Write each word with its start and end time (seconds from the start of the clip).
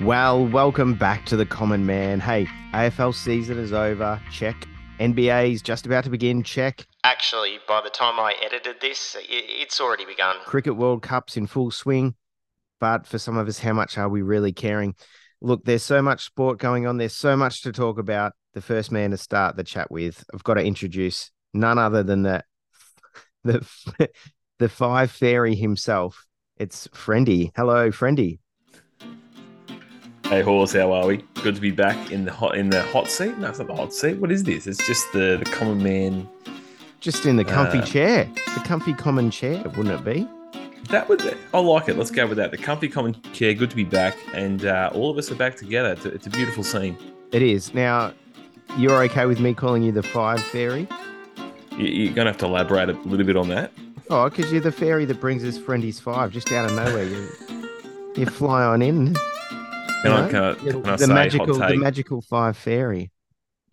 Well, 0.00 0.46
welcome 0.46 0.94
back 0.94 1.26
to 1.26 1.36
the 1.36 1.44
Common 1.44 1.84
Man. 1.84 2.20
Hey, 2.20 2.46
AFL 2.72 3.14
season 3.14 3.58
is 3.58 3.74
over. 3.74 4.18
Check. 4.32 4.66
NBA 4.98 5.52
is 5.52 5.60
just 5.60 5.84
about 5.84 6.04
to 6.04 6.10
begin. 6.10 6.42
Check. 6.42 6.86
Actually, 7.04 7.58
by 7.68 7.82
the 7.82 7.90
time 7.90 8.18
I 8.18 8.34
edited 8.42 8.80
this, 8.80 9.14
it's 9.28 9.78
already 9.78 10.06
begun. 10.06 10.36
Cricket 10.46 10.76
World 10.76 11.02
Cup's 11.02 11.36
in 11.36 11.46
full 11.46 11.70
swing. 11.70 12.14
But 12.80 13.06
for 13.06 13.18
some 13.18 13.36
of 13.36 13.46
us, 13.46 13.58
how 13.58 13.74
much 13.74 13.98
are 13.98 14.08
we 14.08 14.22
really 14.22 14.54
caring? 14.54 14.94
Look, 15.42 15.66
there's 15.66 15.82
so 15.82 16.00
much 16.00 16.24
sport 16.24 16.58
going 16.58 16.86
on. 16.86 16.96
There's 16.96 17.14
so 17.14 17.36
much 17.36 17.60
to 17.64 17.70
talk 17.70 17.98
about. 17.98 18.32
The 18.54 18.62
first 18.62 18.90
man 18.90 19.10
to 19.10 19.18
start 19.18 19.56
the 19.56 19.64
chat 19.64 19.90
with, 19.90 20.24
I've 20.32 20.44
got 20.44 20.54
to 20.54 20.64
introduce 20.64 21.30
none 21.52 21.76
other 21.76 22.02
than 22.02 22.22
the 22.22 22.42
the 23.44 23.68
the 24.58 24.68
five 24.70 25.10
fairy 25.10 25.56
himself. 25.56 26.24
It's 26.56 26.88
Friendy. 26.88 27.50
Hello, 27.54 27.90
Friendy. 27.90 28.38
Hey 30.30 30.42
horse, 30.42 30.74
how 30.74 30.92
are 30.92 31.08
we? 31.08 31.24
Good 31.42 31.56
to 31.56 31.60
be 31.60 31.72
back 31.72 32.12
in 32.12 32.24
the 32.24 32.32
hot 32.32 32.56
in 32.56 32.70
the 32.70 32.82
hot 32.82 33.10
seat. 33.10 33.36
No, 33.38 33.48
it's 33.48 33.58
not 33.58 33.66
the 33.66 33.74
hot 33.74 33.92
seat. 33.92 34.16
What 34.18 34.30
is 34.30 34.44
this? 34.44 34.68
It's 34.68 34.86
just 34.86 35.12
the 35.12 35.42
the 35.42 35.50
common 35.50 35.82
man. 35.82 36.28
Just 37.00 37.26
in 37.26 37.34
the 37.34 37.44
comfy 37.44 37.78
Uh, 37.78 37.84
chair, 37.84 38.30
the 38.54 38.60
comfy 38.60 38.94
common 38.94 39.32
chair, 39.32 39.60
wouldn't 39.76 39.88
it 39.88 40.04
be? 40.04 40.28
That 40.88 41.08
would 41.08 41.36
I 41.52 41.58
like 41.58 41.88
it. 41.88 41.98
Let's 41.98 42.12
go 42.12 42.28
with 42.28 42.36
that. 42.38 42.52
The 42.52 42.58
comfy 42.58 42.88
common 42.88 43.20
chair. 43.32 43.54
Good 43.54 43.70
to 43.70 43.76
be 43.76 43.82
back, 43.82 44.16
and 44.32 44.64
uh, 44.66 44.92
all 44.94 45.10
of 45.10 45.18
us 45.18 45.32
are 45.32 45.34
back 45.34 45.56
together. 45.56 45.94
It's 45.94 46.04
a, 46.04 46.08
it's 46.14 46.26
a 46.28 46.30
beautiful 46.30 46.62
scene. 46.62 46.96
It 47.32 47.42
is. 47.42 47.74
Now, 47.74 48.12
you're 48.78 49.02
okay 49.04 49.26
with 49.26 49.40
me 49.40 49.52
calling 49.52 49.82
you 49.82 49.90
the 49.90 50.04
five 50.04 50.40
fairy? 50.40 50.86
You, 51.72 51.86
you're 51.86 52.14
gonna 52.14 52.30
have 52.30 52.38
to 52.38 52.46
elaborate 52.46 52.88
a 52.88 52.92
little 52.92 53.26
bit 53.26 53.36
on 53.36 53.48
that. 53.48 53.72
Oh, 54.10 54.30
because 54.30 54.52
you're 54.52 54.60
the 54.60 54.70
fairy 54.70 55.06
that 55.06 55.20
brings 55.20 55.42
us 55.42 55.58
Friendy's 55.58 55.98
five 55.98 56.30
just 56.30 56.52
out 56.52 56.70
of 56.70 56.76
nowhere. 56.76 57.02
You, 57.02 57.28
you 58.14 58.26
fly 58.26 58.62
on 58.62 58.80
in. 58.80 59.16
Can 60.02 60.12
I, 60.12 60.28
can 60.28 60.36
I, 60.36 60.52
know? 60.52 60.54
can 60.54 60.86
I 60.86 60.96
the 60.96 61.06
say 61.06 61.12
magical, 61.12 61.46
hot 61.46 61.68
the 61.68 61.68
take? 61.68 61.76
magical 61.76 62.22
five 62.22 62.56
fairy. 62.56 63.10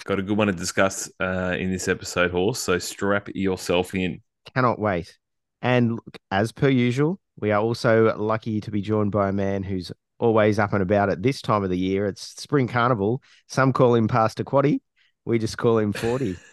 Got 0.03 0.19
a 0.19 0.21
good 0.21 0.37
one 0.37 0.47
to 0.47 0.53
discuss 0.53 1.09
uh, 1.19 1.55
in 1.57 1.71
this 1.71 1.87
episode, 1.87 2.31
horse. 2.31 2.59
So 2.59 2.77
strap 2.77 3.29
yourself 3.33 3.95
in. 3.95 4.21
Cannot 4.53 4.79
wait. 4.79 5.17
And 5.61 5.93
look, 5.93 6.17
as 6.31 6.51
per 6.51 6.69
usual, 6.69 7.19
we 7.39 7.51
are 7.51 7.61
also 7.61 8.15
lucky 8.17 8.61
to 8.61 8.71
be 8.71 8.81
joined 8.81 9.11
by 9.11 9.29
a 9.29 9.33
man 9.33 9.63
who's 9.63 9.91
always 10.19 10.59
up 10.59 10.73
and 10.73 10.81
about 10.81 11.09
at 11.09 11.23
this 11.23 11.41
time 11.41 11.63
of 11.63 11.69
the 11.69 11.77
year. 11.77 12.05
It's 12.05 12.41
spring 12.41 12.67
carnival. 12.67 13.21
Some 13.47 13.73
call 13.73 13.95
him 13.95 14.07
Pastor 14.07 14.43
Quaddy. 14.43 14.79
We 15.25 15.39
just 15.39 15.57
call 15.57 15.77
him 15.77 15.93
40. 15.93 16.35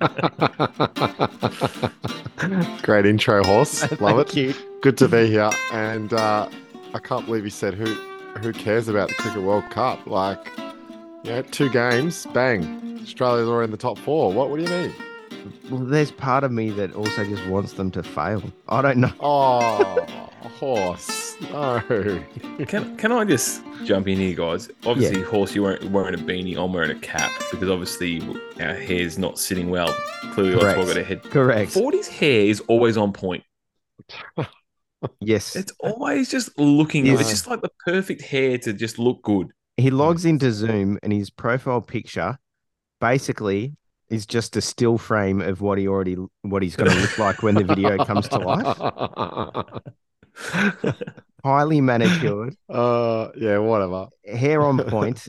Great 2.82 3.06
intro, 3.06 3.44
horse. 3.44 3.82
Love 4.00 4.18
it. 4.20 4.30
Thank 4.30 4.36
you. 4.36 4.54
Good 4.80 4.96
to 4.98 5.08
be 5.08 5.26
here. 5.26 5.50
And 5.72 6.12
uh, 6.12 6.48
I 6.94 6.98
can't 6.98 7.26
believe 7.26 7.44
he 7.44 7.50
said 7.50 7.74
who 7.74 7.96
who 8.38 8.52
cares 8.52 8.88
about 8.88 9.08
the 9.08 9.14
Cricket 9.14 9.42
World 9.42 9.68
Cup? 9.70 10.06
Like, 10.06 10.50
yeah, 11.22 11.42
two 11.42 11.68
games, 11.70 12.26
bang. 12.32 13.00
Australia's 13.02 13.48
already 13.48 13.64
in 13.64 13.70
the 13.70 13.76
top 13.76 13.98
four. 13.98 14.32
What, 14.32 14.50
what 14.50 14.58
do 14.58 14.62
you 14.62 14.68
mean? 14.68 14.94
Well, 15.70 15.80
there's 15.80 16.10
part 16.10 16.44
of 16.44 16.52
me 16.52 16.70
that 16.70 16.94
also 16.94 17.24
just 17.24 17.46
wants 17.46 17.74
them 17.74 17.90
to 17.92 18.02
fail. 18.02 18.42
I 18.68 18.82
don't 18.82 18.98
know. 18.98 19.12
Oh, 19.20 20.06
horse. 20.58 21.36
No. 21.52 21.80
Can 22.66 22.96
can 22.96 23.12
I 23.12 23.24
just 23.24 23.62
jump 23.84 24.08
in 24.08 24.18
here, 24.18 24.34
guys? 24.34 24.68
Obviously, 24.84 25.22
horse, 25.22 25.54
you 25.54 25.62
weren't 25.62 25.84
wearing 25.90 26.14
a 26.14 26.18
beanie. 26.18 26.56
I'm 26.56 26.72
wearing 26.72 26.90
a 26.90 27.00
cap 27.00 27.30
because 27.50 27.70
obviously 27.70 28.20
our 28.60 28.74
hair's 28.74 29.18
not 29.18 29.38
sitting 29.38 29.70
well. 29.70 29.92
Clearly, 30.32 30.52
that's 30.52 30.76
why 30.76 30.82
I've 30.82 30.88
got 30.88 30.96
a 30.96 31.04
head. 31.04 31.22
Correct. 31.22 31.72
40's 31.72 32.08
hair 32.08 32.46
is 32.46 32.60
always 32.66 32.96
on 32.96 33.12
point. 33.12 33.44
Yes. 35.20 35.54
It's 35.56 35.72
always 35.80 36.30
just 36.30 36.58
looking. 36.58 37.06
Yes. 37.06 37.20
It's 37.20 37.30
just 37.30 37.46
like 37.46 37.62
the 37.62 37.70
perfect 37.86 38.22
hair 38.22 38.58
to 38.58 38.72
just 38.72 38.98
look 38.98 39.22
good. 39.22 39.48
he 39.76 39.90
logs 39.90 40.24
into 40.24 40.50
Zoom 40.52 40.98
and 41.02 41.12
his 41.12 41.30
profile 41.30 41.80
picture 41.80 42.38
basically 43.00 43.76
is 44.10 44.26
just 44.26 44.56
a 44.56 44.60
still 44.60 44.98
frame 44.98 45.40
of 45.40 45.60
what 45.60 45.78
he 45.78 45.86
already 45.86 46.16
what 46.42 46.62
he's 46.62 46.76
going 46.76 46.90
to 46.90 46.96
look 46.96 47.18
like 47.18 47.42
when 47.42 47.54
the 47.54 47.64
video 47.64 48.04
comes 48.04 48.28
to 48.28 48.38
life. 48.38 48.76
Highly 51.44 51.80
manicured, 51.80 52.56
uh, 52.68 53.28
yeah, 53.36 53.58
whatever. 53.58 54.08
hair 54.26 54.62
on 54.62 54.78
point, 54.84 55.28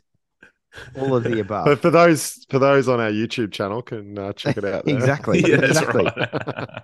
all 0.95 1.15
of 1.15 1.23
the 1.23 1.39
above. 1.39 1.65
But 1.65 1.79
for 1.79 1.91
those 1.91 2.45
for 2.49 2.57
those 2.59 2.87
on 2.87 2.99
our 2.99 3.11
YouTube 3.11 3.51
channel, 3.51 3.81
can 3.81 4.17
uh, 4.17 4.33
check 4.33 4.57
it 4.57 4.65
out. 4.65 4.87
Exactly. 4.87 5.41
yeah, 5.47 5.57
that's 5.57 5.79
exactly. 5.79 6.05
right. 6.05 6.83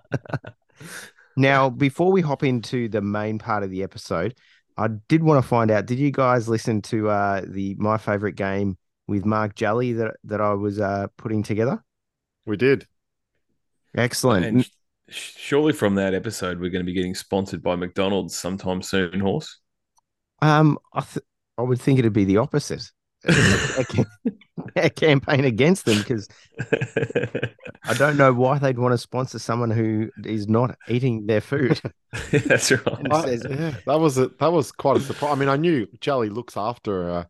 Now, 1.38 1.70
before 1.70 2.12
we 2.12 2.22
hop 2.22 2.44
into 2.44 2.88
the 2.88 3.02
main 3.02 3.40
part 3.40 3.64
of 3.64 3.70
the 3.70 3.84
episode, 3.84 4.36
I 4.78 4.88
did 5.08 5.24
want 5.24 5.44
to 5.44 5.48
find 5.48 5.72
out: 5.72 5.86
Did 5.86 6.00
you 6.00 6.12
guys 6.12 6.48
listen 6.48 6.82
to 6.84 7.10
uh, 7.10 7.42
the 7.46 7.76
my 7.78 7.98
favorite 7.98 8.36
game 8.36 8.78
with 9.08 9.26
Mark 9.26 9.56
Jelly 9.56 9.94
that 9.94 10.16
that 10.26 10.42
I 10.42 10.54
was 10.54 10.80
uh, 10.80 11.08
putting 11.18 11.44
together? 11.44 11.84
we 12.46 12.58
did. 12.58 12.88
Excellent. 13.96 14.46
and 14.46 14.70
surely 15.08 15.74
from 15.74 15.96
that 15.96 16.14
episode, 16.14 16.60
we're 16.60 16.70
going 16.70 16.86
to 16.86 16.86
be 16.86 16.94
getting 16.94 17.16
sponsored 17.16 17.64
by 17.64 17.76
McDonald's 17.76 18.36
sometime 18.36 18.82
soon, 18.82 19.20
horse. 19.20 19.60
Um, 20.42 20.78
I 20.94 21.02
th- 21.02 21.26
I 21.58 21.62
would 21.62 21.80
think 21.80 22.00
it'd 22.00 22.14
be 22.14 22.26
the 22.26 22.38
opposite. 22.38 22.92
A, 23.28 23.86
cam- 23.86 24.06
a 24.76 24.90
campaign 24.90 25.46
against 25.46 25.86
them 25.86 25.98
because 26.00 26.28
I 27.84 27.94
don't 27.96 28.18
know 28.18 28.34
why 28.34 28.58
they'd 28.60 28.78
want 28.78 28.94
to 28.94 28.98
sponsor 28.98 29.40
someone 29.40 29.72
who 29.72 30.10
is 30.24 30.48
not 30.48 30.78
eating 30.88 31.26
their 31.26 31.42
food. 31.42 31.80
that's 32.32 32.72
right. 32.72 33.00
And 33.00 33.14
I- 33.14 33.26
says- 33.26 33.46
yeah, 33.50 33.76
that 33.86 34.00
was 34.00 34.18
a 34.18 34.28
that 34.40 34.52
was 34.52 34.72
quite 34.72 34.98
a 34.98 35.00
surprise. 35.02 35.32
I 35.34 35.36
mean, 35.36 35.50
I 35.50 35.58
knew 35.58 35.88
Jelly 36.02 36.30
looks 36.30 36.58
after 36.58 37.10
uh, 37.10 37.24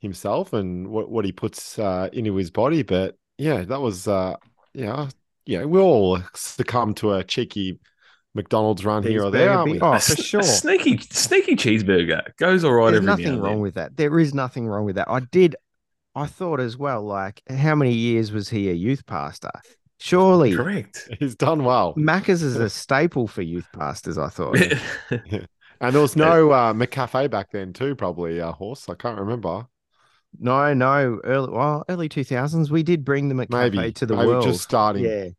himself 0.00 0.52
and 0.52 0.88
what 0.88 1.10
what 1.10 1.24
he 1.24 1.32
puts 1.32 1.78
uh, 1.78 2.08
into 2.12 2.34
his 2.36 2.50
body, 2.50 2.82
but 2.82 3.16
yeah, 3.38 3.62
that 3.64 3.80
was 3.80 4.08
uh, 4.08 4.36
yeah, 4.74 5.08
yeah. 5.46 5.64
We 5.64 5.80
all 5.80 6.20
succumb 6.34 6.94
to 6.94 7.14
a 7.14 7.24
cheeky 7.24 7.80
McDonald's 8.38 8.84
run 8.84 9.02
here 9.02 9.24
or 9.24 9.30
there, 9.30 9.48
Cheeseburger 9.48 9.56
aren't 9.56 9.72
we? 9.72 9.80
Oh, 9.80 9.98
for 9.98 10.16
sure. 10.22 10.40
A 10.40 10.44
sneaky, 10.44 10.98
sneaky 11.10 11.56
cheeseburger 11.56 12.36
goes 12.36 12.64
all 12.64 12.72
right 12.72 12.92
There's 12.92 13.02
nothing 13.04 13.40
wrong 13.40 13.54
then. 13.54 13.60
with 13.60 13.74
that. 13.74 13.96
There 13.96 14.18
is 14.20 14.32
nothing 14.32 14.68
wrong 14.68 14.84
with 14.84 14.94
that. 14.94 15.08
I 15.10 15.20
did. 15.20 15.56
I 16.14 16.26
thought 16.26 16.60
as 16.60 16.76
well. 16.76 17.02
Like, 17.02 17.42
how 17.50 17.74
many 17.74 17.92
years 17.92 18.30
was 18.30 18.48
he 18.48 18.70
a 18.70 18.72
youth 18.72 19.04
pastor? 19.06 19.50
Surely, 20.00 20.54
Correct. 20.54 21.08
He's 21.18 21.34
done 21.34 21.64
well, 21.64 21.94
Macca's 21.96 22.42
is 22.42 22.54
a 22.56 22.70
staple 22.70 23.26
for 23.26 23.42
youth 23.42 23.66
pastors. 23.72 24.16
I 24.16 24.28
thought. 24.28 24.56
and 25.10 25.94
there 25.94 26.00
was 26.00 26.14
no 26.14 26.52
uh, 26.52 26.72
McCafe 26.72 27.28
back 27.28 27.50
then 27.50 27.72
too. 27.72 27.96
Probably 27.96 28.40
uh, 28.40 28.52
horse. 28.52 28.88
I 28.88 28.94
can't 28.94 29.18
remember. 29.18 29.66
no, 30.38 30.72
no. 30.74 31.20
Early, 31.24 31.52
well, 31.52 31.84
early 31.88 32.08
two 32.08 32.22
thousands. 32.22 32.70
We 32.70 32.84
did 32.84 33.04
bring 33.04 33.28
the 33.28 33.42
at 33.42 33.50
Maybe 33.50 33.92
to 33.94 34.06
the 34.06 34.14
maybe 34.14 34.28
world. 34.28 34.44
just 34.44 34.62
starting. 34.62 35.04
Yeah, 35.04 35.30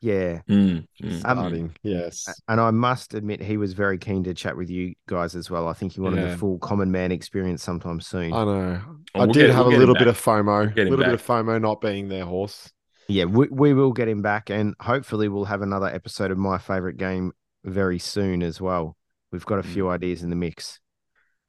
yeah. 0.00 0.40
Mm, 0.48 0.86
mm. 1.02 1.12
Um, 1.12 1.18
starting. 1.20 1.76
yes. 1.82 2.26
And 2.48 2.60
I 2.60 2.70
must 2.70 3.14
admit, 3.14 3.42
he 3.42 3.56
was 3.56 3.72
very 3.74 3.98
keen 3.98 4.24
to 4.24 4.34
chat 4.34 4.56
with 4.56 4.70
you 4.70 4.94
guys 5.06 5.34
as 5.34 5.50
well. 5.50 5.68
I 5.68 5.72
think 5.74 5.92
he 5.92 6.00
wanted 6.00 6.20
Yeah. 6.22 6.30
the 6.30 6.36
full 6.38 6.58
common 6.58 6.90
man 6.90 7.12
experience 7.12 7.62
sometime 7.62 8.00
soon. 8.00 8.32
I 8.32 8.44
know. 8.44 8.82
Oh, 9.14 9.20
I 9.20 9.24
we'll 9.24 9.32
did 9.32 9.46
get- 9.48 9.54
have 9.54 9.66
we'll 9.66 9.76
a 9.76 9.78
little 9.78 9.94
bit 9.94 10.06
back. 10.06 10.16
of 10.16 10.20
FOMO. 10.20 10.64
A 10.70 10.74
get 10.74 10.86
him 10.86 10.90
little 10.90 11.04
bit 11.04 11.14
of 11.14 11.22
FOMO 11.24 11.60
not 11.60 11.80
being 11.80 12.08
their 12.08 12.24
horse. 12.24 12.70
yeah, 13.08 13.24
we, 13.24 13.48
we 13.50 13.74
will 13.74 13.92
get 13.92 14.08
him 14.08 14.22
back, 14.22 14.50
and 14.50 14.74
hopefully 14.80 15.28
we'll 15.28 15.44
have 15.46 15.62
another 15.62 15.86
episode 15.88 16.30
of 16.30 16.38
my 16.38 16.58
favorite 16.58 16.96
game 16.96 17.32
very 17.64 17.98
soon 17.98 18.42
as 18.42 18.60
well. 18.60 18.96
We've 19.32 19.44
got 19.46 19.58
a 19.58 19.62
few 19.64 19.84
Mm. 19.84 19.90
ideas 19.92 20.22
in 20.22 20.30
the 20.30 20.36
mix, 20.36 20.80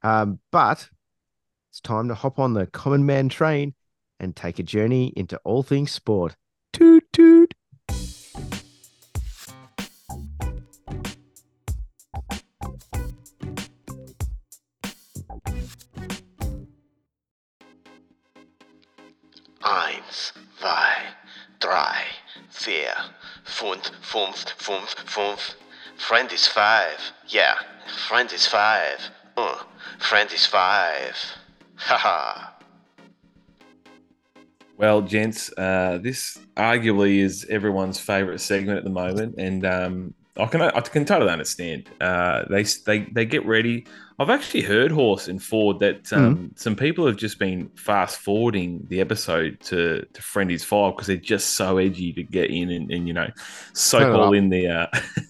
um, 0.02 0.40
but 0.50 0.88
it's 1.70 1.80
time 1.80 2.08
to 2.08 2.14
hop 2.14 2.38
on 2.38 2.52
the 2.54 2.66
common 2.66 3.06
man 3.06 3.28
train 3.28 3.74
and 4.20 4.36
take 4.36 4.58
a 4.58 4.62
journey 4.62 5.12
into 5.16 5.38
all 5.44 5.62
things 5.62 5.90
sport. 5.90 6.36
Toot 6.72 7.01
toot. 7.01 7.01
Fünf, 24.12 24.44
fünf, 24.58 24.94
fünf. 25.06 25.54
Friend 25.96 26.30
is 26.32 26.46
five. 26.46 26.98
Yeah, 27.28 27.54
friend 28.08 28.30
is 28.30 28.46
five. 28.46 28.98
Uh, 29.36 29.58
friend 29.98 30.30
is 30.32 30.44
five. 30.44 31.16
Haha. 31.76 32.50
Well, 34.76 35.00
gents, 35.00 35.50
uh, 35.56 35.98
this 36.02 36.38
arguably 36.56 37.18
is 37.18 37.46
everyone's 37.48 37.98
favorite 37.98 38.40
segment 38.40 38.78
at 38.78 38.84
the 38.84 38.90
moment, 38.90 39.36
and 39.38 39.64
um, 39.64 40.14
I 40.38 40.46
can 40.46 40.62
I 40.62 40.80
can 40.80 41.04
totally 41.04 41.30
understand. 41.30 41.90
Uh, 42.00 42.44
they 42.48 42.62
they 42.86 43.00
they 43.12 43.26
get 43.26 43.44
ready. 43.44 43.86
I've 44.18 44.30
actually 44.30 44.62
heard 44.62 44.90
Horse 44.92 45.26
and 45.28 45.42
Ford 45.42 45.80
that 45.80 46.10
um, 46.12 46.52
some 46.56 46.76
people 46.76 47.06
have 47.06 47.16
just 47.16 47.38
been 47.38 47.68
fast 47.74 48.18
forwarding 48.18 48.84
the 48.88 49.00
episode 49.00 49.58
to 49.64 50.06
to 50.12 50.22
Friendy's 50.22 50.64
file 50.64 50.92
because 50.92 51.08
they're 51.08 51.16
just 51.16 51.50
so 51.50 51.76
edgy 51.78 52.12
to 52.14 52.22
get 52.22 52.50
in 52.50 52.70
and, 52.70 52.90
and 52.90 53.06
you 53.08 53.12
know 53.14 53.28
soak 53.74 54.02
Turn 54.02 54.12
all 54.14 54.28
up. 54.28 54.34
in 54.34 54.48
the. 54.48 54.68
Uh, 54.68 54.86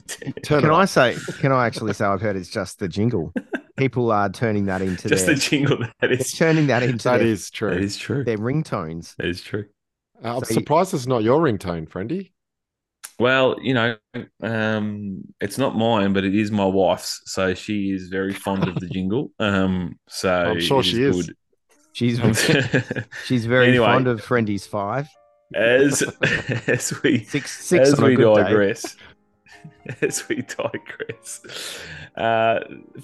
Turn 0.44 0.60
Can 0.60 0.70
it 0.70 0.74
I 0.74 0.84
say? 0.84 1.16
Can 1.40 1.50
I 1.52 1.66
actually 1.66 1.94
say 1.94 2.04
I've 2.04 2.20
heard 2.20 2.36
it's 2.36 2.48
just 2.50 2.78
the 2.78 2.88
jingle? 2.88 3.32
people 3.76 4.12
are 4.12 4.28
turning 4.28 4.66
that 4.66 4.82
into 4.82 5.08
Just 5.08 5.26
their, 5.26 5.34
the 5.34 5.40
jingle 5.40 5.78
that 5.78 5.92
they're 6.00 6.16
turning 6.18 6.66
that 6.68 6.82
into 6.84 7.02
That 7.04 7.18
their, 7.18 7.26
is 7.26 7.50
true. 7.50 7.70
That 7.70 7.82
is 7.82 7.96
true. 7.96 8.22
their 8.22 8.38
ringtones. 8.38 9.16
That 9.16 9.26
is 9.26 9.40
true. 9.42 9.64
Uh, 10.22 10.36
I'm 10.36 10.44
So 10.44 10.50
you- 10.50 10.60
surprised 10.60 10.94
it's 10.94 11.06
not 11.06 11.22
your 11.24 11.40
ringtone, 11.40 11.88
friendy. 11.88 12.30
Well, 13.22 13.54
you 13.62 13.72
know, 13.72 13.96
um, 14.42 15.22
it's 15.40 15.56
not 15.56 15.76
mine, 15.76 16.12
but 16.12 16.24
it 16.24 16.34
is 16.34 16.50
my 16.50 16.64
wife's. 16.64 17.22
So 17.26 17.54
she 17.54 17.92
is 17.92 18.08
very 18.08 18.32
fond 18.34 18.66
of 18.66 18.74
the 18.80 18.88
jingle. 18.92 19.30
Um, 19.38 19.96
so 20.08 20.28
I'm 20.32 20.60
sure 20.60 20.82
she 20.82 21.04
is. 21.04 21.30
She's 21.92 22.18
good. 22.20 23.06
she's 23.26 23.46
very 23.46 23.68
Anyway. 23.68 23.86
fond 23.86 24.08
of 24.08 24.20
Friendy's 24.24 24.66
five. 24.66 25.06
as 25.54 26.02
as 26.66 27.00
we 27.04 27.22
Six 27.22 27.64
six 27.64 27.90
as 27.92 28.00
we 28.00 28.16
digress, 28.16 28.96
as 30.00 30.28
we 30.28 30.42
digress, 30.42 31.78
uh, 32.16 32.58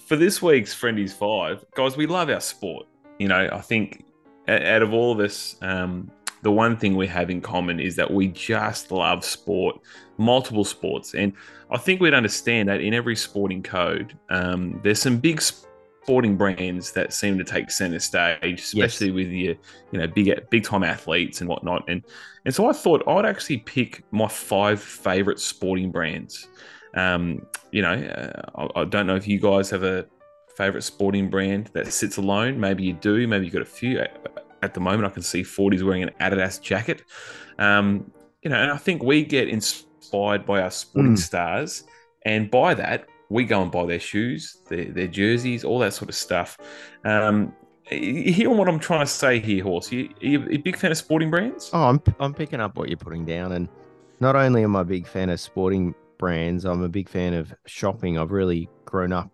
for 0.09 0.17
this 0.17 0.43
week's 0.43 0.75
Friendies 0.75 1.13
Five, 1.13 1.65
guys, 1.77 1.97
we 1.97 2.07
love 2.07 2.29
our 2.29 2.41
sport. 2.41 2.87
You 3.21 3.29
know, 3.29 3.49
I 3.53 3.61
think 3.61 4.05
out 4.49 4.83
of 4.83 4.93
all 4.93 5.13
of 5.13 5.21
us, 5.21 5.55
um, 5.63 6.11
the 6.43 6.53
one 6.53 6.77
thing 6.77 6.97
we 6.97 7.07
have 7.07 7.31
in 7.31 7.41
common 7.41 7.81
is 7.81 7.97
that 7.97 8.11
we 8.11 8.29
just 8.29 8.91
love 8.91 9.25
sport, 9.25 9.81
multiple 10.17 10.65
sports, 10.65 11.15
and 11.15 11.33
I 11.71 11.79
think 11.79 12.01
we'd 12.01 12.15
understand 12.15 12.69
that 12.69 12.81
in 12.81 12.95
every 12.95 13.17
sporting 13.17 13.63
code, 13.63 14.17
um, 14.31 14.81
there's 14.83 15.01
some 15.01 15.19
big 15.19 15.41
sporting 16.09 16.37
brands 16.37 16.93
that 16.93 17.13
seem 17.13 17.37
to 17.37 17.45
take 17.45 17.71
center 17.71 17.99
stage, 17.99 18.61
especially 18.61 19.11
with 19.11 19.29
your, 19.29 19.55
you 19.93 19.99
know, 19.99 20.07
big 20.07 20.49
big 20.49 20.65
time 20.65 20.83
athletes 20.83 21.41
and 21.41 21.51
whatnot. 21.51 21.85
And 21.89 22.03
and 22.47 22.55
so 22.55 22.69
I 22.69 22.73
thought 22.73 23.07
I'd 23.07 23.27
actually 23.27 23.59
pick 23.59 24.03
my 24.11 24.27
five 24.27 24.81
favorite 24.81 25.39
sporting 25.39 25.91
brands. 25.91 26.49
Um, 26.95 27.47
you 27.73 27.83
know, 27.83 27.93
uh, 27.93 28.69
I, 28.75 28.81
I 28.81 28.85
don't 28.87 29.07
know 29.07 29.17
if 29.17 29.29
you 29.29 29.39
guys 29.39 29.69
have 29.69 29.83
a 29.83 30.07
favorite 30.57 30.83
sporting 30.83 31.29
brand 31.29 31.69
that 31.75 31.93
sits 31.93 32.17
alone. 32.17 32.59
Maybe 32.59 32.85
you 32.85 32.95
do. 32.95 33.29
Maybe 33.29 33.45
you've 33.45 33.53
got 33.53 33.63
a 33.63 33.67
few. 33.67 34.03
At- 34.63 34.75
the 34.75 34.81
moment, 34.81 35.05
I 35.07 35.11
can 35.11 35.23
see 35.23 35.43
40s 35.43 35.83
wearing 35.85 36.03
an 36.03 36.11
Adidas 36.21 36.61
jacket. 36.61 37.03
Um, 37.59 38.11
you 38.43 38.51
know, 38.51 38.57
and 38.57 38.71
I 38.71 38.77
think 38.77 39.03
we 39.03 39.25
get 39.25 39.49
inspired 39.49 40.47
by 40.47 40.61
our 40.63 40.71
sporting 40.71 41.15
Mm. 41.15 41.19
stars, 41.19 41.85
and 42.25 42.51
by 42.51 42.75
that, 42.75 43.07
we 43.31 43.45
go 43.45 43.63
and 43.63 43.71
buy 43.71 43.85
their 43.87 44.01
shoes, 44.01 44.63
their, 44.69 44.87
their 44.87 45.07
jerseys, 45.07 45.65
all 45.65 45.79
that 45.81 45.93
sort 45.93 46.09
of 46.09 46.15
stuff. 46.15 46.57
Um, 47.05 47.53
you 47.91 48.33
hearing 48.33 48.57
what 48.57 48.69
I'm 48.69 48.79
trying 48.79 49.01
to 49.01 49.07
say 49.11 49.39
here, 49.41 49.63
Horse? 49.65 49.91
You, 49.93 50.09
are 50.23 50.27
you 50.27 50.47
a 50.51 50.57
big 50.59 50.77
fan 50.77 50.91
of 50.93 50.99
sporting 50.99 51.31
brands? 51.31 51.71
Oh, 51.73 51.85
I'm 51.85 52.01
I'm 52.21 52.35
picking 52.35 52.61
up 52.61 52.77
what 52.77 52.89
you're 52.89 52.99
putting 52.99 53.25
down, 53.25 53.53
and 53.53 53.69
not 54.21 54.37
only 54.37 54.63
am 54.63 54.77
I 54.77 54.81
a 54.83 54.85
big 54.85 55.07
fan 55.07 55.31
of 55.31 55.41
sporting 55.41 55.95
brands, 56.19 56.65
I'm 56.65 56.83
a 56.83 56.89
big 56.89 57.09
fan 57.09 57.33
of 57.35 57.53
shopping. 57.67 58.19
I've 58.19 58.31
really 58.33 58.69
grown 58.85 59.13
up 59.13 59.31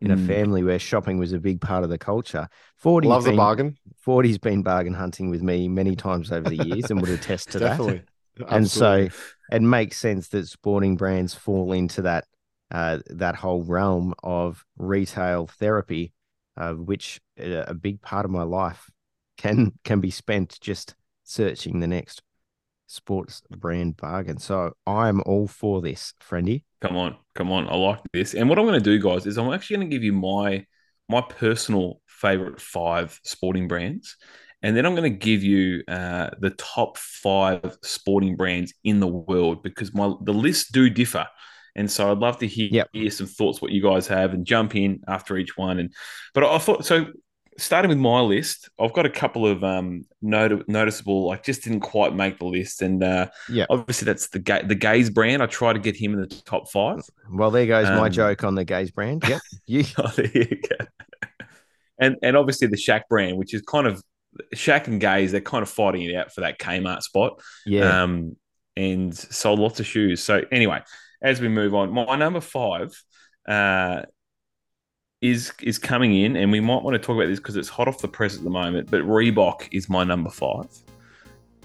in 0.00 0.10
a 0.10 0.16
Mm. 0.16 0.26
family 0.26 0.62
where 0.62 0.78
shopping 0.78 1.18
was 1.18 1.32
a 1.32 1.38
big 1.38 1.60
part 1.60 1.84
of 1.84 1.90
the 1.90 1.98
culture. 1.98 2.48
Forty 2.76 3.08
Loves 3.08 3.26
a 3.26 3.30
been, 3.30 3.36
bargain. 3.36 3.76
Forty's 3.96 4.38
been 4.38 4.62
bargain 4.62 4.94
hunting 4.94 5.30
with 5.30 5.42
me 5.42 5.68
many 5.68 5.96
times 5.96 6.30
over 6.32 6.48
the 6.48 6.56
years, 6.56 6.90
and 6.90 7.00
would 7.00 7.10
attest 7.10 7.50
to 7.52 7.58
that. 7.60 7.80
And 8.48 8.70
so 8.70 9.08
it 9.50 9.62
makes 9.62 9.96
sense 9.96 10.28
that 10.28 10.46
sporting 10.46 10.96
brands 10.96 11.34
fall 11.34 11.72
into 11.72 12.02
that 12.02 12.26
uh, 12.70 12.98
that 13.06 13.36
whole 13.36 13.62
realm 13.62 14.12
of 14.22 14.64
retail 14.76 15.46
therapy, 15.46 16.12
uh, 16.56 16.72
which 16.74 17.20
uh, 17.40 17.64
a 17.66 17.74
big 17.74 18.02
part 18.02 18.24
of 18.24 18.30
my 18.30 18.42
life 18.42 18.90
can 19.38 19.72
can 19.84 20.00
be 20.00 20.10
spent 20.10 20.58
just 20.60 20.94
searching 21.24 21.80
the 21.80 21.86
next 21.86 22.22
sports 22.86 23.42
brand 23.50 23.96
bargain. 23.96 24.38
So 24.38 24.72
I'm 24.86 25.20
all 25.22 25.46
for 25.48 25.80
this, 25.80 26.14
friendy. 26.22 26.62
Come 26.80 26.96
on, 26.96 27.16
come 27.34 27.50
on. 27.52 27.68
I 27.68 27.74
like 27.74 28.00
this. 28.12 28.34
And 28.34 28.48
what 28.48 28.58
I'm 28.58 28.66
going 28.66 28.82
to 28.82 28.84
do, 28.84 28.98
guys, 28.98 29.26
is 29.26 29.38
I'm 29.38 29.52
actually 29.52 29.76
going 29.76 29.90
to 29.90 29.94
give 29.94 30.04
you 30.04 30.12
my 30.12 30.64
my 31.08 31.20
personal 31.20 32.00
favorite 32.06 32.60
five 32.60 33.18
sporting 33.22 33.68
brands, 33.68 34.16
and 34.62 34.76
then 34.76 34.84
I'm 34.86 34.94
going 34.94 35.10
to 35.10 35.18
give 35.18 35.42
you 35.42 35.82
uh, 35.88 36.30
the 36.40 36.50
top 36.50 36.98
five 36.98 37.78
sporting 37.82 38.36
brands 38.36 38.74
in 38.84 39.00
the 39.00 39.06
world 39.06 39.62
because 39.62 39.94
my 39.94 40.12
the 40.22 40.34
lists 40.34 40.70
do 40.70 40.90
differ. 40.90 41.26
And 41.76 41.90
so 41.90 42.10
I'd 42.10 42.18
love 42.18 42.38
to 42.38 42.46
hear, 42.46 42.70
Yep. 42.72 42.88
hear 42.94 43.10
some 43.10 43.26
thoughts 43.26 43.60
what 43.60 43.70
you 43.70 43.82
guys 43.82 44.06
have 44.06 44.32
and 44.32 44.46
jump 44.46 44.74
in 44.74 45.00
after 45.06 45.36
each 45.36 45.58
one. 45.58 45.78
And 45.78 45.92
but 46.34 46.42
I 46.44 46.58
thought 46.58 46.86
so. 46.86 47.06
Starting 47.58 47.88
with 47.88 47.98
my 47.98 48.20
list, 48.20 48.68
I've 48.78 48.92
got 48.92 49.06
a 49.06 49.10
couple 49.10 49.46
of 49.46 49.64
um 49.64 50.04
not- 50.20 50.68
noticeable, 50.68 51.26
like 51.26 51.42
just 51.42 51.64
didn't 51.64 51.80
quite 51.80 52.14
make 52.14 52.38
the 52.38 52.44
list, 52.46 52.82
and 52.82 53.02
uh, 53.02 53.28
Yep. 53.48 53.66
obviously 53.70 54.06
that's 54.06 54.28
the 54.28 54.38
ga- 54.38 54.62
the 54.66 54.74
Gaze 54.74 55.08
brand. 55.10 55.42
I 55.42 55.46
try 55.46 55.72
to 55.72 55.78
get 55.78 55.96
him 55.96 56.12
in 56.14 56.20
the 56.20 56.26
top 56.44 56.70
five. 56.70 57.00
Well, 57.30 57.50
there 57.50 57.66
goes 57.66 57.86
my 57.88 58.06
Um, 58.06 58.12
joke 58.12 58.44
on 58.44 58.54
the 58.54 58.64
gaze 58.64 58.90
brand. 58.90 59.24
Yep. 59.28 59.40
You, 59.66 59.84
Oh, 59.98 60.08
there 60.08 60.30
you 60.34 60.44
go. 60.68 60.86
And 61.98 62.16
and 62.22 62.36
obviously 62.36 62.68
the 62.68 62.76
Shaq 62.76 63.02
brand, 63.08 63.38
which 63.38 63.54
is 63.54 63.62
kind 63.62 63.86
of 63.86 64.02
Shaq 64.54 64.86
and 64.86 65.00
Gaze, 65.00 65.32
they're 65.32 65.40
kind 65.40 65.62
of 65.62 65.68
fighting 65.70 66.02
it 66.02 66.14
out 66.14 66.32
for 66.32 66.42
that 66.42 66.58
Kmart 66.58 67.02
spot. 67.02 67.40
yeah. 67.64 68.02
Um, 68.02 68.36
and 68.78 69.16
sold 69.16 69.58
lots 69.58 69.80
of 69.80 69.86
shoes. 69.86 70.22
So 70.22 70.42
anyway, 70.52 70.82
as 71.22 71.40
we 71.40 71.48
move 71.48 71.74
on, 71.74 71.90
my 71.94 72.14
number 72.16 72.42
five 72.42 72.92
uh, 73.48 74.02
is 75.22 75.52
is 75.62 75.78
coming 75.78 76.14
in, 76.14 76.36
and 76.36 76.52
we 76.52 76.60
might 76.60 76.82
want 76.82 76.94
to 76.94 76.98
talk 76.98 77.16
about 77.16 77.28
this 77.28 77.38
because 77.40 77.56
it's 77.56 77.68
hot 77.68 77.88
off 77.88 77.98
the 78.00 78.08
press 78.08 78.36
at 78.36 78.44
the 78.44 78.50
moment. 78.50 78.90
But 78.90 79.02
Reebok 79.02 79.68
is 79.72 79.88
my 79.88 80.04
number 80.04 80.30
five. 80.30 80.66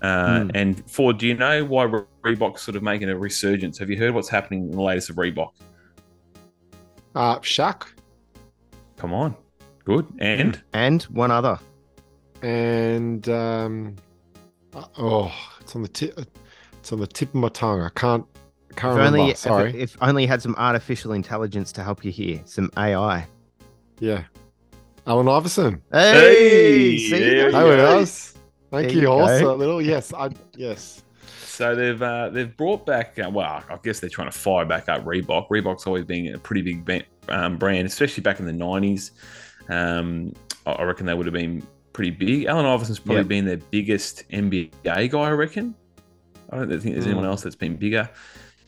Uh, 0.02 0.44
Hmm. 0.46 0.50
And 0.56 0.90
Ford, 0.90 1.18
do 1.20 1.28
you 1.28 1.36
know 1.36 1.64
why 1.66 1.84
Re- 1.84 2.02
Reebok's 2.24 2.62
sort 2.64 2.76
of 2.76 2.82
making 2.82 3.10
a 3.10 3.16
resurgence? 3.18 3.78
Have 3.78 3.90
you 3.90 3.98
heard 3.98 4.14
what's 4.16 4.30
happening 4.30 4.64
in 4.66 4.72
the 4.72 4.82
latest 4.82 5.10
of 5.12 5.18
Reebok? 5.18 5.52
Uh, 7.14 7.38
Shaq 7.40 7.88
Come 8.98 9.14
on, 9.14 9.36
good. 9.84 10.08
And 10.20 10.62
and 10.74 11.04
one 11.04 11.30
other. 11.32 11.60
and 12.42 13.28
um, 13.30 13.96
uh, 14.74 14.86
oh, 14.98 15.32
it's 15.60 15.76
on 15.76 15.82
the 15.82 15.88
tip. 15.88 16.20
It's 16.80 16.92
on 16.92 17.00
the 17.00 17.08
tip 17.08 17.30
of 17.30 17.36
my 17.36 17.50
tongue. 17.50 17.82
I 17.82 17.90
can't. 17.90 18.26
Can't 18.78 18.94
If 18.94 18.98
remember. 18.98 19.18
only, 19.20 19.32
if, 19.32 19.38
Sorry. 19.38 19.78
if 19.82 19.98
only 20.02 20.22
you 20.24 20.28
had 20.30 20.42
some 20.42 20.56
artificial 20.58 21.12
intelligence 21.12 21.74
to 21.74 21.84
help 21.84 22.06
you 22.06 22.12
here, 22.12 22.42
some 22.46 22.72
AI. 22.78 23.28
Yeah. 24.02 24.24
Allen 25.08 25.28
Iverson. 25.28 25.82
Hey, 25.92 26.98
see, 26.98 27.10
there 27.12 27.20
there 27.20 27.46
we 27.46 27.52
There 27.52 27.68
you 27.68 27.74
it 27.74 27.78
go. 27.78 28.06
Thank 28.06 28.88
There 28.88 28.90
you, 28.96 29.02
you 29.02 29.08
horse. 29.08 29.42
go. 29.42 29.54
A 29.54 29.56
little. 29.56 29.82
Yes. 29.82 30.14
I. 30.14 30.30
Yes. 30.56 31.04
So 31.46 31.76
they've 31.76 32.02
uh, 32.02 32.30
they've 32.30 32.56
brought 32.58 32.86
back. 32.86 33.18
Uh, 33.20 33.30
well, 33.30 33.64
I 33.70 33.78
guess 33.84 34.00
they're 34.00 34.10
trying 34.10 34.30
to 34.32 34.38
fire 34.38 34.66
back 34.66 34.90
up 34.90 35.06
Reebok. 35.06 35.48
Reebok's 35.50 35.86
always 35.88 36.06
been 36.06 36.34
a 36.34 36.38
pretty 36.38 36.62
big 36.74 37.06
um, 37.30 37.58
brand, 37.58 37.86
especially 37.88 38.22
back 38.22 38.40
in 38.40 38.46
the 38.46 38.54
nineties. 38.54 39.12
Um, 39.70 40.34
I 40.66 40.72
I 40.74 40.84
reckon 40.84 41.06
they 41.06 41.14
would 41.14 41.26
have 41.26 41.34
been 41.34 41.66
pretty 41.94 42.12
big. 42.12 42.46
Allen 42.46 42.66
Iverson's 42.66 43.00
probably 43.00 43.18
Yep. 43.22 43.28
been 43.28 43.46
their 43.46 43.58
biggest 43.58 44.24
NBA 44.30 44.72
guy. 44.84 45.10
I 45.20 45.32
reckon. 45.32 45.76
I 46.52 46.58
don't 46.58 46.70
think 46.70 46.96
there's 46.96 47.06
anyone 47.06 47.24
Mm. 47.26 47.30
else 47.30 47.42
that's 47.44 47.56
been 47.56 47.76
bigger. 47.76 48.10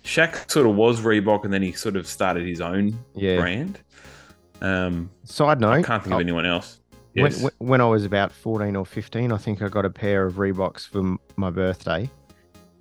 Shaq 0.03 0.49
sort 0.51 0.67
of 0.67 0.75
was 0.75 1.01
Reebok, 1.01 1.45
and 1.45 1.53
then 1.53 1.61
he 1.61 1.71
sort 1.71 1.95
of 1.95 2.05
started 2.07 2.45
his 2.45 2.59
own 2.61 2.97
Yeah. 3.15 3.37
brand. 3.39 3.79
Um, 4.61 5.09
Side 5.23 5.59
note, 5.59 5.71
I 5.71 5.81
can't 5.81 6.03
think 6.03 6.13
of 6.15 6.21
anyone 6.21 6.45
else. 6.45 6.79
when, 7.13 7.25
Yes. 7.25 7.41
when, 7.41 7.51
when 7.59 7.81
I 7.81 7.85
was 7.85 8.05
about 8.05 8.31
14 8.31 8.75
or 8.75 8.85
15, 8.85 9.31
I 9.31 9.37
think 9.37 9.61
I 9.61 9.67
got 9.69 9.85
a 9.85 9.89
pair 9.89 10.25
of 10.25 10.35
Reeboks 10.35 10.87
for 10.87 10.99
m- 10.99 11.19
my 11.35 11.49
birthday. 11.49 12.09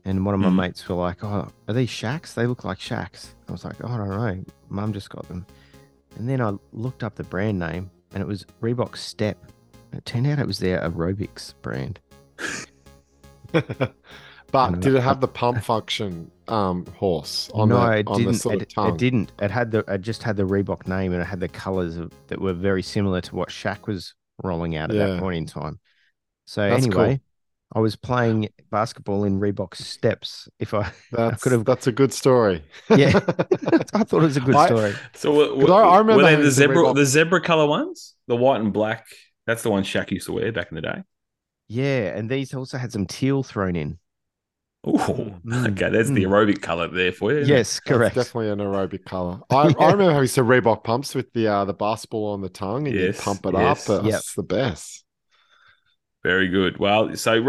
And 0.05 0.25
one 0.25 0.35
of 0.35 0.41
my 0.41 0.49
Mhm. 0.49 0.57
mates 0.57 0.89
were 0.89 0.97
like, 0.97 1.23
Oh, 1.23 1.49
are 1.69 1.75
these 1.75 1.89
Shaqs? 1.91 2.35
They 2.35 2.47
look 2.47 2.65
like 2.65 2.79
Shaqs. 2.79 3.35
I 3.49 3.53
was 3.53 3.65
like, 3.65 3.77
oh, 3.85 3.89
I 3.89 3.97
don't 3.99 4.09
know. 4.09 4.45
Mum 4.69 4.93
just 4.93 5.11
got 5.11 5.27
them. 5.29 5.47
And 6.17 6.29
then 6.29 6.41
I 6.41 6.53
looked 6.73 7.03
up 7.05 7.15
the 7.15 7.25
brand 7.25 7.59
name 7.59 7.91
and 8.13 8.21
it 8.23 8.27
was 8.27 8.45
Reebok 8.61 8.97
Step. 8.97 9.39
It 9.93 10.05
turned 10.05 10.27
out 10.27 10.39
it 10.39 10.47
was 10.47 10.59
their 10.59 10.81
aerobics 10.81 11.55
brand. 11.63 12.01
but 13.53 14.81
did 14.81 14.95
it 14.95 15.03
have 15.03 15.21
the 15.21 15.29
pump 15.29 15.63
function? 15.63 16.31
Um, 16.53 16.85
horse 16.99 17.49
on 17.55 17.71
no, 17.71 17.77
the 17.87 17.97
it 17.99 18.07
on 18.09 18.19
didn't. 18.19 18.33
the 18.35 18.39
sort 18.39 18.63
it, 18.63 18.75
of 18.77 18.95
it 18.95 18.99
didn't. 18.99 19.33
It 19.41 19.51
had 19.51 19.71
the. 19.71 19.79
It 19.89 20.03
just 20.03 20.23
had 20.23 20.37
the 20.37 20.43
Reebok 20.45 20.87
name 20.87 21.13
and 21.13 21.23
it 21.23 21.25
had 21.25 21.41
the 21.41 21.49
colors 21.49 21.97
of, 21.97 22.13
that 22.29 22.41
were 22.41 22.53
very 22.53 22.83
similar 22.83 23.21
to 23.23 23.35
what 23.35 23.49
Shaq 23.49 23.87
was 23.87 24.15
rolling 24.43 24.77
out 24.77 24.91
at 24.91 24.97
Yeah. 24.97 25.07
that 25.07 25.21
point 25.21 25.37
in 25.39 25.47
time. 25.47 25.81
So 26.45 26.69
That's 26.69 26.85
anyway, 26.87 27.17
cool. 27.17 27.21
I 27.75 27.81
was 27.81 27.97
playing 27.97 28.49
basketball 28.71 29.25
in 29.25 29.41
Reebok 29.41 29.75
steps. 29.77 30.49
If 30.59 30.75
I, 30.75 30.93
That's 31.13 31.43
could 31.43 31.53
have- 31.53 31.65
that's 31.65 31.87
a 31.87 31.93
good 31.93 32.13
story. 32.13 32.63
Yeah. 32.91 33.13
I 33.95 34.05
thought 34.05 34.23
it 34.23 34.27
was 34.27 34.37
a 34.37 34.41
good 34.41 34.55
I- 34.57 34.67
story. 34.67 34.95
So 35.15 35.33
what, 35.33 35.61
'Cause 35.61 35.71
I- 35.71 35.89
I 35.95 35.99
remember 35.99 36.23
were 36.25 36.31
they 36.31 36.37
the 36.37 36.43
the 36.43 36.51
zebra 36.51 36.77
Reebok- 36.77 36.95
the 36.97 37.07
zebra 37.07 37.41
color 37.41 37.67
ones, 37.67 38.15
the 38.27 38.37
white 38.37 38.61
and 38.61 38.73
black? 38.75 39.07
That's 39.47 39.63
the 39.63 39.71
one 39.71 39.85
Shaq 39.85 40.11
used 40.11 40.27
to 40.27 40.33
wear 40.33 40.53
back 40.53 40.69
in 40.71 40.75
the 40.75 40.83
day. 40.83 41.03
Yeah, 41.69 42.15
and 42.17 42.29
these 42.29 42.53
also 42.53 42.77
had 42.77 42.93
some 42.93 43.07
teal 43.07 43.43
thrown 43.43 43.75
in. 43.77 43.99
Oh, 44.85 45.35
okay, 45.53 45.91
that's 45.91 46.11
the 46.11 46.25
mm. 46.25 46.29
aerobic 46.29 46.61
color 46.61 46.89
there 46.89 47.13
for 47.13 47.33
you. 47.33 47.39
isn't 47.39 47.55
it? 47.55 47.57
Yes, 47.57 47.81
That's 47.81 47.81
correct. 47.81 48.15
definitely 48.17 48.51
an 48.51 48.59
aerobic 48.59 49.05
color. 49.05 49.41
I, 49.51 49.73
I 49.79 49.93
remember 49.93 50.13
having 50.13 50.27
some 50.29 50.47
Reebok 50.47 50.83
pumps 50.83 51.15
with 51.15 51.33
the 51.35 51.47
uh, 51.47 51.65
the 51.65 51.75
basketball 51.75 52.33
on 52.33 52.41
the 52.41 52.49
tongue, 52.49 52.89
and 52.89 52.97
Yes, 52.97 53.17
you 53.19 53.23
pump 53.23 53.47
it 53.47 53.55
yes. 53.55 53.89
up. 53.89 54.05
Yep. 54.05 54.23
The 54.37 54.43
best. 54.43 55.05
very 56.25 56.49
good. 56.49 56.79
Well, 56.79 57.15
so 57.17 57.41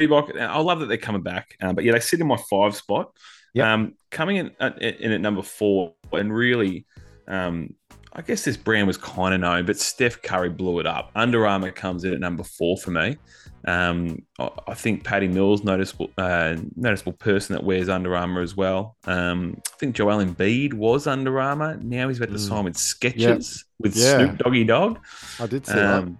Reebok, 0.00 0.40
I 0.40 0.58
love 0.60 0.80
that 0.80 0.86
they're 0.86 0.96
coming 0.96 1.22
back, 1.22 1.56
um, 1.60 1.74
but 1.74 1.84
yeah, 1.84 1.92
they 1.92 2.00
sit 2.00 2.20
in 2.20 2.26
my 2.26 2.38
five 2.50 2.74
spot. 2.74 3.14
Yep. 3.54 3.66
Um, 3.66 3.94
coming 4.10 4.36
in 4.36 4.50
at, 4.60 4.80
in 4.80 5.12
at 5.12 5.20
number 5.20 5.42
four, 5.42 5.94
and 6.12 6.32
really, 6.34 6.86
um, 7.26 7.74
I 8.18 8.22
guess 8.22 8.44
this 8.44 8.56
brand 8.56 8.88
was 8.88 8.96
kind 8.96 9.32
of 9.32 9.40
known, 9.40 9.64
but 9.64 9.78
Steph 9.78 10.20
Curry 10.22 10.48
blew 10.50 10.80
it 10.80 10.86
up. 10.86 11.12
Under 11.14 11.46
Armour 11.46 11.70
comes 11.70 12.02
in 12.02 12.12
at 12.12 12.18
number 12.18 12.42
four 12.42 12.76
for 12.76 12.90
me. 12.90 13.16
Um, 13.64 14.22
I, 14.40 14.50
I 14.68 14.74
think 14.74 15.04
Patty 15.04 15.28
Mills 15.28 15.62
noticeable 15.62 16.10
uh, 16.18 16.56
noticeable 16.74 17.12
person 17.12 17.54
that 17.54 17.62
wears 17.62 17.88
Under 17.88 18.16
Armour 18.16 18.40
as 18.42 18.56
well. 18.56 18.96
Um, 19.04 19.60
I 19.72 19.76
think 19.78 19.94
Joel 19.94 20.24
Embiid 20.24 20.74
was 20.74 21.06
Under 21.06 21.38
Armour. 21.40 21.78
Now 21.80 22.08
he's 22.08 22.18
about 22.18 22.30
to 22.30 22.34
Mm. 22.34 22.48
sign 22.48 22.64
with 22.64 22.74
Skechers 22.74 23.64
with 23.78 23.96
Yeah. 23.96 24.16
Snoop 24.18 24.38
Doggy 24.38 24.64
Dogg. 24.64 24.98
I 25.38 25.46
did 25.46 25.64
see 25.66 25.74
Um, 25.78 26.18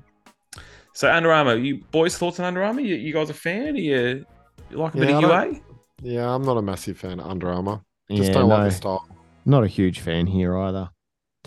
so 0.92 1.12
Under 1.12 1.32
Armour, 1.32 1.56
you 1.56 1.82
boys 1.90 2.16
thoughts 2.16 2.38
on 2.38 2.46
Under 2.46 2.62
Armour? 2.62 2.80
You, 2.80 2.94
you 2.94 3.12
guys 3.12 3.28
a 3.28 3.34
fan? 3.34 3.74
Are 3.74 3.78
you, 3.78 4.24
you 4.70 4.76
like 4.78 4.94
a 4.94 4.98
bit 4.98 5.10
of 5.10 5.20
UA? 5.20 5.60
Yeah, 6.02 6.32
I'm 6.32 6.44
not 6.44 6.56
a 6.58 6.62
massive 6.62 6.96
fan 6.96 7.18
of 7.18 7.26
Under 7.28 7.50
Armour. 7.50 7.80
Just 8.08 8.28
Yeah, 8.28 8.34
don't 8.34 8.48
like 8.48 8.58
no, 8.60 8.64
the 8.66 8.70
style. 8.70 9.08
not 9.44 9.64
a 9.64 9.68
huge 9.68 9.98
fan 10.00 10.26
here 10.28 10.56
either. 10.56 10.90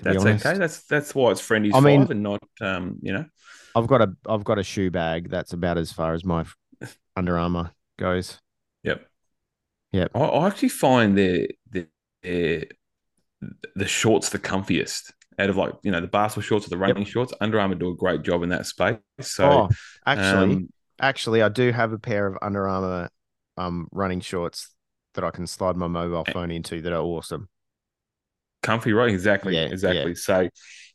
That's 0.01 0.25
okay. 0.25 0.58
That's 0.58 0.84
that's 0.84 1.15
why 1.15 1.31
it's 1.31 1.41
Friendly's 1.41 1.75
I 1.75 1.79
mean- 1.79 2.08
and 2.10 2.24
not 2.24 2.43
um, 2.62 2.98
you 3.01 3.13
know. 3.13 3.25
I've 3.75 3.88
got 3.88 4.01
a 4.01 4.13
I've 4.27 4.43
got 4.43 4.60
a 4.60 4.63
shoe 4.63 4.91
bag. 4.91 5.29
That's 5.29 5.53
about 5.53 5.77
as 5.77 5.91
far 5.91 6.13
as 6.13 6.25
my 6.25 6.46
Under 7.15 7.38
Armour 7.38 7.72
goes. 7.98 8.38
Yep. 8.84 9.08
Yep. 9.93 10.12
I, 10.15 10.20
I 10.20 10.48
actually 10.48 10.70
find 10.70 11.17
their, 11.17 11.48
their, 11.70 11.88
their 12.24 12.65
the 13.75 13.88
shorts 13.88 14.29
the 14.29 14.39
comfiest 14.39 15.12
out 15.39 15.50
of 15.50 15.58
like 15.58 15.74
you 15.84 15.91
know 15.91 16.01
the 16.01 16.08
basketball 16.08 16.43
shorts 16.43 16.67
or 16.67 16.70
the 16.70 16.77
running 16.77 17.05
shorts. 17.05 17.34
Under 17.39 17.60
Armour 17.60 17.75
do 17.75 17.89
a 17.89 17.96
great 17.96 18.24
job 18.24 18.43
in 18.43 18.50
that 18.50 18.65
space. 18.65 18.98
So 19.22 19.46
oh, 19.46 19.70
actually, 20.05 20.55
um, 20.55 20.70
actually, 21.00 21.41
I 21.41 21.50
do 21.50 21.72
have 21.72 21.93
a 21.93 22.00
pair 22.00 22.27
of 22.27 22.38
Under 22.41 22.67
Armour 22.67 23.10
um 23.58 23.88
running 23.91 24.22
shorts 24.22 24.70
that 25.13 25.24
I 25.24 25.31
can 25.31 25.46
slide 25.48 25.75
my 25.75 25.88
mobile 25.88 26.25
phone 26.25 26.51
into 26.51 26.81
that 26.81 26.93
are 26.93 27.01
awesome. 27.01 27.50
Comfy, 28.62 28.94
right? 28.94 29.10
Exactly, 29.10 29.56
Yeah, 29.56 29.65
exactly. 29.65 30.15
So 30.15 30.50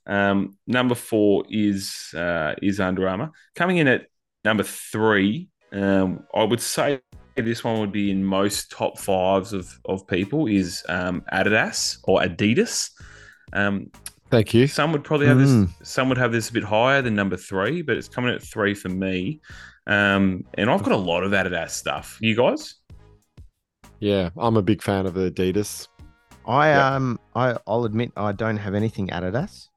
um, 0.06 0.56
number 0.66 0.94
four 0.94 1.44
is 1.48 2.10
uh, 2.14 2.54
is 2.62 2.80
Under 2.80 3.08
Armour 3.08 3.30
coming 3.54 3.78
in 3.78 3.88
at 3.88 4.06
number 4.44 4.62
three. 4.62 5.48
Um, 5.72 6.24
I 6.34 6.44
would 6.44 6.60
say 6.60 7.00
this 7.36 7.62
one 7.64 7.80
would 7.80 7.92
be 7.92 8.10
in 8.10 8.24
most 8.24 8.70
top 8.70 8.98
fives 8.98 9.52
of 9.52 9.68
of 9.84 10.06
people 10.06 10.46
is 10.46 10.82
um, 10.88 11.22
Adidas 11.32 11.98
or 12.04 12.20
Adidas. 12.20 12.90
Um, 13.52 13.90
Thank 14.28 14.54
you. 14.54 14.66
Some 14.66 14.90
would 14.92 15.04
probably 15.04 15.26
have 15.28 15.36
Mm. 15.38 15.68
this. 15.78 15.88
Some 15.88 16.08
would 16.08 16.18
have 16.18 16.32
this 16.32 16.50
a 16.50 16.52
bit 16.52 16.64
higher 16.64 17.00
than 17.02 17.14
number 17.14 17.36
three, 17.36 17.82
but 17.82 17.96
it's 17.96 18.08
coming 18.08 18.34
at 18.34 18.42
three 18.42 18.74
for 18.74 18.88
me. 18.88 19.40
Um, 19.86 20.42
and 20.54 20.68
I've 20.68 20.82
got 20.82 20.92
a 20.92 20.96
lot 20.96 21.22
of 21.22 21.30
Adidas 21.30 21.70
stuff. 21.70 22.18
You 22.20 22.34
guys? 22.34 22.74
Yeah, 24.00 24.30
I'm 24.36 24.56
a 24.56 24.62
big 24.62 24.82
fan 24.82 25.06
of 25.06 25.14
Adidas. 25.14 25.86
I 26.46 26.68
Yep. 26.70 26.82
um 26.82 27.20
I 27.34 27.56
I'll 27.66 27.84
admit 27.84 28.12
I 28.16 28.32
don't 28.32 28.56
have 28.56 28.74
anything 28.74 29.08
Adidas. 29.08 29.68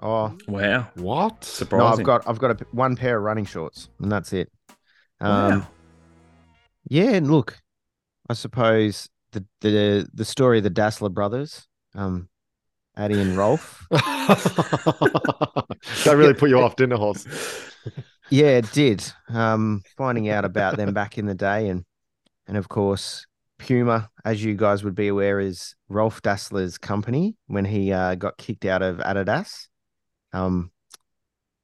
Oh 0.00 0.36
Wow, 0.46 0.88
What? 0.94 1.60
no. 1.72 1.86
I've 1.86 2.02
got 2.04 2.28
I've 2.28 2.38
got 2.38 2.60
a, 2.60 2.66
one 2.72 2.96
pair 2.96 3.18
of 3.18 3.24
running 3.24 3.44
shorts 3.44 3.88
and 4.00 4.10
that's 4.10 4.32
it. 4.32 4.50
Um, 5.20 5.60
wow. 5.60 5.66
Yeah, 6.88 7.10
and 7.12 7.30
look, 7.30 7.58
I 8.30 8.34
suppose 8.34 9.08
the 9.32 9.44
the 9.60 10.08
the 10.14 10.24
story 10.24 10.58
of 10.58 10.64
the 10.64 10.70
Dassler 10.70 11.12
brothers, 11.12 11.66
um, 11.94 12.28
Adi 12.96 13.20
and 13.20 13.36
Rolf. 13.36 13.86
that 13.90 15.24
really 16.16 16.34
put 16.34 16.50
you 16.50 16.60
off, 16.60 16.76
didn't 16.76 16.92
it, 16.92 16.98
Horse? 16.98 17.26
Yeah, 18.30 18.58
it 18.58 18.70
did. 18.72 19.04
Um, 19.28 19.82
finding 19.96 20.28
out 20.28 20.44
about 20.44 20.76
them 20.76 20.94
back 20.94 21.18
in 21.18 21.26
the 21.26 21.34
day, 21.34 21.68
and 21.68 21.84
and 22.46 22.56
of 22.56 22.68
course 22.68 23.26
Puma, 23.58 24.10
as 24.24 24.42
you 24.42 24.54
guys 24.54 24.84
would 24.84 24.94
be 24.94 25.08
aware, 25.08 25.40
is 25.40 25.74
Rolf 25.88 26.22
Dassler's 26.22 26.78
company 26.78 27.36
when 27.46 27.64
he 27.64 27.92
uh, 27.92 28.14
got 28.14 28.38
kicked 28.38 28.64
out 28.64 28.82
of 28.82 28.98
Adidas. 28.98 29.66
Um, 30.32 30.70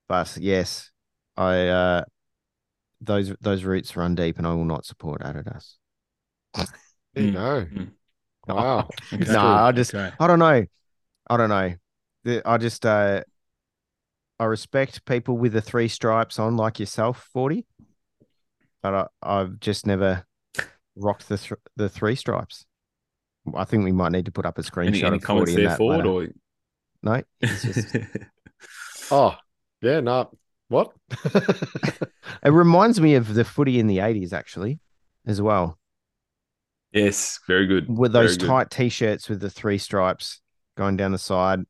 but 0.09 0.37
yes, 0.39 0.91
I 1.37 1.69
uh, 1.69 2.05
those 3.01 3.33
those 3.41 3.65
roots 3.65 3.97
run 3.97 4.15
deep, 4.15 4.39
and 4.39 4.47
I 4.47 4.55
will 4.55 4.65
not 4.65 4.85
support 4.85 5.23
Adidas. 5.23 5.75
There 7.15 7.25
you 7.25 7.31
Mm. 7.31 7.33
go. 7.33 7.67
Mm. 7.73 7.91
Wow. 8.49 8.91
Okay. 9.13 9.33
No, 9.33 9.41
I 9.41 9.73
just 9.73 9.95
Okay. 9.95 10.11
I 10.19 10.27
don't 10.27 10.39
know. 10.39 10.65
I 11.31 11.37
don't 11.37 11.49
know. 11.49 11.75
I 12.45 12.59
just 12.59 12.85
uh 12.85 13.23
I 14.41 14.45
respect 14.45 15.05
people 15.05 15.39
with 15.39 15.53
the 15.53 15.61
three 15.63 15.89
stripes 15.89 16.39
on 16.39 16.57
like 16.57 16.81
yourself, 16.81 17.29
40. 17.33 17.67
But 18.83 18.95
I, 18.95 19.07
I've 19.23 19.61
just 19.61 19.87
never 19.87 20.27
rocked 20.97 21.29
the 21.29 21.39
th- 21.39 21.61
the 21.77 21.89
three 21.89 22.15
stripes. 22.15 22.67
I 23.55 23.65
think 23.65 23.85
we 23.85 23.93
might 23.93 24.13
need 24.13 24.25
to 24.27 24.33
put 24.33 24.47
up 24.47 24.59
a 24.59 24.63
screenshot 24.63 24.87
Any, 24.89 25.05
any 25.05 25.17
of 25.17 25.23
40 25.25 25.27
comments 25.27 25.51
in 25.55 25.57
there, 25.57 25.69
that 25.69 25.79
Ford? 25.79 26.07
Or 26.07 26.29
No, 27.03 27.23
just, 27.43 27.97
Oh, 29.11 29.37
yeah, 29.83 30.01
no. 30.01 30.31
What? 30.69 30.93
it 32.43 32.51
reminds 32.51 33.01
me 33.01 33.17
of 33.17 33.35
the 33.35 33.45
footy 33.45 33.79
in 33.79 33.87
the 33.87 33.99
80s 33.99 34.33
actually 34.33 34.81
as 35.27 35.43
well. 35.43 35.79
yes, 36.93 37.39
very 37.47 37.67
good. 37.67 37.87
With 37.89 38.13
those 38.13 38.37
very 38.37 38.39
good. 38.39 38.47
tight 38.47 38.71
t-shirts 38.71 39.29
with 39.29 39.41
the 39.41 39.51
three 39.51 39.77
stripes 39.79 40.41
going 40.77 40.97
down 40.97 41.13
the 41.13 41.19
side. 41.19 41.61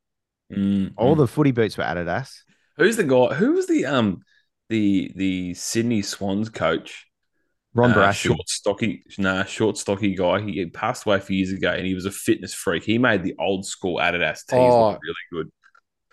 Mm, 0.52 0.92
All 0.96 1.14
mm. 1.14 1.18
the 1.18 1.26
footy 1.26 1.50
boots 1.50 1.76
were 1.76 1.84
Adidas. 1.84 2.30
Who's 2.76 2.96
the 2.96 3.04
guy? 3.04 3.34
Who 3.34 3.52
was 3.54 3.66
the 3.66 3.86
um 3.86 4.22
the 4.68 5.12
the 5.16 5.54
Sydney 5.54 6.02
Swans 6.02 6.48
coach? 6.50 7.06
Ron 7.74 7.90
Uh, 7.90 7.94
Barassi. 7.96 8.14
short 8.28 8.48
stocky, 8.48 9.04
nah, 9.18 9.44
short 9.44 9.76
stocky 9.76 10.14
guy. 10.14 10.40
He, 10.42 10.52
he 10.52 10.66
passed 10.66 11.06
away 11.06 11.16
a 11.16 11.20
few 11.20 11.36
years 11.36 11.52
ago, 11.52 11.70
and 11.72 11.84
he 11.86 11.94
was 11.94 12.06
a 12.06 12.10
fitness 12.10 12.54
freak. 12.54 12.84
He 12.84 12.98
made 12.98 13.22
the 13.24 13.34
old 13.38 13.66
school 13.66 13.96
Adidas 13.98 14.46
tees 14.46 14.58
Oh. 14.60 14.90
look 14.90 15.00
really 15.02 15.14
good. 15.44 15.52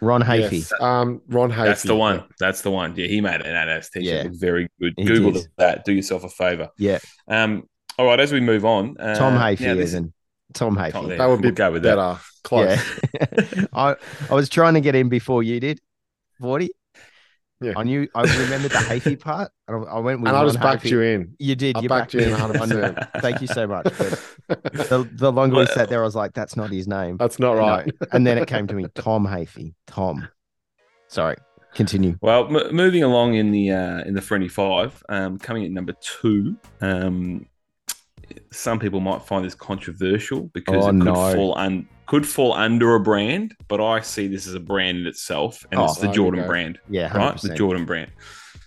Ron 0.04 0.24
Hafey. 0.24 0.52
Yes, 0.54 0.74
Um, 0.82 1.22
Ron 1.28 1.52
Hafey. 1.52 1.66
That's 1.66 1.84
the 1.84 1.96
one. 1.96 2.24
That's 2.40 2.62
the 2.64 2.72
one. 2.72 2.96
Yeah, 2.96 3.06
he 3.06 3.22
made 3.22 3.42
an 3.42 3.54
Adidas 3.56 3.92
t-shirt 3.92 4.04
Yeah. 4.04 4.24
look 4.24 4.34
very 4.34 4.68
good. 4.80 4.94
He 4.98 5.04
Google 5.06 5.34
did. 5.34 5.48
that. 5.60 5.86
Do 5.86 5.94
yourself 5.94 6.24
a 6.24 6.30
favor. 6.30 6.70
Yeah. 6.80 6.98
Um. 7.28 7.64
All 8.00 8.08
right. 8.08 8.20
As 8.20 8.32
we 8.32 8.40
move 8.40 8.66
on, 8.66 8.98
uh, 9.00 9.14
Tom 9.16 9.36
now 9.36 9.42
Hafey, 9.46 9.78
isn't 9.78 10.12
Tom 10.56 10.76
Hafey. 10.76 10.92
Tom- 10.94 11.10
That 11.10 11.28
would 11.28 11.42
be 11.44 11.50
We'll 11.50 11.56
go 11.56 11.72
with 11.74 11.84
that. 11.84 11.96
better. 11.98 12.20
Close. 12.44 12.80
Yeah. 13.14 13.66
I, 13.74 13.96
I 14.30 14.34
was 14.34 14.50
trying 14.50 14.74
to 14.74 14.82
get 14.82 14.96
in 14.96 15.08
before 15.10 15.44
you 15.44 15.60
did, 15.60 15.80
40. 16.40 16.72
Yeah. 17.62 17.74
I 17.78 17.84
knew 17.84 18.08
I 18.16 18.22
remembered 18.24 18.72
the 18.72 18.78
Hafey 18.78 19.20
part. 19.20 19.52
and 19.68 19.86
I 19.86 19.92
I 19.92 20.00
went 20.00 20.22
with 20.22 20.30
And 20.30 20.38
I 20.38 20.42
Ron 20.42 20.50
just 20.52 20.60
backed 20.62 20.84
Hafey. 20.84 20.90
you 20.92 21.02
in. 21.02 21.36
You 21.40 21.56
did. 21.56 21.78
I 21.78 21.82
you 21.82 21.90
backed 21.90 22.14
you 22.14 22.22
in 22.22 22.30
me 22.32 22.38
100%. 22.38 23.12
Thank 23.22 23.42
you 23.42 23.48
so 23.48 23.68
much. 23.68 23.84
But 24.48 24.64
the, 24.74 25.08
the 25.14 25.32
longer 25.32 25.58
we 25.58 25.66
sat 25.68 25.88
there, 25.90 26.02
I 26.02 26.06
was 26.06 26.16
like, 26.16 26.34
that's 26.34 26.56
not 26.58 26.72
his 26.72 26.88
name. 26.88 27.18
That's 27.18 27.38
not 27.40 27.56
No. 27.56 27.60
right. 27.62 27.92
And 28.12 28.26
then 28.26 28.38
it 28.38 28.48
came 28.48 28.66
to 28.68 28.74
me, 28.74 28.88
Tom 28.96 29.26
Hafey. 29.28 29.74
Tom. 29.88 30.28
Sorry. 31.08 31.36
Continue. 31.74 32.18
Well, 32.22 32.48
m- 32.54 32.76
moving 32.76 33.04
along 33.04 33.36
in 33.36 33.52
the 33.52 33.72
uh, 33.72 34.02
in 34.02 34.14
the 34.14 34.22
friendly 34.22 34.50
five, 34.50 35.02
um, 35.08 35.38
coming 35.38 35.64
at 35.64 35.72
number 35.72 35.94
two. 36.02 36.58
Um, 36.82 37.46
some 38.52 38.80
people 38.80 39.00
might 39.00 39.22
find 39.24 39.46
this 39.46 39.56
controversial 39.56 40.50
because 40.54 40.84
Oh, 40.86 40.90
it 40.90 40.94
could 40.94 41.04
no. 41.06 41.14
fall 41.34 41.58
un- 41.58 41.88
could 42.08 42.28
fall 42.28 42.54
under 42.54 42.96
a 42.96 43.00
brand, 43.00 43.56
but 43.70 43.80
I 43.80 44.02
see 44.02 44.28
this 44.28 44.46
as 44.48 44.54
a 44.54 44.60
brand 44.60 44.98
in 45.00 45.08
itself, 45.08 45.66
and 45.72 45.80
Oh, 45.80 45.86
it's 45.86 45.98
the 46.00 46.12
Jordan 46.12 46.46
brand, 46.46 46.78
Yeah, 46.90 47.08
100%. 47.10 47.16
right? 47.18 47.42
The 47.42 47.56
Jordan 47.56 47.86
brand. 47.86 48.12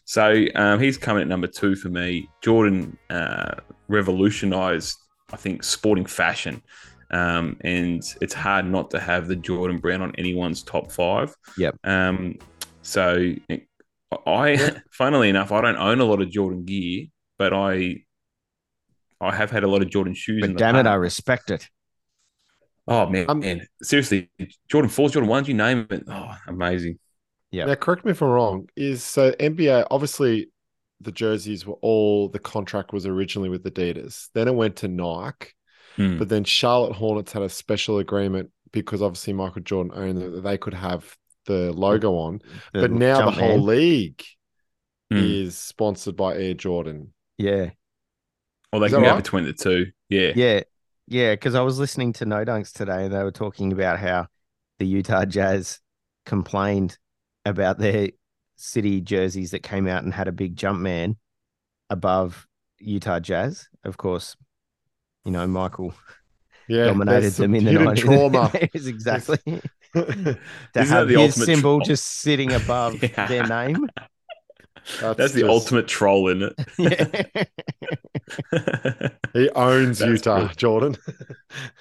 So 0.07 0.45
um, 0.55 0.81
he's 0.81 0.97
coming 0.97 1.21
at 1.23 1.29
number 1.29 1.47
two 1.47 1.77
for 1.77 1.89
me. 1.91 2.29
Jordan 2.43 2.97
uh, 3.11 3.55
revolutionized, 3.89 4.97
I 5.33 5.37
think, 5.37 5.63
sporting 5.63 6.07
fashion. 6.07 6.63
Um, 7.11 7.57
and 7.61 8.03
it's 8.21 8.35
hard 8.35 8.67
not 8.67 8.91
to 8.93 9.01
have 9.01 9.29
the 9.29 9.37
Jordan 9.37 9.79
brand 9.79 10.03
on 10.03 10.15
anyone's 10.17 10.63
top 10.63 10.91
five. 10.91 11.35
Yep. 11.59 11.77
Um, 11.85 12.37
so 12.83 13.35
I, 14.27 14.73
funnily 14.91 15.29
enough, 15.29 15.53
I 15.53 15.61
don't 15.61 15.77
own 15.77 16.01
a 16.01 16.05
lot 16.05 16.21
of 16.23 16.31
Jordan 16.31 16.65
gear, 16.65 17.07
but 17.39 17.53
I, 17.53 18.05
I 19.25 19.35
have 19.35 19.51
had 19.51 19.65
a 19.65 19.69
lot 19.69 19.83
of 19.83 19.91
Jordan 19.91 20.15
shoes. 20.15 20.43
in 20.45 20.53
But 20.53 20.53
the 20.55 20.59
damn 20.59 20.77
it, 20.77 20.87
I 20.87 20.95
respect 20.95 21.51
it. 21.51 21.69
Oh 22.87 23.09
man, 23.09 23.27
Um, 23.29 23.41
man, 23.41 23.67
seriously, 23.83 24.31
Jordan 24.69 24.91
fours, 24.91 25.13
Jordan 25.13 25.29
ones, 25.31 25.49
you 25.49 25.55
name 25.55 25.87
it. 25.91 26.05
Oh, 26.07 26.37
amazing. 26.47 26.99
Yeah. 27.51 27.65
Now, 27.67 27.77
correct 27.77 28.05
me 28.05 28.11
if 28.11 28.21
I'm 28.21 28.29
wrong. 28.29 28.69
Is 28.77 29.03
so 29.03 29.33
NBA 29.33 29.87
obviously 29.91 30.51
the 31.01 31.13
jerseys 31.13 31.67
were 31.67 31.77
all 31.81 32.29
the 32.29 32.39
contract 32.39 32.93
was 32.93 33.07
originally 33.07 33.49
with 33.49 33.65
Adidas. 33.65 34.29
Then 34.35 34.49
it 34.49 34.55
went 34.55 34.77
to 34.77 34.89
Nike, 34.89 35.53
Hmm. 35.97 36.19
but 36.19 36.29
then 36.29 36.45
Charlotte 36.45 36.95
Hornets 36.95 37.33
had 37.33 37.43
a 37.43 37.49
special 37.49 37.99
agreement 37.99 38.51
because 38.73 39.01
obviously 39.03 39.33
Michael 39.33 39.63
Jordan 39.63 39.93
owned 39.95 40.23
it 40.23 40.31
that 40.33 40.41
they 40.43 40.59
could 40.59 40.75
have 40.75 41.17
the 41.47 41.73
logo 41.73 42.15
on. 42.17 42.41
The 42.73 42.81
but 42.83 42.91
now 42.91 43.31
the 43.31 43.31
Jumpman. 43.31 43.41
whole 43.41 43.61
league 43.63 44.23
Hmm. 45.11 45.19
is 45.19 45.57
sponsored 45.57 46.17
by 46.17 46.37
Air 46.37 46.55
Jordan. 46.55 47.15
Yeah. 47.39 47.71
Well, 48.75 48.81
they 48.81 48.89
Is 48.89 48.93
can 48.93 49.03
that 49.03 49.09
go 49.11 49.15
right? 49.15 49.23
between 49.23 49.45
the 49.45 49.53
two. 49.53 49.93
Yeah. 50.09 50.33
Yeah. 50.35 50.63
Yeah. 51.07 51.33
Because 51.35 51.55
I 51.55 51.61
was 51.63 51.79
listening 51.79 52.13
to 52.15 52.25
No 52.27 52.45
Dunks 52.45 52.73
today 52.73 53.05
and 53.05 53.15
they 53.15 53.23
were 53.23 53.31
talking 53.31 53.73
about 53.73 54.01
how 54.01 54.27
the 54.81 54.87
Utah 54.87 55.25
Jazz 55.25 55.81
complained 56.27 56.99
about 57.45 57.79
their 57.79 58.09
city 58.57 59.01
jerseys 59.01 59.53
that 59.53 59.63
came 59.63 59.87
out 59.87 60.03
and 60.03 60.13
had 60.13 60.29
a 60.29 60.33
big 60.33 60.57
jump 60.57 60.81
man 60.81 61.17
above 61.91 62.47
Utah 62.81 63.21
Jazz. 63.21 63.69
Of 63.85 63.97
course, 63.97 64.37
you 65.25 65.31
know, 65.33 65.47
Michael 65.47 65.95
Yeah, 66.67 66.85
dominated 66.87 67.37
them 67.39 67.55
in 67.55 67.65
the 67.65 67.73
hidden 67.73 67.89
90s. 67.95 67.99
trauma. 68.01 68.51
It 68.75 68.87
exactly. 68.87 69.39
to 69.95 70.41
Isn't 70.75 70.95
that 70.97 71.07
have 71.07 71.09
the 71.09 71.17
his 71.17 71.35
ultimate 71.35 71.47
symbol 71.47 71.81
troll? 71.81 71.81
just 71.81 72.05
sitting 72.07 72.53
above 72.53 73.03
Yeah. 73.03 73.29
their 73.29 73.45
name. 73.45 73.89
That's 75.01 75.33
the 75.33 75.41
just- 75.41 75.45
ultimate 75.51 75.89
troll, 75.89 76.29
isn't 76.29 76.53
it? 76.79 77.49
He 79.33 79.49
owns 79.51 79.99
That's 79.99 80.11
Utah, 80.11 80.47
good. 80.49 80.57
Jordan. 80.57 80.97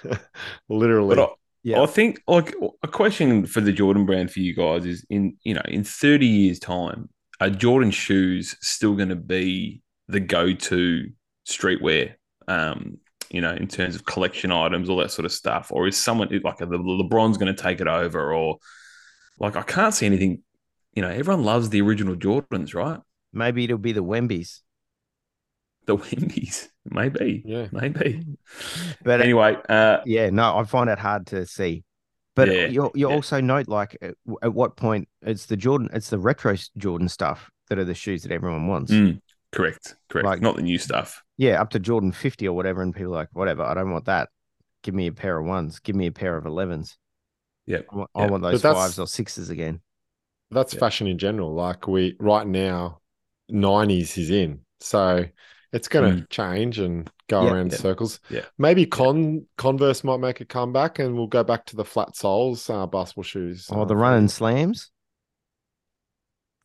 Literally. 0.68 1.16
but 1.16 1.22
I, 1.22 1.32
Yeah. 1.62 1.82
I 1.82 1.86
think 1.86 2.20
like 2.26 2.54
a 2.82 2.88
question 2.88 3.46
for 3.46 3.60
the 3.60 3.72
Jordan 3.72 4.06
brand 4.06 4.30
for 4.32 4.40
you 4.40 4.54
guys 4.54 4.84
is 4.84 5.06
in 5.10 5.36
you 5.44 5.54
know 5.54 5.62
in 5.66 5.84
30 5.84 6.26
years 6.26 6.58
time 6.58 7.08
are 7.40 7.50
Jordan 7.50 7.90
shoes 7.90 8.56
still 8.60 8.94
going 8.94 9.08
to 9.10 9.16
be 9.16 9.82
the 10.08 10.20
go-to 10.20 11.10
streetwear 11.48 12.14
um 12.48 12.98
you 13.30 13.40
know 13.40 13.52
in 13.54 13.66
terms 13.68 13.94
of 13.94 14.04
collection 14.04 14.50
items 14.52 14.88
all 14.88 14.96
that 14.98 15.10
sort 15.10 15.24
of 15.26 15.32
stuff 15.32 15.70
or 15.72 15.86
is 15.86 15.96
someone 15.96 16.28
like 16.44 16.58
the 16.58 16.66
LeBron's 16.66 17.38
going 17.38 17.54
to 17.54 17.62
take 17.62 17.80
it 17.80 17.88
over 17.88 18.32
or 18.34 18.58
like 19.38 19.56
I 19.56 19.62
can't 19.62 19.94
see 19.94 20.06
anything 20.06 20.42
you 20.94 21.02
know 21.02 21.08
everyone 21.10 21.44
loves 21.44 21.70
the 21.70 21.80
original 21.82 22.16
Jordans 22.16 22.74
right 22.74 23.00
Maybe 23.32 23.64
it'll 23.64 23.78
be 23.78 23.92
the 23.92 24.04
Wembies. 24.04 24.60
the 25.86 25.96
Wendy's 26.02 26.68
maybe 26.84 27.42
yeah. 27.44 27.66
maybe 27.72 28.24
But 29.02 29.20
anyway 29.20 29.56
uh 29.68 29.98
yeah, 30.06 30.30
no, 30.30 30.56
I 30.56 30.64
find 30.64 30.88
it 30.90 30.98
hard 30.98 31.26
to 31.28 31.46
see. 31.46 31.84
But 32.36 32.48
Yeah, 32.48 32.66
you 32.66 32.90
you 32.94 33.08
yeah. 33.08 33.14
also 33.14 33.40
note 33.40 33.68
like 33.68 33.96
at, 34.02 34.14
at 34.42 34.54
what 34.54 34.76
point 34.76 35.08
it's 35.22 35.46
the 35.46 35.56
Jordan, 35.56 35.88
it's 35.92 36.10
the 36.10 36.18
retro 36.18 36.56
Jordan 36.76 37.08
stuff 37.08 37.50
that 37.68 37.78
are 37.78 37.84
the 37.84 37.94
shoes 37.94 38.22
that 38.22 38.32
everyone 38.32 38.66
wants. 38.66 38.92
mm, 38.92 39.20
correct 39.52 39.96
correct 40.08 40.26
Like- 40.26 40.40
not 40.40 40.56
the 40.56 40.62
new 40.62 40.78
stuff 40.78 41.22
Yeah, 41.36 41.60
up 41.60 41.70
to 41.70 41.78
Jordan 41.80 42.12
fifty 42.12 42.46
or 42.48 42.54
whatever, 42.56 42.82
and 42.82 42.94
people 42.94 43.12
are 43.14 43.16
like 43.22 43.28
whatever. 43.32 43.62
I 43.62 43.74
don't 43.74 43.90
want 43.90 44.04
that. 44.06 44.28
Give 44.82 44.94
me 44.94 45.06
a 45.08 45.12
pair 45.12 45.38
of 45.38 45.46
ones. 45.46 45.80
Give 45.80 45.96
me 45.96 46.06
a 46.06 46.12
pair 46.12 46.36
of 46.36 46.44
elevens. 46.46 46.96
Yeah, 47.66 47.78
I 47.90 47.96
want, 47.96 48.10
I 48.14 48.26
want 48.26 48.42
those 48.42 48.60
fives 48.62 48.98
or 48.98 49.06
sixes 49.06 49.48
again. 49.50 49.80
That's 50.50 50.74
Yeah. 50.74 50.80
fashion 50.80 51.06
in 51.06 51.18
general. 51.18 51.54
Like 51.54 51.86
we 51.88 52.16
right 52.20 52.46
now, 52.46 53.00
nineties 53.48 54.16
is 54.18 54.30
in. 54.30 54.60
So 54.80 55.24
it's 55.72 55.88
gonna 55.88 56.26
change 56.30 56.78
and 56.78 57.10
go 57.28 57.42
Yeah. 57.44 57.52
around 57.52 57.60
in 57.66 57.70
Yeah. 57.70 57.76
circles. 57.78 58.20
Yeah. 58.30 58.44
Maybe 58.58 58.86
Con 58.86 59.46
Converse 59.56 60.04
might 60.04 60.20
make 60.20 60.40
a 60.40 60.44
comeback 60.44 60.98
and 60.98 61.14
we'll 61.16 61.26
go 61.26 61.42
back 61.42 61.64
to 61.66 61.76
the 61.76 61.84
flat 61.84 62.14
soles, 62.16 62.68
uh, 62.70 62.86
basketball 62.86 63.24
shoes. 63.24 63.68
Oh, 63.70 63.82
uh, 63.82 63.84
the 63.84 63.94
for- 63.94 63.98
running 64.00 64.28
slams. 64.28 64.90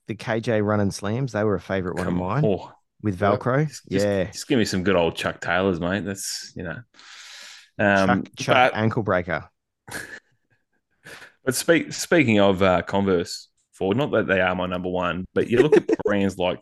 The 0.08 0.16
KJ 0.16 0.60
running 0.62 0.92
slams, 0.92 1.32
they 1.34 1.44
were 1.44 1.56
a 1.56 1.62
favorite 1.62 1.96
one 1.96 2.08
of 2.08 2.14
Come 2.14 2.22
on. 2.22 2.42
mine 2.42 2.46
Oh, 2.60 2.72
with 3.02 3.22
Yeah. 3.22 3.32
Velcro. 3.38 3.68
Just, 3.68 3.88
just- 3.90 4.06
yeah. 4.06 4.24
just 4.26 4.48
give 4.48 4.58
me 4.60 4.66
some 4.66 4.84
good 4.84 4.96
old 4.96 5.16
Chuck 5.16 5.40
Taylors, 5.40 5.80
mate. 5.80 6.04
That's 6.06 6.52
you 6.56 6.64
know. 6.64 6.78
Um, 7.78 8.24
Chuck, 8.24 8.36
Chuck 8.36 8.72
but, 8.74 8.76
ankle 8.78 9.04
breaker. 9.04 9.50
but 11.46 11.56
speak, 11.56 11.94
speaking 11.94 12.40
of 12.40 12.62
uh, 12.62 12.82
Converse, 12.82 13.49
Ford, 13.80 13.98
not 13.98 14.12
that 14.12 14.28
they 14.28 14.42
are 14.42 14.54
my 14.54 14.68
number 14.68 14.90
one, 14.90 15.26
but 15.34 15.50
you 15.50 15.60
look 15.64 15.76
at 15.76 15.88
brands 16.06 16.38
like 16.38 16.60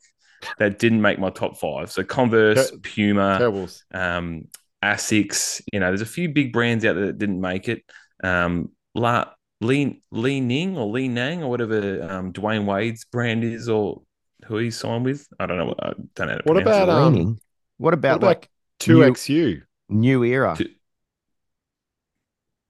that 0.60 0.80
didn't 0.80 1.02
make 1.02 1.20
my 1.20 1.32
top 1.32 1.58
five. 1.58 1.92
So 1.92 2.04
Converse, 2.04 2.72
Ter- 2.72 2.78
Puma, 2.78 3.38
Terribles. 3.40 3.84
um, 3.94 4.44
Asics. 4.84 5.62
You 5.74 5.80
know, 5.82 5.88
there's 5.88 6.02
a 6.02 6.06
few 6.06 6.30
big 6.30 6.54
brands 6.54 6.86
out 6.86 6.94
there 6.96 7.08
that 7.08 7.18
didn't 7.18 7.42
make 7.42 7.68
it. 7.68 7.84
Um, 8.24 8.70
La 8.96 9.26
Lee 9.60 10.02
Li-Ning 10.12 10.78
or 10.78 10.88
Lee 10.88 11.08
Nang 11.08 11.42
or 11.44 11.50
whatever 11.50 12.08
um, 12.10 12.32
Dwyane 12.32 12.66
Wade's 12.66 13.06
brand 13.06 13.44
is, 13.44 13.68
or 13.68 14.04
who 14.46 14.58
he's 14.60 14.78
signed 14.78 15.04
with. 15.04 15.28
I 15.40 15.48
don't 15.48 15.58
know. 15.58 15.66
What, 15.66 15.84
I 15.84 15.94
don't 16.16 16.28
know. 16.28 16.40
What 16.44 16.54
pronounce 16.54 16.78
it. 16.78 16.84
about, 16.84 16.90
um, 16.90 17.40
what 17.78 17.94
about 17.96 18.18
about 18.18 18.28
like 18.28 18.50
Two 18.80 19.00
XU. 19.00 19.64
new 19.90 20.24
era? 20.24 20.54
Two- 20.58 20.70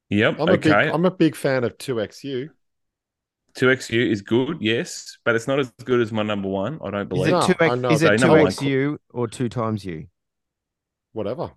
Yep. 0.09 0.39
I'm 0.39 0.47
a 0.47 0.57
big 0.57 0.67
okay. 0.71 0.89
I'm 0.89 1.05
a 1.05 1.11
big 1.11 1.35
fan 1.35 1.63
of 1.65 1.77
two 1.77 1.95
XU. 1.95 2.49
Two 3.57 3.65
XU 3.65 4.11
is 4.11 4.21
good, 4.21 4.57
yes, 4.61 5.17
but 5.25 5.33
it's 5.35 5.47
not 5.47 5.59
as 5.59 5.71
good 5.83 5.99
as 5.99 6.11
my 6.11 6.21
number 6.21 6.47
one. 6.47 6.77
I 6.83 6.91
don't 6.91 7.01
Is 7.01 7.07
believe. 7.07 7.33
it 7.33 7.41
two 7.47 7.55
I 7.59 7.65
X? 7.65 7.75
know 7.77 7.89
Is 7.89 8.03
it 8.03 8.19
two 8.19 8.25
XU 8.27 8.97
or 9.09 9.27
two 9.27 9.49
times 9.49 9.83
U? 9.83 10.05
Whatever. 11.13 11.49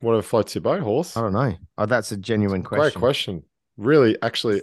Whatever 0.00 0.22
floats 0.22 0.56
your 0.56 0.62
boat, 0.62 0.80
horse. 0.80 1.16
I 1.16 1.20
don't 1.20 1.32
know. 1.32 1.54
Oh, 1.78 1.86
that's 1.86 2.10
a 2.10 2.16
genuine 2.16 2.62
Great 2.62 2.78
question. 2.78 3.00
Great 3.00 3.06
question. 3.06 3.42
Really, 3.76 4.20
actually, 4.20 4.62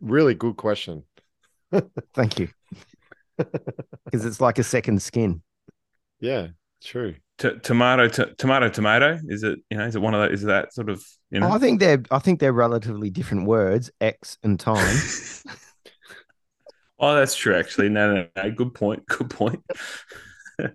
really 0.00 0.34
good 0.34 0.56
question. 0.56 1.04
Thank 2.14 2.40
you. 2.40 2.48
Because 4.04 4.26
it's 4.26 4.40
like 4.40 4.58
a 4.58 4.62
second 4.62 5.00
skin. 5.00 5.42
Yeah, 6.20 6.48
true. 6.84 7.14
T- 7.38 7.58
tomato, 7.62 8.08
t- 8.08 8.32
tomato, 8.36 8.68
tomato. 8.68 9.18
Is 9.26 9.42
it? 9.42 9.58
You 9.70 9.78
know, 9.78 9.86
is 9.86 9.96
it 9.96 10.02
one 10.02 10.14
of 10.14 10.20
those? 10.28 10.40
Is 10.40 10.46
that 10.46 10.74
sort 10.74 10.90
of? 10.90 11.02
You 11.30 11.40
know. 11.40 11.50
I 11.50 11.58
think 11.58 11.80
they're 11.80 12.02
I 12.10 12.18
think 12.18 12.40
they're 12.40 12.52
relatively 12.52 13.10
different 13.10 13.46
words, 13.46 13.90
X 14.00 14.38
and 14.42 14.60
time. 14.60 14.96
oh, 17.02 17.14
that's 17.14 17.34
true. 17.36 17.54
Actually, 17.56 17.90
no, 17.90 18.14
no, 18.14 18.26
no. 18.36 18.50
Good 18.50 18.72
point. 18.74 19.04
Good 19.06 19.28
point. 19.30 19.62
Um, 20.60 20.70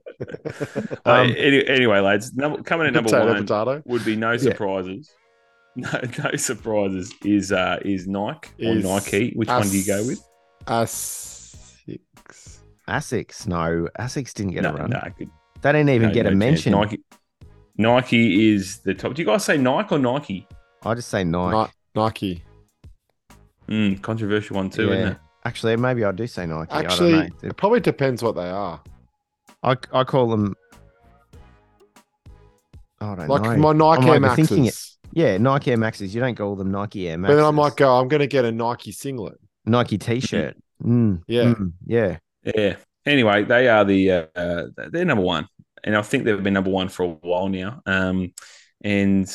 Uh, 1.05 1.21
any, 1.37 1.65
anyway, 1.67 1.99
lads, 1.99 2.33
number, 2.35 2.61
coming 2.63 2.87
at 2.87 2.93
number 2.93 3.09
potato, 3.09 3.27
one 3.33 3.45
potato. 3.45 3.83
would 3.85 4.03
be 4.03 4.15
no 4.15 4.35
surprises. 4.37 5.09
No, 5.79 5.89
no 6.23 6.35
surprises. 6.35 7.13
Is 7.23 7.51
uh 7.51 7.77
is 7.85 8.07
Nike 8.07 8.49
or 8.65 8.73
Nike? 8.75 9.33
Which 9.35 9.47
one 9.47 9.69
do 9.69 9.77
you 9.77 9.85
go 9.85 10.03
with? 10.07 10.19
Asics. 10.65 12.57
Asics, 12.87 13.45
no, 13.47 13.87
Asics 13.99 14.33
didn't 14.33 14.53
get 14.53 14.63
no, 14.63 14.71
a 14.71 14.73
run. 14.73 14.89
no, 14.89 15.01
good. 15.17 15.29
They 15.61 15.71
didn't 15.73 15.89
even 15.91 16.07
No, 16.09 16.13
get 16.15 16.23
no 16.23 16.29
a 16.29 16.31
chance. 16.31 16.39
mention. 16.39 16.71
Nike, 16.73 16.99
Nike 17.77 18.49
is 18.55 18.79
the 18.79 18.95
top. 18.95 19.13
Do 19.13 19.21
you 19.21 19.25
guys 19.27 19.45
say 19.45 19.57
Nike 19.57 19.93
or 19.95 19.99
Nike? 19.99 20.47
I 20.83 20.95
just 20.95 21.09
say 21.09 21.23
Nike. 21.23 21.71
Ni- 21.95 22.01
Nike. 22.01 22.43
Mm, 23.69 24.01
controversial 24.01 24.55
one 24.55 24.71
too, 24.71 24.91
isn't 24.91 25.11
it? 25.13 25.17
Actually, 25.47 25.77
maybe 25.77 26.03
I 26.03 26.11
do 26.11 26.27
say 26.27 26.45
Nike. 26.45 26.71
Actually, 26.73 27.13
I 27.13 27.19
don't 27.27 27.43
know. 27.43 27.49
it 27.49 27.57
probably 27.57 27.79
depends 27.79 28.21
what 28.21 28.35
they 28.35 28.49
are. 28.49 28.81
I, 29.63 29.77
I 29.93 30.03
call 30.03 30.27
them. 30.29 30.53
I 32.99 33.15
don't 33.15 33.27
Like 33.29 33.41
know. 33.43 33.57
my 33.57 33.73
Nike 33.73 34.09
I'm 34.09 34.23
Air 34.23 34.29
overthinking 34.31 34.57
it. 34.57 34.63
Maxes. 34.63 34.97
Yeah, 35.13 35.37
Nike 35.37 35.71
Air 35.71 35.77
Maxes. 35.77 36.13
You 36.13 36.19
don't 36.21 36.35
call 36.35 36.55
them 36.55 36.71
Nike 36.71 37.07
Air 37.07 37.15
But 37.17 37.21
Maxes. 37.21 37.37
then 37.37 37.45
I 37.45 37.51
might 37.51 37.75
go, 37.75 37.95
I'm 37.99 38.07
going 38.07 38.19
to 38.19 38.27
get 38.27 38.43
a 38.45 38.51
Nike 38.51 38.91
singlet. 38.91 39.39
Nike 39.65 39.97
T-shirt. 39.97 40.55
Mm, 40.83 41.23
Yeah. 41.25 41.43
mm, 41.55 41.73
yeah. 41.87 42.17
Yeah. 42.43 42.75
Anyway, 43.03 43.43
they 43.45 43.67
are 43.67 43.83
the 43.83 44.11
uh, 44.11 44.65
they're 44.91 45.05
number 45.05 45.23
one, 45.23 45.47
and 45.83 45.97
I 45.97 46.03
think 46.03 46.23
they've 46.23 46.43
been 46.43 46.53
number 46.53 46.69
one 46.69 46.87
for 46.87 47.01
a 47.03 47.07
while 47.07 47.49
now. 47.49 47.81
Um, 47.87 48.31
and 48.83 49.27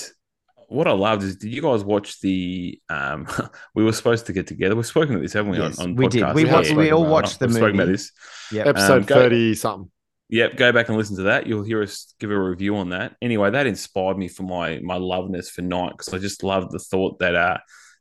what 0.72 0.88
I 0.88 0.92
loved 0.92 1.22
is, 1.22 1.36
did 1.36 1.52
you 1.54 1.62
guys 1.62 1.84
watch 1.84 2.20
the? 2.20 2.80
Um, 2.88 3.26
we 3.74 3.84
were 3.84 3.92
supposed 3.92 4.26
to 4.26 4.32
get 4.32 4.46
together. 4.46 4.74
We've 4.76 4.86
spoken 4.86 5.12
about 5.14 5.22
this, 5.22 5.32
haven't 5.32 5.52
we? 5.52 5.58
Yes, 5.58 5.78
on, 5.78 5.90
on 5.90 5.96
we 5.96 6.08
did. 6.08 6.34
We 6.34 6.44
Yeah, 6.46 6.52
watched. 6.52 6.74
We 6.74 6.90
all 6.90 7.06
watched 7.06 7.38
the 7.38 7.46
We've 7.46 7.54
movie. 7.54 7.60
spoken 7.60 7.80
about 7.80 7.92
this. 7.92 8.12
Yep. 8.52 8.66
Episode 8.66 8.96
Um, 9.02 9.02
go- 9.04 9.14
30 9.14 9.54
something. 9.54 9.90
Yep, 10.28 10.56
go 10.56 10.72
back 10.72 10.88
and 10.88 10.96
listen 10.96 11.16
to 11.16 11.24
that. 11.24 11.46
You'll 11.46 11.62
hear 11.62 11.82
us 11.82 12.14
give 12.18 12.30
a 12.30 12.40
review 12.40 12.76
on 12.76 12.88
that. 12.90 13.16
Anyway, 13.20 13.50
that 13.50 13.66
inspired 13.66 14.16
me 14.16 14.28
for 14.28 14.44
my 14.44 14.78
my 14.82 14.96
loveness 14.96 15.50
for 15.50 15.60
Nike 15.60 15.92
because 15.98 16.14
I 16.14 16.18
just 16.18 16.42
loved 16.42 16.72
the 16.72 16.78
thought 16.78 17.18
that 17.18 17.34
uh, 17.34 17.58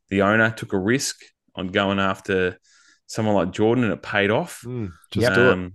the 0.08 0.22
owner 0.22 0.50
took 0.50 0.72
a 0.72 0.78
risk 0.78 1.16
on 1.54 1.68
going 1.68 1.98
after 1.98 2.58
someone 3.06 3.34
like 3.34 3.50
Jordan 3.50 3.84
and 3.84 3.92
it 3.92 4.02
paid 4.02 4.30
off. 4.30 4.62
Mm, 4.64 4.92
just 5.10 5.34
do 5.34 5.40
it. 5.50 5.52
Um, 5.52 5.72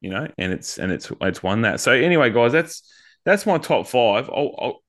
You 0.00 0.10
know, 0.10 0.26
and 0.38 0.52
it's 0.52 0.78
and 0.78 0.90
it's 0.90 1.12
it's 1.20 1.42
won 1.42 1.60
that. 1.62 1.80
So 1.80 1.92
anyway, 1.92 2.30
guys, 2.30 2.52
that's 2.52 2.90
that's 3.26 3.44
my 3.44 3.58
top 3.58 3.86
five. 3.86 4.30
I'll, 4.30 4.54
I'll, 4.58 4.81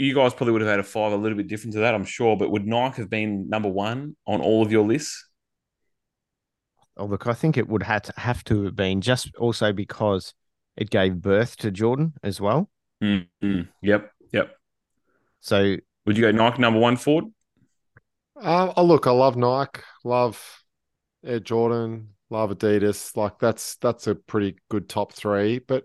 you 0.00 0.14
guys 0.14 0.32
probably 0.32 0.52
would 0.52 0.62
have 0.62 0.70
had 0.70 0.80
a 0.80 0.84
five 0.84 1.12
a 1.12 1.16
little 1.16 1.36
bit 1.36 1.46
different 1.46 1.74
to 1.74 1.80
that, 1.80 1.94
I'm 1.94 2.04
sure. 2.04 2.36
But 2.36 2.50
would 2.50 2.66
Nike 2.66 3.02
have 3.02 3.10
been 3.10 3.48
number 3.48 3.68
one 3.68 4.16
on 4.26 4.40
all 4.40 4.62
of 4.62 4.72
your 4.72 4.86
lists? 4.86 5.26
Oh, 6.96 7.04
look, 7.04 7.26
I 7.26 7.34
think 7.34 7.56
it 7.56 7.68
would 7.68 7.82
have 7.82 8.02
to, 8.02 8.12
have 8.16 8.42
to 8.44 8.64
have 8.64 8.76
been 8.76 9.00
just 9.00 9.34
also 9.36 9.72
because 9.72 10.34
it 10.76 10.90
gave 10.90 11.20
birth 11.20 11.56
to 11.58 11.70
Jordan 11.70 12.14
as 12.22 12.40
well. 12.40 12.70
Mm, 13.02 13.26
mm, 13.42 13.68
yep, 13.82 14.10
yep. 14.32 14.56
So 15.40 15.76
Would 16.06 16.16
you 16.16 16.22
go 16.22 16.30
Nike 16.30 16.60
number 16.60 16.80
one, 16.80 16.96
Ford? 16.96 17.24
Uh, 18.40 18.72
oh, 18.76 18.84
look, 18.84 19.06
I 19.06 19.10
love 19.10 19.36
Nike, 19.36 19.82
love 20.04 20.62
Air 21.24 21.40
Jordan, 21.40 22.10
love 22.30 22.50
Adidas. 22.50 23.16
Like 23.16 23.38
that's 23.38 23.76
that's 23.76 24.06
a 24.06 24.14
pretty 24.14 24.56
good 24.70 24.88
top 24.88 25.12
three, 25.12 25.58
but 25.58 25.84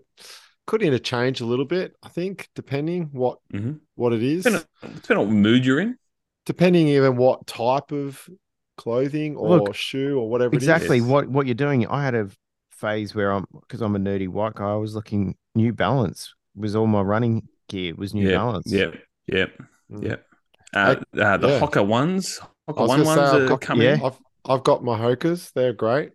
could 0.66 0.82
interchange 0.82 1.40
a 1.40 1.46
little 1.46 1.64
bit. 1.64 1.94
I 2.02 2.08
think 2.08 2.48
depending 2.54 3.10
what 3.12 3.38
Mhm. 3.52 3.80
what 3.94 4.12
it 4.12 4.22
is, 4.22 4.44
Depending 4.44 4.66
on, 4.82 4.94
depending 4.94 5.16
on 5.18 5.26
what 5.28 5.34
mood 5.34 5.64
you're 5.66 5.80
in. 5.80 5.96
depending 6.44 6.88
even 6.88 7.16
what 7.16 7.46
type 7.46 7.92
of 7.92 8.28
clothing 8.76 9.36
or 9.36 9.58
Look, 9.58 9.74
shoe 9.74 10.18
or 10.18 10.28
whatever. 10.28 10.54
exactly 10.54 10.98
it 10.98 11.02
is. 11.02 11.06
what 11.06 11.28
what 11.28 11.46
you're 11.46 11.54
doing. 11.54 11.86
I 11.86 12.02
had 12.04 12.14
a 12.14 12.28
phase 12.70 13.14
where 13.14 13.30
I'm 13.32 13.46
because 13.60 13.80
I'm 13.80 13.96
a 13.96 13.98
nerdy 13.98 14.28
white 14.28 14.54
guy. 14.54 14.72
I 14.72 14.76
was 14.76 14.94
looking 14.94 15.36
New 15.54 15.72
Balance 15.72 16.34
was 16.54 16.74
all 16.76 16.86
my 16.86 17.00
running 17.00 17.48
gear 17.68 17.94
was 17.96 18.12
New 18.14 18.28
yeah, 18.28 18.36
Balance. 18.36 18.70
Yep, 18.70 18.94
yep, 19.26 19.52
Mm. 19.90 20.02
yep. 20.04 20.26
Uh, 20.74 20.96
uh, 21.18 21.36
the 21.38 21.48
yeah. 21.48 21.60
Hoka 21.60 21.86
ones, 21.86 22.38
I 22.68 22.72
Hoka 22.72 22.80
was 22.80 22.88
one 22.88 23.02
gonna 23.04 23.14
say, 23.14 23.20
ones 23.22 23.42
I've 23.42 23.48
got- 23.48 23.60
coming. 23.60 23.86
yeah. 23.86 23.98
I've 24.04 24.18
I've 24.48 24.62
got 24.64 24.84
my 24.84 24.98
Hokas. 24.98 25.52
They're 25.52 25.72
great. 25.72 26.12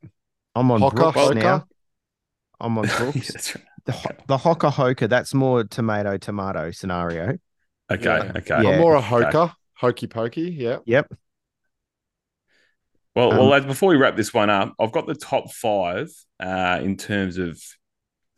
I'm 0.55 0.69
on 0.71 0.81
Hoka, 0.81 0.95
Brooks 0.95 1.17
Hoka. 1.17 1.35
now. 1.35 1.67
I'm 2.59 2.77
on 2.77 2.85
Brooks. 2.97 3.31
That's 3.33 3.55
right. 3.55 3.65
The 3.85 3.91
ho- 3.91 4.15
the 4.27 4.37
Hoka 4.37 4.71
Hoka. 4.71 5.07
That's 5.09 5.33
more 5.33 5.63
tomato 5.63 6.17
tomato 6.17 6.71
scenario. 6.71 7.37
Okay, 7.91 8.03
Yeah. 8.03 8.31
okay. 8.37 8.63
Yeah. 8.63 8.69
I'm 8.71 8.79
more 8.79 8.95
a 8.95 8.99
Okay. 8.99 9.09
Hoka, 9.31 9.53
hokey 9.75 10.07
pokey. 10.07 10.51
Yeah. 10.51 10.77
Yep. 10.85 11.11
Well, 13.15 13.29
well, 13.29 13.41
Um, 13.43 13.49
lads, 13.49 13.65
before 13.65 13.89
we 13.89 13.97
wrap 13.97 14.15
this 14.15 14.33
one 14.33 14.49
up, 14.49 14.73
I've 14.79 14.91
got 14.93 15.05
the 15.07 15.15
top 15.15 15.51
five 15.51 16.09
uh, 16.39 16.79
in 16.81 16.95
terms 16.95 17.37
of 17.37 17.61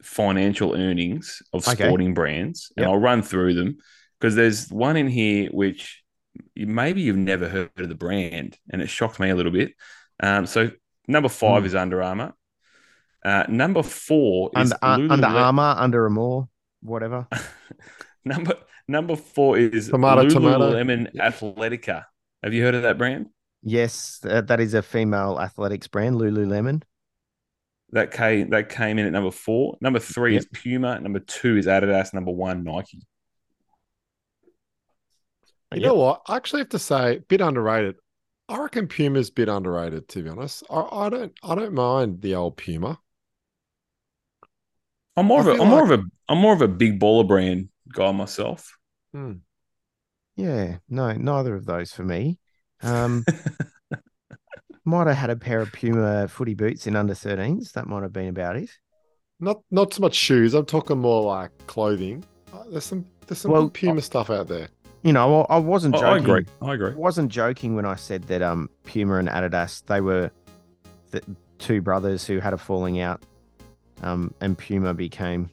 financial 0.02 0.74
earnings 0.76 1.42
of 1.54 1.68
Okay. 1.68 1.86
sporting 1.86 2.14
brands, 2.14 2.72
and 2.76 2.84
Yep. 2.84 2.90
I'll 2.92 3.00
run 3.00 3.22
through 3.22 3.54
them 3.54 3.78
because 4.20 4.36
there's 4.36 4.70
one 4.70 4.98
in 4.98 5.08
here 5.08 5.50
which 5.52 6.02
maybe 6.56 7.02
you've 7.02 7.16
never 7.18 7.48
heard 7.48 7.70
of 7.78 7.88
the 7.90 7.96
brand, 7.96 8.58
and 8.72 8.82
it 8.82 8.88
shocked 8.90 9.20
me 9.20 9.30
a 9.30 9.36
little 9.36 9.52
bit. 9.52 9.74
Um, 10.20 10.46
so 10.48 10.72
number 11.08 11.30
five 11.30 11.64
Mm. 11.64 11.66
is 11.68 11.76
Under 11.76 12.02
Armour. 12.02 12.34
Uh, 13.24 13.46
number 13.48 13.84
four 13.84 14.52
is 14.58 14.74
Under 14.82 15.10
uh, 15.12 15.14
Under 15.14 15.28
Armour, 15.28 15.76
Under 15.78 16.04
Armour, 16.04 16.48
whatever. 16.82 17.28
Number 18.26 18.56
number 18.88 19.16
four 19.18 19.58
is 19.58 19.90
Tomato, 19.90 20.30
tomato. 20.30 20.72
Lululemon 20.72 21.14
Athletica. 21.16 22.06
Have 22.42 22.54
you 22.54 22.64
heard 22.64 22.74
of 22.76 22.84
that 22.84 22.98
brand? 22.98 23.28
Yes, 23.64 24.20
that, 24.24 24.48
that 24.48 24.60
is 24.62 24.74
a 24.74 24.82
female 24.82 25.40
athletics 25.42 25.88
brand, 25.88 26.16
Lululemon. 26.18 26.84
That 27.92 28.12
came 28.12 28.50
that 28.52 28.70
came 28.70 28.98
in 28.98 29.06
at 29.06 29.12
number 29.12 29.32
four. 29.32 29.78
Number 29.82 30.00
three 30.00 30.36
is 30.38 30.46
Puma. 30.54 31.00
Number 31.02 31.20
two 31.20 31.58
is 31.58 31.66
Adidas. 31.66 32.14
Number 32.14 32.32
one 32.32 32.64
Nike. 32.64 33.02
You 35.74 35.82
Yep. 35.82 35.88
know 35.88 35.96
what? 35.96 36.22
I 36.28 36.36
actually 36.36 36.62
have 36.62 36.70
to 36.70 36.80
say, 36.80 37.20
bit 37.28 37.42
underrated. 37.42 37.96
I 38.48 38.58
reckon 38.60 38.88
Puma's 38.88 39.30
a 39.30 39.34
bit 39.34 39.50
underrated, 39.50 40.08
to 40.10 40.24
be 40.24 40.30
honest. 40.30 40.64
I, 40.70 40.82
I 40.92 41.10
don't 41.10 41.34
I 41.44 41.56
don't 41.56 41.74
mind 41.74 42.22
the 42.22 42.36
old 42.36 42.58
Puma. 42.58 43.00
I'm 45.16 45.26
more 45.28 45.40
I 45.40 45.42
of 45.42 45.48
a 45.48 45.54
feel 45.54 45.62
I'm 45.64 45.70
more 45.70 45.84
of 45.84 45.92
a 45.92 46.04
I'm 46.30 46.38
more 46.38 46.54
of 46.54 46.62
a 46.62 46.68
big 46.68 47.00
baller 47.00 47.28
brand 47.28 47.70
guy 47.94 48.12
myself. 48.12 48.78
Yeah, 50.36 50.78
no, 50.90 51.14
neither 51.14 51.56
of 51.56 51.66
those 51.66 51.92
for 51.92 52.04
me. 52.04 52.40
Um, 52.82 53.24
might 54.86 55.08
have 55.08 55.16
had 55.18 55.30
a 55.30 55.36
pair 55.36 55.62
of 55.62 55.72
Puma 55.72 56.28
footy 56.28 56.56
boots 56.56 56.88
in 56.88 56.96
under 56.96 57.14
13s. 57.14 57.74
That 57.74 57.88
might 57.88 58.04
have 58.04 58.14
been 58.14 58.30
about 58.30 58.56
it. 58.56 58.70
Not 59.40 59.62
not 59.72 59.94
so 59.94 60.02
much 60.02 60.16
shoes. 60.16 60.54
I'm 60.54 60.66
talking 60.66 60.98
more 60.98 61.24
like 61.24 61.52
clothing. 61.68 62.24
Uh, 62.52 62.64
There's 62.70 62.86
some 62.86 63.06
there's 63.28 63.40
some 63.40 63.52
Well, 63.52 63.64
good 63.66 63.74
Puma 63.74 64.02
stuff 64.02 64.30
out 64.30 64.48
there. 64.48 64.70
You 65.04 65.12
know, 65.14 65.44
I, 65.44 65.56
I 65.56 65.58
wasn't 65.58 65.96
I, 65.96 66.00
joking. 66.00 66.14
I 66.14 66.18
agree. 66.18 66.46
I 66.62 66.74
agree. 66.74 66.92
I 66.92 66.96
wasn't 66.96 67.32
joking 67.32 67.76
when 67.76 67.86
I 67.86 67.96
said 67.96 68.24
that 68.24 68.42
um 68.42 68.70
Puma 68.86 69.16
and 69.16 69.28
Adidas 69.30 69.86
they 69.86 70.02
were 70.02 70.32
the 71.12 71.22
two 71.60 71.82
brothers 71.82 72.26
who 72.26 72.40
had 72.40 72.54
a 72.54 72.58
falling 72.58 73.00
out, 73.00 73.22
um, 74.02 74.34
and 74.42 74.58
Puma 74.58 74.94
became 74.94 75.50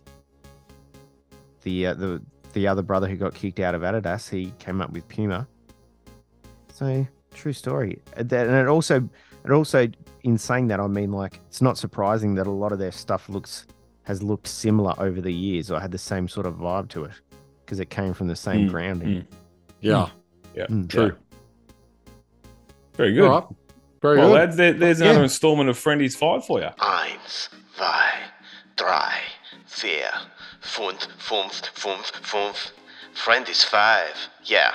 the 1.62 1.86
uh, 1.88 1.94
the 1.94 2.22
the 2.52 2.66
other 2.66 2.82
brother 2.82 3.06
who 3.08 3.16
got 3.16 3.34
kicked 3.34 3.60
out 3.60 3.74
of 3.74 3.82
Adidas. 3.82 4.28
He 4.28 4.52
came 4.58 4.80
up 4.80 4.90
with 4.92 5.06
Puma. 5.08 5.46
So 6.72 7.06
true 7.34 7.52
story. 7.52 8.00
And 8.16 8.28
that- 8.30 8.46
and 8.48 8.56
it 8.56 8.66
also 8.66 9.08
it 9.44 9.50
also 9.52 9.88
in 10.24 10.36
saying 10.38 10.66
that 10.68 10.80
I 10.80 10.86
mean 10.86 11.12
like 11.12 11.40
it's 11.48 11.62
not 11.62 11.78
surprising 11.78 12.34
that 12.36 12.46
a 12.46 12.50
lot 12.50 12.72
of 12.72 12.78
their 12.78 12.92
stuff 12.92 13.28
looks 13.28 13.66
has 14.04 14.22
looked 14.22 14.48
similar 14.48 14.94
over 14.98 15.20
the 15.20 15.32
years 15.32 15.70
or 15.70 15.78
had 15.78 15.92
the 15.92 15.98
same 15.98 16.26
sort 16.26 16.46
of 16.46 16.54
vibe 16.54 16.88
to 16.90 17.04
it 17.04 17.12
because 17.64 17.78
it 17.78 17.90
came 17.90 18.12
from 18.14 18.26
the 18.26 18.34
same 18.36 18.66
Mm, 18.66 18.70
grounding. 18.70 19.08
mm. 19.08 19.26
Yeah, 19.80 20.08
Yeah, 20.56 20.66
Mm. 20.66 20.88
true. 20.88 21.12
Very 22.96 23.12
good. 23.14 23.28
All 23.28 23.40
right. 23.40 23.48
Very 24.02 24.18
Well, 24.18 24.28
good. 24.28 24.34
lads, 24.34 24.56
there, 24.56 24.72
there's 24.72 24.98
Yeah. 25.00 25.10
another 25.10 25.22
installment 25.24 25.70
of 25.70 25.76
Friendies 25.78 26.16
Five 26.16 26.44
for 26.44 26.58
you. 26.60 26.68
Eins, 26.80 27.48
zwei, 27.80 28.12
drei, 28.76 29.14
vier, 29.66 30.10
fünf, 30.60 31.08
fünf, 31.18 31.62
fünf, 31.72 32.12
fünf. 32.22 32.72
Friend 33.14 33.48
is 33.48 33.64
five. 33.64 34.14
Yeah, 34.44 34.72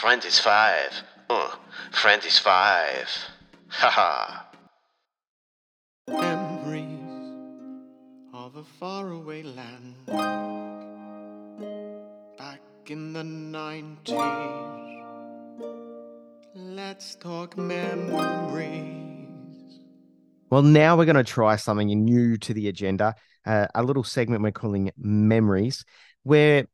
friend 0.00 0.24
is 0.24 0.40
five. 0.40 0.90
Uh, 1.28 1.50
friend 1.92 2.24
is 2.24 2.38
five. 2.38 3.10
Haha. 3.68 4.44
Memories 6.08 7.34
of 8.32 8.56
a 8.56 8.64
faraway 8.80 9.42
land 9.42 9.94
back 12.38 12.62
in 12.86 13.12
the 13.12 13.22
90s. 13.22 15.02
Let's 16.54 17.16
talk 17.16 17.58
memories. 17.58 19.05
Well, 20.48 20.62
now 20.62 20.96
we're 20.96 21.06
going 21.06 21.16
to 21.16 21.24
try 21.24 21.56
something 21.56 21.88
new 21.88 22.36
to 22.36 22.54
the 22.54 22.68
agenda, 22.68 23.16
uh, 23.46 23.66
a 23.74 23.82
little 23.82 24.04
segment 24.04 24.42
we're 24.42 24.52
calling 24.52 24.92
Memories, 24.96 25.84
where 26.22 26.66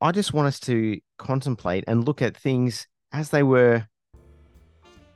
I- 0.00 0.12
just 0.12 0.32
want 0.32 0.48
us 0.48 0.58
to 0.60 0.98
contemplate 1.18 1.84
and 1.86 2.06
look 2.06 2.22
at 2.22 2.34
things 2.34 2.86
as 3.12 3.28
they 3.28 3.42
were 3.42 3.86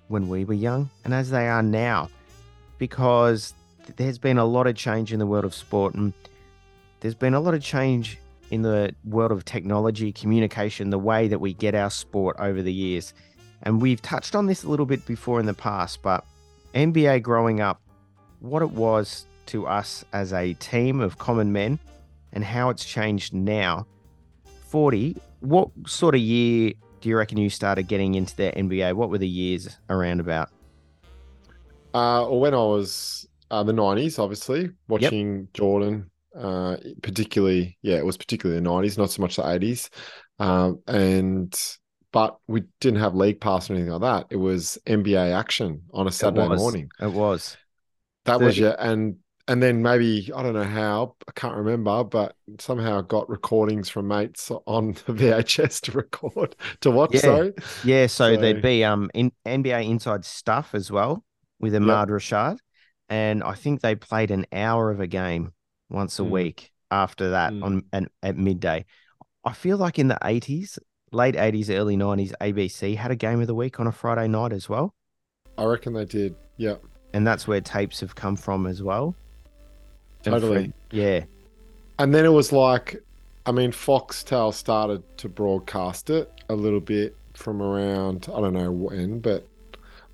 when 0.08 0.28
we 0.28 0.44
were 0.44 0.54
young 0.54 0.90
and 1.04 1.14
as 1.14 1.30
they 1.30 1.48
are 1.48 1.62
now, 1.62 2.10
because 2.76 3.54
there's 3.96 4.18
been 4.18 4.36
a 4.36 4.44
lot 4.44 4.66
of 4.66 4.76
change 4.76 5.10
in 5.10 5.18
the 5.18 5.26
world 5.26 5.46
of 5.46 5.54
sport 5.54 5.94
and 5.94 6.12
there's 7.00 7.14
been 7.14 7.34
a 7.34 7.40
lot 7.40 7.54
of 7.54 7.62
change 7.62 8.18
in 8.50 8.60
the 8.60 8.94
world 9.04 9.32
of 9.32 9.46
technology, 9.46 10.12
communication, 10.12 10.90
the 10.90 10.98
way 10.98 11.26
that 11.26 11.40
we 11.40 11.54
get 11.54 11.74
our 11.74 11.90
sport 11.90 12.36
over 12.38 12.60
the 12.60 12.72
years. 12.72 13.14
And 13.62 13.80
we've 13.80 14.02
touched 14.02 14.34
on 14.34 14.44
this 14.44 14.62
a 14.62 14.68
little 14.68 14.84
bit 14.84 15.06
before 15.06 15.40
in 15.40 15.46
the 15.46 15.54
past, 15.54 16.02
but 16.02 16.22
NBA 16.74 17.22
growing 17.22 17.60
up, 17.60 17.80
what 18.44 18.62
it 18.62 18.70
was 18.70 19.26
to 19.46 19.66
us 19.66 20.04
as 20.12 20.32
a 20.32 20.52
team 20.54 21.00
of 21.00 21.18
common 21.18 21.52
men 21.52 21.78
and 22.32 22.44
how 22.44 22.68
it's 22.68 22.84
changed 22.84 23.32
now. 23.32 23.86
40, 24.68 25.16
what 25.40 25.68
sort 25.86 26.14
of 26.14 26.20
year 26.20 26.72
do 27.00 27.08
you 27.08 27.16
reckon 27.16 27.38
you 27.38 27.48
started 27.48 27.84
getting 27.84 28.14
into 28.14 28.36
the 28.36 28.52
NBA? 28.56 28.94
What 28.94 29.10
were 29.10 29.18
the 29.18 29.28
years 29.28 29.78
around 29.88 30.20
about? 30.20 30.50
Uh, 31.94 32.26
or 32.26 32.40
when 32.40 32.54
I 32.54 32.58
was 32.58 33.26
uh, 33.50 33.62
the 33.62 33.72
nineties, 33.72 34.18
obviously 34.18 34.70
watching 34.88 35.48
Jordan, 35.54 36.10
uh, 36.36 36.76
particularly, 37.02 37.78
yeah, 37.82 37.96
it 37.96 38.04
was 38.04 38.16
particularly 38.16 38.60
the 38.60 38.68
nineties, 38.68 38.98
not 38.98 39.10
so 39.10 39.22
much 39.22 39.36
the 39.36 39.48
eighties. 39.48 39.90
Um, 40.40 40.80
and 40.88 41.54
but 42.10 42.36
we 42.48 42.64
didn't 42.80 43.00
have 43.00 43.14
league 43.14 43.40
pass 43.40 43.70
or 43.70 43.74
anything 43.74 43.92
like 43.92 44.00
that. 44.00 44.26
It 44.30 44.36
was 44.36 44.76
NBA 44.86 45.32
action 45.32 45.82
on 45.92 46.08
a 46.08 46.12
Saturday 46.12 46.48
was. 46.48 46.60
morning. 46.60 46.90
It 47.00 47.12
was. 47.12 47.56
That 48.24 48.40
was 48.40 48.56
30. 48.56 48.60
yeah, 48.62 48.76
and 48.78 49.16
and 49.46 49.62
then 49.62 49.82
maybe 49.82 50.30
I 50.34 50.42
don't 50.42 50.54
know 50.54 50.64
how 50.64 51.16
I 51.28 51.32
can't 51.32 51.54
remember, 51.56 52.02
but 52.04 52.34
somehow 52.58 53.02
got 53.02 53.28
recordings 53.28 53.88
from 53.90 54.08
mates 54.08 54.50
on 54.66 54.92
the 55.06 55.12
VHS 55.12 55.80
to 55.82 55.92
record 55.92 56.56
to 56.80 56.90
watch. 56.90 57.10
Yeah. 57.14 57.20
Sorry, 57.20 57.52
Yeah, 57.84 58.06
so, 58.06 58.34
So- 58.34 58.40
there'd 58.40 58.62
be 58.62 58.84
um 58.84 59.10
in 59.14 59.32
NBA 59.46 59.86
inside 59.88 60.24
stuff 60.24 60.70
as 60.74 60.90
well 60.90 61.24
with 61.60 61.74
Ahmad 61.74 62.08
Rashad. 62.08 62.58
And 63.10 63.42
I 63.44 63.52
think 63.54 63.82
they 63.82 63.94
played 63.94 64.30
an 64.30 64.46
hour 64.50 64.90
of 64.90 64.98
a 65.00 65.06
game 65.06 65.52
once 65.90 66.18
a 66.18 66.22
Mm. 66.22 66.30
week 66.30 66.70
after 66.90 67.30
that 67.30 67.52
Mm. 67.52 67.62
on 67.64 67.82
and 67.92 68.08
at 68.22 68.36
midday. 68.38 68.86
I 69.44 69.52
feel 69.52 69.76
like 69.76 69.98
in 69.98 70.08
the 70.08 70.16
80s, 70.22 70.78
late 71.12 71.36
80s, 71.36 71.68
early 71.68 71.98
90s, 71.98 72.32
ABC 72.40 72.94
had 72.96 73.10
a 73.10 73.16
game 73.16 73.42
of 73.42 73.46
the 73.46 73.54
week 73.54 73.78
on 73.78 73.86
a 73.86 73.92
Friday 73.92 74.26
night 74.26 74.54
as 74.54 74.70
well. 74.70 74.94
I 75.58 75.64
reckon 75.64 75.92
they 75.92 76.06
did. 76.06 76.34
Yeah, 76.56 76.76
And 77.14 77.26
that's 77.26 77.48
where 77.48 77.60
tapes 77.62 78.00
have 78.00 78.14
come 78.14 78.36
from 78.36 78.66
as 78.66 78.82
well. 78.82 79.14
Totally. 80.22 80.54
Fred- 80.56 80.72
yeah. 80.90 81.24
and 81.98 82.14
then 82.14 82.24
it 82.24 82.32
was 82.32 82.52
like, 82.52 83.02
I 83.46 83.52
mean, 83.52 83.72
Foxtel 83.72 84.52
started 84.52 85.02
to 85.18 85.28
broadcast 85.28 86.10
it 86.10 86.30
a 86.48 86.54
little 86.54 86.80
bit 86.80 87.16
from 87.34 87.60
around 87.62 88.28
I 88.34 88.40
don't 88.40 88.52
know 88.54 88.70
when, 88.70 89.20
but 89.20 89.46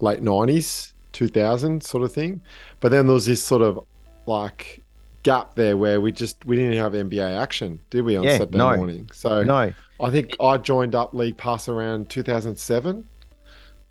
late 0.01 0.23
nineties, 0.23 0.93
two 1.13 1.29
thousand 1.29 1.83
sort 1.83 2.03
of 2.05 2.13
thing. 2.13 2.41
But 2.81 2.91
then 2.93 3.07
there 3.07 3.15
was 3.15 3.27
this 3.27 3.43
sort 3.45 3.63
of 3.63 3.85
like 4.27 4.83
gap 5.23 5.55
there 5.55 5.77
where 5.77 6.01
we 6.01 6.13
just 6.13 6.45
we 6.45 6.57
didn't 6.57 6.77
have 6.79 6.93
NBA 6.93 7.39
action, 7.41 7.79
did 7.91 8.05
we, 8.05 8.17
on 8.17 8.25
Yeah, 8.25 8.39
Saturday 8.39 8.59
no. 8.59 8.77
morning? 8.77 9.11
So 9.13 9.43
No. 9.43 9.73
I 10.01 10.11
think 10.11 10.35
I 10.41 10.57
joined 10.57 10.95
up 10.95 11.13
League 11.15 11.37
Pass 11.37 11.69
around 11.69 12.09
2007. 12.09 13.07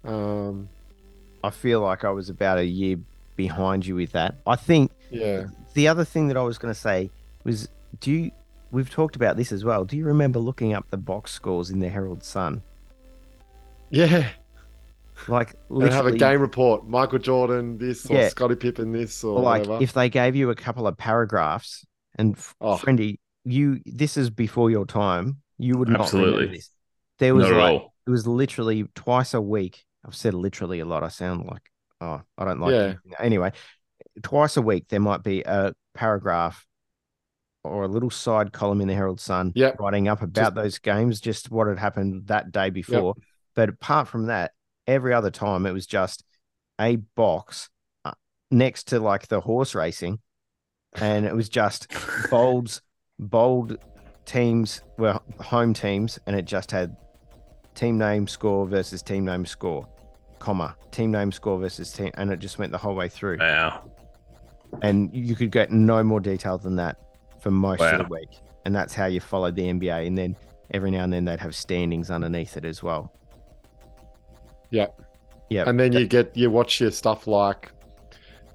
Um, 0.05 0.69
I 1.43 1.49
feel 1.49 1.81
like 1.81 2.03
I 2.03 2.09
was 2.11 2.29
about 2.29 2.57
a 2.57 2.65
year 2.65 2.97
behind 3.35 3.85
you 3.85 3.95
with 3.95 4.11
that. 4.11 4.35
I 4.45 4.55
think 4.55 4.91
yeah. 5.11 5.45
the 5.73 5.87
other 5.87 6.03
thing 6.05 6.27
that 6.27 6.37
I 6.37 6.41
was 6.43 6.57
going 6.57 6.73
to 6.73 6.79
say 6.79 7.09
was 7.43 7.69
do 8.01 8.11
you 8.11 8.31
we've 8.71 8.89
talked 8.89 9.15
about 9.15 9.35
this 9.37 9.51
as 9.51 9.63
well. 9.65 9.83
Do 9.85 9.97
you 9.97 10.05
remember 10.05 10.39
looking 10.39 10.73
up 10.73 10.89
the 10.89 10.97
box 10.97 11.31
scores 11.31 11.69
in 11.69 11.79
the 11.79 11.89
Herald 11.89 12.23
Sun? 12.23 12.61
Yeah. 13.89 14.29
Like 15.27 15.55
And 15.69 15.91
have 15.91 16.05
a 16.05 16.11
game 16.11 16.39
report. 16.41 16.87
Michael 16.87 17.19
Jordan 17.19 17.77
this 17.77 18.05
or 18.09 18.15
Yeah. 18.15 18.29
Scottie 18.29 18.55
Pippen 18.55 18.91
this 18.91 19.23
or, 19.23 19.37
or 19.39 19.41
like 19.41 19.61
whatever. 19.61 19.83
if 19.83 19.93
they 19.93 20.09
gave 20.09 20.35
you 20.35 20.49
a 20.49 20.55
couple 20.55 20.87
of 20.87 20.97
paragraphs 20.97 21.85
and 22.15 22.35
f- 22.35 22.55
Oh. 22.61 22.77
friendy 22.77 23.17
you 23.45 23.79
this 23.85 24.17
is 24.17 24.29
before 24.29 24.69
your 24.69 24.85
time 24.85 25.37
you 25.57 25.77
would 25.77 25.87
not 25.87 26.11
remember 26.11 26.27
Absolutely. 26.33 26.57
this 26.57 26.69
there 27.19 27.33
was 27.33 27.45
Not 27.45 27.53
at 27.53 27.57
like 27.57 27.81
all. 27.81 27.93
it 28.05 28.09
was 28.09 28.27
literally 28.27 28.83
twice 28.95 29.33
a 29.33 29.41
week 29.41 29.85
i've 30.05 30.15
said 30.15 30.33
literally 30.33 30.79
a 30.79 30.85
lot 30.85 31.03
i 31.03 31.07
sound 31.07 31.45
like 31.45 31.71
oh 32.01 32.21
i 32.37 32.45
don't 32.45 32.59
like 32.59 32.73
Yeah. 32.73 32.87
it. 32.91 32.97
anyway 33.19 33.51
twice 34.23 34.57
a 34.57 34.61
week 34.61 34.85
there 34.89 34.99
might 34.99 35.23
be 35.23 35.41
a 35.43 35.73
paragraph 35.93 36.65
or 37.63 37.83
a 37.83 37.87
little 37.87 38.09
side 38.09 38.53
column 38.53 38.81
in 38.81 38.87
the 38.87 38.93
herald 38.95 39.19
sun 39.19 39.51
Yep. 39.55 39.79
writing 39.79 40.07
up 40.07 40.21
about 40.21 40.55
those 40.55 40.79
games 40.79 41.19
just 41.19 41.51
what 41.51 41.67
had 41.67 41.77
happened 41.79 42.27
that 42.27 42.51
day 42.51 42.69
before 42.69 43.15
but 43.55 43.69
apart 43.69 44.07
from 44.07 44.27
that 44.27 44.51
every 44.87 45.13
other 45.13 45.31
time 45.31 45.65
it 45.65 45.71
was 45.73 45.85
just 45.85 46.23
a 46.79 46.95
box 46.95 47.69
uh, 48.05 48.13
next 48.51 48.87
to 48.87 48.99
like 49.01 49.27
the 49.27 49.41
horse 49.41 49.75
racing, 49.75 50.17
and 50.95 51.25
it 51.25 51.35
was 51.35 51.49
just 51.49 51.91
bold, 52.31 52.81
bold 53.19 53.77
teams, 54.25 54.81
well, 54.97 55.21
home 55.41 55.73
teams, 55.73 56.17
and 56.25 56.37
it 56.37 56.45
just 56.45 56.71
had 56.71 56.95
team 57.79 57.97
name 57.97 58.27
score 58.27 58.67
versus 58.67 59.01
team 59.01 59.23
name 59.25 59.45
score, 59.45 59.87
comma, 60.39 60.75
team 60.91 61.11
name 61.11 61.31
score 61.31 61.57
versus 61.59 61.91
team, 61.93 62.11
and 62.15 62.29
it 62.31 62.39
just 62.39 62.59
went 62.59 62.71
the 62.71 62.77
whole 62.77 62.93
way 62.95 63.07
through. 63.07 63.37
Wow. 63.39 63.89
And 64.81 65.09
you 65.15 65.35
could 65.35 65.51
get 65.51 65.71
no 65.71 66.03
more 66.03 66.19
detail 66.19 66.57
than 66.57 66.75
that 66.75 66.97
for 67.39 67.51
most 67.51 67.81
of 67.81 67.97
the 67.99 68.13
week. 68.13 68.29
And 68.65 68.75
that's 68.75 68.93
how 68.93 69.05
you 69.05 69.19
followed 69.21 69.55
the 69.55 69.63
NBA. 69.63 70.05
And 70.07 70.17
then 70.17 70.35
every 70.71 70.91
now 70.91 71.05
and 71.05 71.13
then 71.13 71.23
they'd 71.25 71.39
have 71.39 71.55
standings 71.55 72.11
underneath 72.11 72.57
it 72.57 72.65
as 72.65 72.83
well. 72.83 73.11
Yeah. 74.69 74.87
Yeah. 75.49 75.63
And 75.67 75.79
then 75.79 75.93
you 75.93 76.05
get 76.05 76.35
you 76.37 76.51
watch 76.51 76.79
your 76.81 76.91
stuff 76.91 77.25
like, 77.25 77.71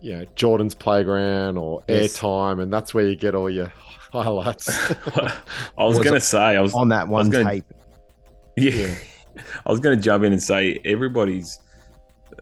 you 0.00 0.18
know, 0.18 0.24
Jordan's 0.36 0.74
playground 0.74 1.56
or 1.56 1.82
Yes. 1.88 2.18
airtime, 2.18 2.62
and 2.62 2.72
that's 2.72 2.92
where 2.94 3.08
you 3.08 3.16
get 3.16 3.34
all 3.34 3.48
your 3.50 3.72
highlights. 4.12 4.68
I 5.16 5.32
was, 5.78 5.96
Was 5.96 6.04
gonna 6.04 6.20
say 6.20 6.38
I 6.38 6.60
was 6.60 6.74
on 6.74 6.90
that 6.90 7.08
one 7.08 7.30
gonna- 7.30 7.50
tape. 7.50 7.64
Yeah. 8.56 8.94
I 9.66 9.70
was 9.70 9.80
going 9.80 9.96
to 9.96 10.02
jump 10.02 10.24
in 10.24 10.32
and 10.32 10.42
say 10.42 10.80
everybody's 10.84 11.58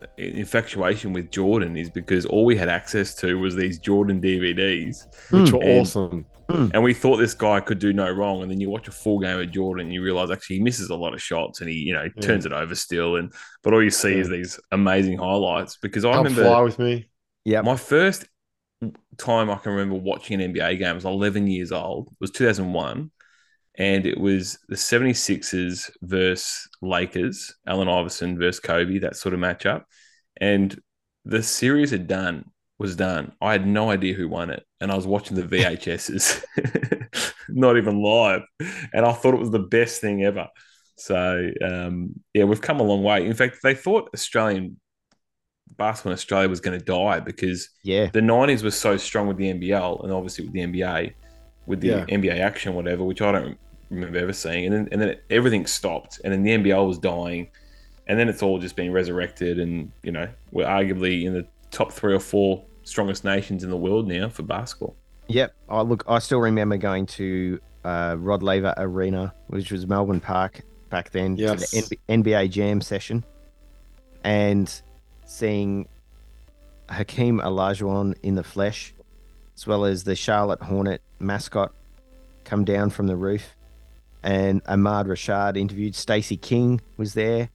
uh, 0.00 0.07
infatuation 0.16 1.12
with 1.12 1.31
Jordan 1.31 1.76
is 1.76 1.90
because 1.90 2.24
all 2.26 2.44
we 2.44 2.57
had 2.57 2.68
access 2.68 3.14
to 3.16 3.38
was 3.38 3.55
these 3.57 3.78
Jordan 3.78 4.20
DVDs. 4.20 5.05
which 5.31 5.50
Mm. 5.50 5.52
were 5.52 5.62
And- 5.62 5.81
awesome. 5.81 6.26
And 6.74 6.83
we 6.83 6.92
thought 6.92 7.16
this 7.16 7.33
guy 7.33 7.61
could 7.61 7.78
do 7.78 7.94
no 7.94 8.11
wrong. 8.11 8.42
And 8.42 8.50
then 8.50 8.61
you 8.61 8.68
watch 8.68 8.87
a 8.87 8.90
full 8.92 9.18
game 9.20 9.38
of 9.40 9.50
Jordan 9.50 9.87
and 9.87 9.94
you 9.94 10.02
realize 10.02 10.31
actually 10.31 10.57
he 10.57 10.62
misses 10.62 10.90
a 10.90 10.94
lot 10.94 11.14
of 11.14 11.22
shots 11.22 11.62
and 11.62 11.70
he, 11.70 11.76
you 11.76 11.94
know, 11.94 12.02
Yeah. 12.14 12.20
turns 12.20 12.44
it 12.44 12.52
over 12.52 12.74
still. 12.74 13.16
And 13.16 13.33
but 13.62 13.72
all 13.72 13.83
you 13.83 13.88
see 13.90 14.18
is 14.18 14.28
these 14.28 14.61
amazing 14.70 15.16
highlights 15.16 15.78
because 15.78 16.05
I 16.05 16.12
Come 16.12 16.24
remember 16.24 16.44
fly 16.44 16.61
with 16.61 16.78
me. 16.78 17.07
Yep. 17.46 17.64
my 17.64 17.76
first 17.76 18.26
time 19.16 19.48
I 19.48 19.55
can 19.57 19.72
remember 19.72 19.94
watching 19.94 20.42
an 20.42 20.52
NBA 20.52 20.78
game 20.78 20.88
I 20.88 20.92
was 20.92 21.05
11 21.07 21.46
years 21.46 21.72
old. 21.72 22.09
It 22.09 22.16
was 22.20 22.31
2001. 22.33 23.11
And 23.78 24.04
it 24.06 24.18
was 24.18 24.58
the 24.68 24.76
76ers 24.76 25.90
versus 26.02 26.68
Lakers, 26.82 27.54
Allen 27.66 27.88
Iverson 27.88 28.38
versus 28.38 28.61
Kobe, 28.61 28.98
that 28.98 29.16
sort 29.16 29.35
of 29.35 29.40
matchup. 29.40 29.85
And 30.40 30.78
the 31.24 31.42
series 31.42 31.90
had 31.90 32.06
done 32.06 32.44
was 32.78 32.96
done. 32.96 33.32
I 33.40 33.52
had 33.52 33.66
no 33.66 33.90
idea 33.90 34.14
who 34.14 34.28
won 34.28 34.50
it. 34.50 34.64
And 34.80 34.90
I 34.90 34.96
was 34.96 35.06
watching 35.06 35.37
the 35.37 35.42
VHSs, 35.44 36.42
not 37.48 37.76
even 37.76 38.02
live. 38.02 38.42
And 38.92 39.06
I 39.06 39.12
thought 39.12 39.35
it 39.35 39.40
was 39.40 39.50
the 39.50 39.58
best 39.61 40.00
thing 40.00 40.24
ever. 40.24 40.48
So, 40.96 41.48
um, 41.64 42.14
yeah, 42.35 42.44
we've 42.44 42.61
come 42.61 42.80
a 42.80 42.85
long 42.85 43.02
way. 43.02 43.24
In 43.26 43.35
fact, 43.35 43.58
they 43.62 43.74
thought 43.74 44.11
Australian 44.14 44.78
basketball 45.78 46.12
in 46.12 46.14
Australia 46.14 46.48
was 46.48 46.61
going 46.61 46.78
to 46.78 46.85
die 46.85 47.20
because 47.20 47.70
Yeah. 47.85 48.11
the 48.12 48.20
90s 48.20 48.62
was 48.62 48.74
so 48.78 48.96
strong 48.98 49.26
with 49.28 49.38
the 49.38 49.48
NBL 49.48 50.02
and 50.04 50.12
obviously 50.12 50.44
with 50.44 50.52
the 50.52 50.61
NBA, 50.61 51.14
with 51.66 51.81
the 51.81 51.88
Yeah. 51.88 52.05
NBA 52.09 52.38
action, 52.38 52.75
whatever, 52.75 53.05
which 53.05 53.20
I 53.22 53.33
don't 53.33 53.59
remember 53.90 54.18
ever 54.18 54.33
seeing. 54.33 54.66
And 54.66 54.75
then, 54.75 54.88
and 54.92 55.01
then 55.01 55.16
everything 55.31 55.66
stopped. 55.66 56.20
And 56.25 56.33
then 56.33 56.42
the 56.42 56.51
NBL 56.51 56.87
was 56.88 56.98
dying. 56.98 57.48
And 58.09 58.18
then 58.18 58.29
it's 58.29 58.42
all 58.42 58.59
just 58.59 58.75
being 58.77 58.92
resurrected. 58.92 59.59
And, 59.59 59.92
you 60.03 60.11
know, 60.12 60.29
we're 60.51 60.66
arguably 60.66 61.25
in 61.25 61.35
the 61.35 61.46
top 61.70 61.92
three 61.92 62.14
or 62.14 62.20
four 62.20 62.64
strongest 62.85 63.25
nations 63.25 63.62
in 63.62 63.70
the 63.70 63.77
world 63.77 64.09
now 64.09 64.29
for 64.29 64.42
basketball. 64.42 64.96
Yep. 65.29 65.55
I 65.68 65.81
look. 65.83 66.05
I 66.09 66.18
still 66.18 66.40
remember 66.40 66.77
going 66.77 67.07
to 67.07 67.61
uh, 67.85 68.16
Rod 68.18 68.42
Laver 68.42 68.75
Arena, 68.77 69.33
which 69.46 69.70
was 69.70 69.87
Melbourne 69.87 70.20
Park 70.20 70.62
back 70.90 71.11
then, 71.11 71.37
Yes. 71.37 71.70
to 71.70 71.88
the 71.88 71.98
NB- 72.09 72.22
NBA 72.25 72.51
Jam 72.51 72.81
session, 72.81 73.25
and 74.25 74.83
seeing 75.25 75.88
Hakeem 76.90 77.38
Olajuwon 77.40 78.14
in 78.22 78.35
the 78.35 78.42
flesh, 78.44 78.92
as 79.56 79.66
well 79.66 79.84
as 79.84 80.04
the 80.04 80.14
Charlotte 80.16 80.62
Hornet 80.62 81.02
mascot 81.18 81.72
come 82.44 82.64
down 82.64 82.90
from 82.90 83.06
the 83.06 83.16
roof, 83.16 83.54
and 84.22 84.62
Ahmad 84.66 85.06
Rashad 85.06 85.56
interviewed. 85.56 85.94
Stacey 85.94 86.36
King 86.36 86.80
was 86.96 87.14
there 87.14 87.48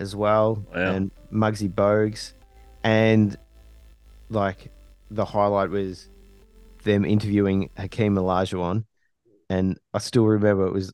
as 0.00 0.14
well, 0.14 0.64
Wow. 0.74 0.92
and 0.92 1.10
Muggsy 1.32 1.68
Bogues, 1.72 2.32
and 2.84 3.36
like 4.28 4.70
the 5.10 5.24
highlight 5.24 5.70
was 5.70 6.08
them 6.84 7.04
interviewing 7.04 7.70
Hakeem 7.76 8.14
Olajuwon, 8.16 8.84
and 9.48 9.78
I 9.94 9.98
still 9.98 10.26
remember 10.26 10.66
it 10.66 10.72
was 10.72 10.92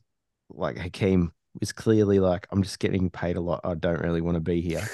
like 0.49 0.77
Hakeem 0.77 1.31
was 1.59 1.71
clearly 1.71 2.19
like, 2.19 2.47
"I'm 2.51 2.63
just 2.63 2.79
getting 2.79 3.09
paid 3.09 3.35
a 3.37 3.41
lot. 3.41 3.61
I 3.63 3.73
don't 3.75 4.01
really 4.01 4.21
want 4.21 4.35
to 4.35 4.41
be 4.41 4.61
here," 4.61 4.87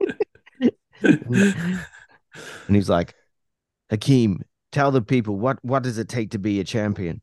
and 1.02 1.78
he's 2.68 2.88
like, 2.88 3.14
"Hakeem, 3.90 4.42
tell 4.72 4.90
the 4.90 5.02
people 5.02 5.36
what 5.36 5.58
what 5.64 5.82
does 5.82 5.98
it 5.98 6.08
take 6.08 6.30
to 6.30 6.38
be 6.38 6.60
a 6.60 6.64
champion?" 6.64 7.22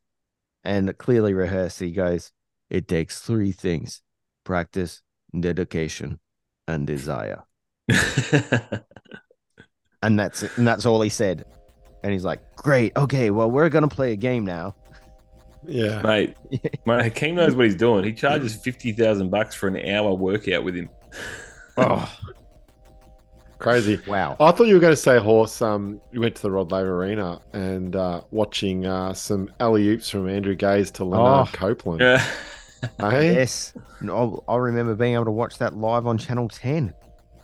And 0.63 0.95
clearly 0.97 1.34
rehearse. 1.34 1.80
he 1.80 1.91
goes, 1.91 2.32
"It 2.69 2.88
takes 2.88 3.19
three 3.19 3.52
things: 3.52 4.02
practice, 4.43 5.02
dedication, 5.38 6.19
and 6.67 6.86
desire." 6.88 7.43
And 10.04 10.17
that's 10.17 10.43
it. 10.43 10.52
And 10.58 10.67
that's 10.67 10.86
all 10.86 11.02
he 11.02 11.10
said. 11.10 11.45
And 12.04 12.12
he's 12.12 12.26
like, 12.26 12.56
"Great, 12.56 12.95
okay, 12.97 13.30
well, 13.30 13.50
we're 13.52 13.69
gonna 13.69 13.88
play 13.88 14.13
a 14.13 14.15
game 14.15 14.45
now." 14.45 14.76
Yeah. 15.67 16.02
mate, 16.02 16.36
mate, 16.88 17.04
Hakeem 17.04 17.36
knows 17.36 17.56
what 17.56 17.65
he's 17.65 17.76
doing. 17.76 18.04
He 18.04 18.13
charges 18.13 18.56
50,000 18.56 19.30
bucks 19.30 19.54
for 19.54 19.67
an 19.67 19.78
hour 19.88 20.12
workout 20.13 20.63
with 20.63 20.76
him. 20.76 20.89
Oh, 21.78 22.12
Crazy. 23.62 24.00
wow. 24.08 24.36
I 24.39 24.52
thought 24.52 24.67
you 24.67 24.74
were 24.74 24.80
going 24.80 24.93
to 24.93 24.97
say, 24.97 25.19
Horse. 25.19 25.62
Um, 25.62 26.02
you 26.12 26.19
went 26.21 26.36
to 26.36 26.41
the 26.41 26.52
Rod 26.52 26.71
Laver 26.71 27.04
Arena 27.04 27.41
and 27.54 27.95
uh, 27.95 28.21
watching 28.32 28.86
uh, 28.86 29.13
some 29.13 29.52
alley 29.60 29.88
oops 29.89 30.10
from 30.10 30.28
Andrew 30.30 30.56
Gaze 30.56 30.91
to 30.91 31.04
Lanard 31.04 31.47
Oh. 31.47 31.50
Copeland. 31.54 32.02
Yeah. 32.02 32.26
Hey? 33.00 33.36
Yes, 33.36 33.74
No, 34.02 34.43
I 34.47 34.56
remember 34.56 34.95
being 34.95 35.13
able 35.13 35.26
to 35.26 35.32
watch 35.32 35.60
that 35.60 35.76
live 35.78 36.08
on 36.08 36.17
Channel 36.17 36.47
Ten. 36.50 36.91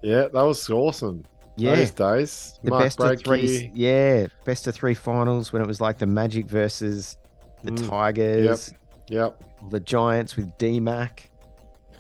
Yeah, 0.02 0.22
that 0.34 0.42
was 0.42 0.68
awesome. 0.68 1.26
Yeah, 1.58 1.76
Those 1.76 1.92
days. 1.92 2.60
the 2.64 2.72
Mark 2.72 2.84
best 2.86 3.00
of 3.00 3.20
three. 3.22 3.70
Yeah, 3.76 4.26
best 4.46 4.66
of 4.66 4.74
three 4.74 4.96
finals 4.96 5.54
when 5.54 5.62
it 5.62 5.68
was 5.68 5.80
like 5.80 6.00
the 6.00 6.08
Magic 6.08 6.48
versus 6.48 7.18
the 7.64 7.70
Mm, 7.72 7.88
Tigers, 7.88 8.74
Yep. 9.10 9.44
the 9.70 9.80
Giants 9.80 10.36
with 10.38 10.58
D 10.58 10.80
Mac. 10.80 11.30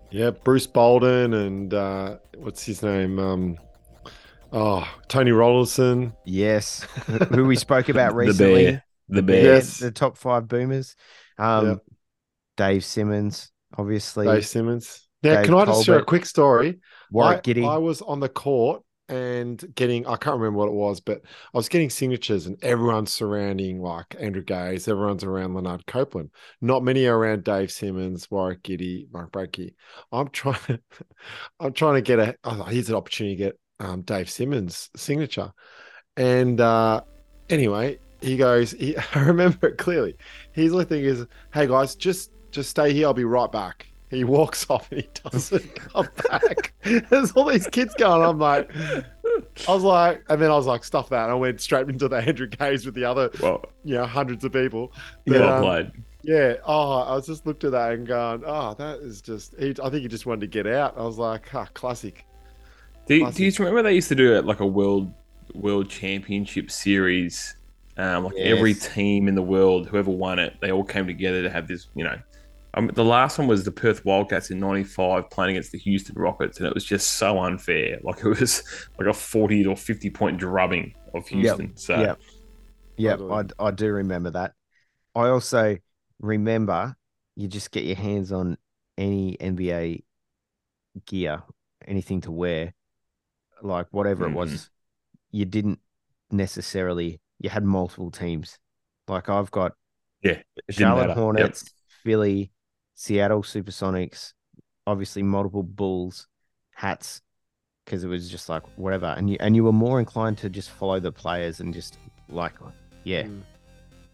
Yeah, 0.10 0.32
Bruce 0.32 0.65
Bolden 0.65 1.36
and 1.36 1.71
uh, 1.75 2.17
what's 2.38 2.63
his 2.65 2.82
name? 2.82 3.19
Um, 3.19 3.58
oh, 4.52 4.88
Tony 5.08 5.32
Ronaldson. 5.32 6.14
Yes, 6.26 6.82
who 7.32 7.46
we 7.46 7.56
spoke 7.56 7.90
about 7.90 8.12
The 8.12 8.16
recently. 8.16 8.66
bear. 8.66 8.84
The 9.10 9.24
bear. 9.24 9.44
Yes. 9.44 9.80
the 9.80 9.92
top 9.92 10.18
five 10.18 10.48
boomers. 10.48 10.96
Um, 11.38 11.68
Yep. 11.68 11.80
Dave 12.58 12.86
Simmons, 12.86 13.52
obviously. 13.78 14.26
Dave 14.26 14.46
Simmons. 14.46 15.08
Now, 15.24 15.36
Dave 15.36 15.46
can 15.46 15.54
I 15.54 15.66
just 15.66 15.86
share 15.86 16.00
a 16.00 16.06
quick 16.06 16.26
story? 16.26 16.80
Warwick 17.12 17.38
I, 17.38 17.42
Giddy. 17.42 17.66
I 17.66 17.78
was 17.78 18.02
on 18.02 18.20
the 18.20 18.30
court 18.30 18.84
and 19.10 19.64
getting, 19.76 20.06
I 20.06 20.18
can't 20.18 20.38
remember 20.38 20.60
what 20.60 20.68
it 20.68 20.74
was, 20.74 21.00
but 21.00 21.22
I 21.54 21.58
was 21.58 21.70
getting 21.70 21.90
signatures 21.90 22.46
and 22.46 22.62
everyone's 22.64 23.12
surrounding 23.12 23.82
like 23.82 24.16
Andrew 24.20 24.44
Gaze, 24.44 24.88
everyone's 24.88 25.24
around 25.24 25.54
Lanard 25.54 25.86
Copeland. 25.86 26.32
Not 26.62 26.84
many 26.84 27.06
are 27.06 27.18
around 27.18 27.44
Dave 27.44 27.72
Simmons, 27.72 28.30
Warrick 28.30 28.64
Giddey, 28.64 29.08
Mark 29.12 29.32
Bradtke. 29.32 29.76
I'm 30.12 30.30
trying 30.30 30.60
to, 30.68 30.80
I'm 31.60 31.74
trying 31.74 31.96
to 31.96 32.02
get 32.02 32.20
a, 32.20 32.36
oh, 32.44 32.64
here's 32.64 32.90
an 32.90 32.96
opportunity 32.96 33.38
to 33.38 33.44
get 33.44 33.60
um, 33.80 34.02
Dave 34.02 34.30
Simmons' 34.30 34.90
signature. 34.96 35.52
And 36.16 36.60
uh, 36.60 37.02
anyway, 37.50 38.00
he 38.22 38.38
goes, 38.38 38.72
he, 38.72 38.96
I 39.16 39.20
remember 39.20 39.68
it 39.68 39.78
clearly. 39.78 40.16
His 40.52 40.72
little 40.74 40.88
thing 40.88 41.04
is, 41.04 41.26
hey 41.54 41.68
guys, 41.68 41.96
just 41.96 42.32
just 42.52 42.70
stay 42.70 42.94
here. 42.94 43.08
I'll 43.08 43.13
be 43.13 43.26
right 43.26 43.52
back. 43.52 43.88
He 44.10 44.24
walks 44.24 44.66
off 44.70 44.92
and 44.92 45.02
he 45.02 45.10
doesn't 45.24 45.76
come 45.76 46.08
back. 46.30 46.74
There's 47.10 47.32
all 47.34 47.46
these 47.46 47.68
kids 47.68 47.94
going 47.96 48.22
on, 48.22 48.38
mate. 48.38 48.68
I 49.68 49.74
was 49.74 49.84
like, 49.84 50.24
and 50.30 50.42
then 50.42 50.50
I 50.50 50.56
was 50.56 50.66
like, 50.66 50.84
stuff 50.84 51.10
that. 51.10 51.24
And 51.24 51.32
I 51.32 51.36
went 51.36 51.60
straight 51.62 51.90
into 51.90 52.08
the 52.08 52.16
Andrew 52.16 52.48
Gaze 52.48 52.86
with 52.86 52.96
the 52.96 53.04
other, 53.04 53.30
Well, 53.42 53.66
you 53.84 53.96
know, 53.96 54.06
hundreds 54.06 54.44
of 54.46 54.54
people. 54.54 54.94
But, 55.26 55.42
well 55.42 55.68
um, 55.68 55.92
yeah. 56.24 56.56
Oh, 56.66 57.02
I 57.02 57.16
was 57.16 57.28
just 57.28 57.46
looked 57.46 57.63
at 57.66 57.72
that 57.72 57.94
and 57.94 58.08
going, 58.08 58.44
oh, 58.46 58.74
that 58.76 59.00
is 59.00 59.22
just, 59.22 59.54
he, 59.60 59.76
I 59.84 59.90
think 59.90 60.04
he 60.04 60.08
just 60.08 60.26
wanted 60.26 60.42
to 60.42 60.48
get 60.48 60.68
out. 60.68 60.98
I 60.98 61.04
was 61.04 61.18
like, 61.18 61.54
ah, 61.54 61.68
classic. 61.74 62.26
Do 63.08 63.15
you, 63.15 63.32
do 63.32 63.43
you 63.43 63.52
remember 63.60 63.84
they 63.84 63.96
used 63.96 64.10
to 64.10 64.15
do 64.15 64.36
it 64.36 64.46
like 64.46 64.60
a 64.60 64.65
world 64.65 65.13
world 65.54 65.89
championship 65.89 66.70
series? 66.72 67.56
Um, 67.98 68.26
like 68.26 68.39
every 68.43 68.76
team 68.76 69.28
in 69.28 69.34
the 69.36 69.41
world, 69.41 69.88
whoever 69.88 70.12
won 70.12 70.38
it, 70.39 70.56
they 70.62 70.72
all 70.72 70.84
came 70.84 71.08
together 71.08 71.41
to 71.41 71.50
have 71.50 71.67
this. 71.67 71.88
You 71.96 72.04
know, 72.04 72.17
um, 72.76 72.91
the 72.93 73.06
last 73.06 73.39
one 73.39 73.48
was 73.48 73.63
the 73.63 73.72
Perth 73.72 74.06
Wildcats 74.06 74.52
in 74.52 74.60
'95 74.60 75.30
playing 75.30 75.52
against 75.52 75.72
the 75.72 75.80
Houston 75.80 76.15
Rockets, 76.15 76.60
and 76.60 76.67
it 76.67 76.74
was 76.74 76.84
just 76.86 77.13
so 77.13 77.39
unfair. 77.39 78.00
Like 78.04 78.20
it 78.20 78.28
was 78.28 78.63
like 79.00 79.08
a 79.08 79.13
40 79.13 79.65
or 79.65 79.76
50 79.78 80.10
point 80.10 80.38
drubbing 80.38 80.93
of 81.13 81.28
Houston. 81.30 81.76
So 81.76 81.96
Yep. 81.96 82.20
Yep, 82.98 83.22
I, 83.30 83.43
I 83.60 83.72
do 83.72 83.91
remember 83.91 84.32
that. 84.32 84.54
I 85.15 85.30
also 85.30 85.78
remember 86.20 86.96
you 87.36 87.48
just 87.48 87.72
get 87.72 87.86
your 87.86 87.96
hands 87.96 88.32
on 88.32 88.58
any 88.98 89.38
NBA 89.39 90.04
gear, 91.06 91.43
anything 91.88 92.22
to 92.22 92.32
wear. 92.32 92.74
Like 93.62 93.88
whatever 93.91 94.26
it 94.26 94.32
Mhm. 94.32 94.36
was, 94.36 94.70
you 95.32 95.46
didn't 95.46 95.80
necessarily 96.32 97.20
you 97.39 97.50
had 97.50 97.63
multiple 97.63 98.12
teams. 98.12 98.58
Like 99.08 99.30
I've 99.30 99.52
got 99.52 99.74
Yeah, 100.24 100.41
Charlotte 100.70 101.02
matter. 101.08 101.10
Yep. 101.10 101.17
Hornets, 101.17 101.74
Philly, 102.04 102.52
Seattle 102.96 103.43
Supersonics, 103.43 104.34
obviously 104.88 105.22
multiple 105.24 105.63
Bulls 105.63 106.28
hats 106.72 107.22
because 107.86 108.04
it 108.04 108.08
was 108.08 108.30
just 108.30 108.50
like 108.50 108.63
whatever, 108.78 109.08
and 109.17 109.30
you 109.30 109.38
and 109.39 109.56
you 109.56 109.63
were 109.63 109.72
more 109.72 110.00
inclined 110.00 110.38
to 110.39 110.50
just 110.50 110.70
follow 110.72 111.00
the 111.00 111.12
players 111.12 111.60
and 111.60 111.74
just 111.74 111.98
like 112.30 112.54
yeah, 113.04 113.24
Mm. 113.24 113.41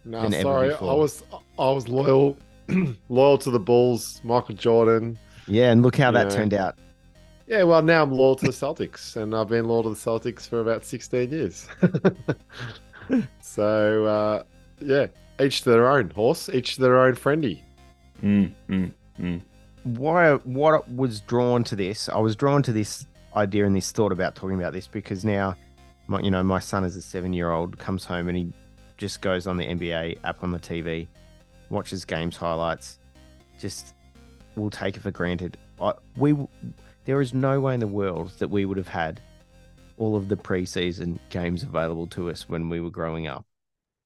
No, 0.06 0.21
than 0.29 0.41
sorry, 0.41 0.73
I 0.73 0.84
was 0.84 1.23
I 1.58 1.69
was 1.71 1.88
loyal 1.88 2.38
loyal 3.10 3.38
to 3.39 3.49
the 3.51 3.60
Bulls, 3.60 4.19
Michael 4.23 4.56
Jordan. 4.56 5.17
yeah, 5.47 5.71
and 5.71 5.82
look 5.82 5.95
how 5.95 6.12
that 6.12 6.29
Yeah. 6.29 6.36
turned 6.36 6.53
out. 6.53 6.77
Yeah, 7.47 7.63
well, 7.63 7.82
now 7.82 8.03
I'm 8.03 8.12
loyal 8.12 8.36
to 8.38 8.45
the 8.45 8.51
Celtics, 8.51 9.17
and 9.17 9.36
I've 9.36 9.49
been 9.49 9.65
loyal 9.65 9.84
to 9.84 9.89
the 9.89 9.95
Celtics 9.95 10.47
for 10.47 10.62
about 10.62 10.86
16 10.86 11.29
years. 11.29 11.67
so, 13.41 14.06
uh, 14.06 14.43
yeah, 14.79 15.08
each 15.41 15.63
to 15.63 15.71
their 15.71 15.89
own 15.89 16.10
horse, 16.12 16.49
each 16.49 16.75
to 16.75 16.82
their 16.82 16.99
own 16.99 17.15
friendy. 17.15 17.62
Mm, 18.23 18.53
mm, 18.69 18.91
mm. 19.19 19.41
why 19.84 20.36
what 20.36 20.89
was 20.93 21.19
drawn 21.21 21.62
to 21.65 21.75
this 21.75 22.08
i 22.08 22.17
was 22.17 22.38
drawn 22.38 22.63
to 22.63 22.71
this 22.71 23.06
idea 23.36 23.65
and 23.65 23.75
this 23.75 23.91
thought 23.91 24.13
about 24.13 24.34
talking 24.34 24.58
about 24.58 24.71
this 24.71 24.88
because 24.88 25.25
now 25.25 25.53
my, 26.08 26.21
you 26.21 26.32
know 26.32 26.41
my 26.41 26.60
son 26.60 26.86
is 26.86 26.95
a 26.95 27.01
seven 27.01 27.34
year 27.34 27.51
old 27.51 27.77
comes 27.77 28.06
home 28.06 28.29
and 28.29 28.38
he 28.38 28.53
just 28.95 29.19
goes 29.19 29.45
on 29.45 29.58
the 29.58 29.65
nba 29.65 30.17
app 30.23 30.41
on 30.41 30.51
the 30.51 30.60
tv 30.60 31.06
watches 31.69 32.06
games 32.06 32.38
highlights 32.38 32.99
just 33.60 33.93
we'll 34.56 34.69
take 34.69 34.95
it 34.95 35.01
for 35.01 35.12
granted 35.12 35.58
I, 35.82 35.91
we 36.15 36.32
w- 36.32 36.47
there 37.05 37.21
is 37.21 37.33
no 37.33 37.59
way 37.59 37.73
in 37.73 37.79
the 37.79 37.87
world 37.87 38.31
that 38.39 38.49
we 38.49 38.65
would 38.65 38.77
have 38.77 38.87
had 38.87 39.21
all 39.97 40.15
of 40.15 40.27
the 40.29 40.35
preseason 40.35 41.19
games 41.29 41.63
available 41.63 42.07
to 42.07 42.29
us 42.29 42.49
when 42.49 42.69
we 42.69 42.79
were 42.79 42.89
growing 42.89 43.27
up 43.27 43.45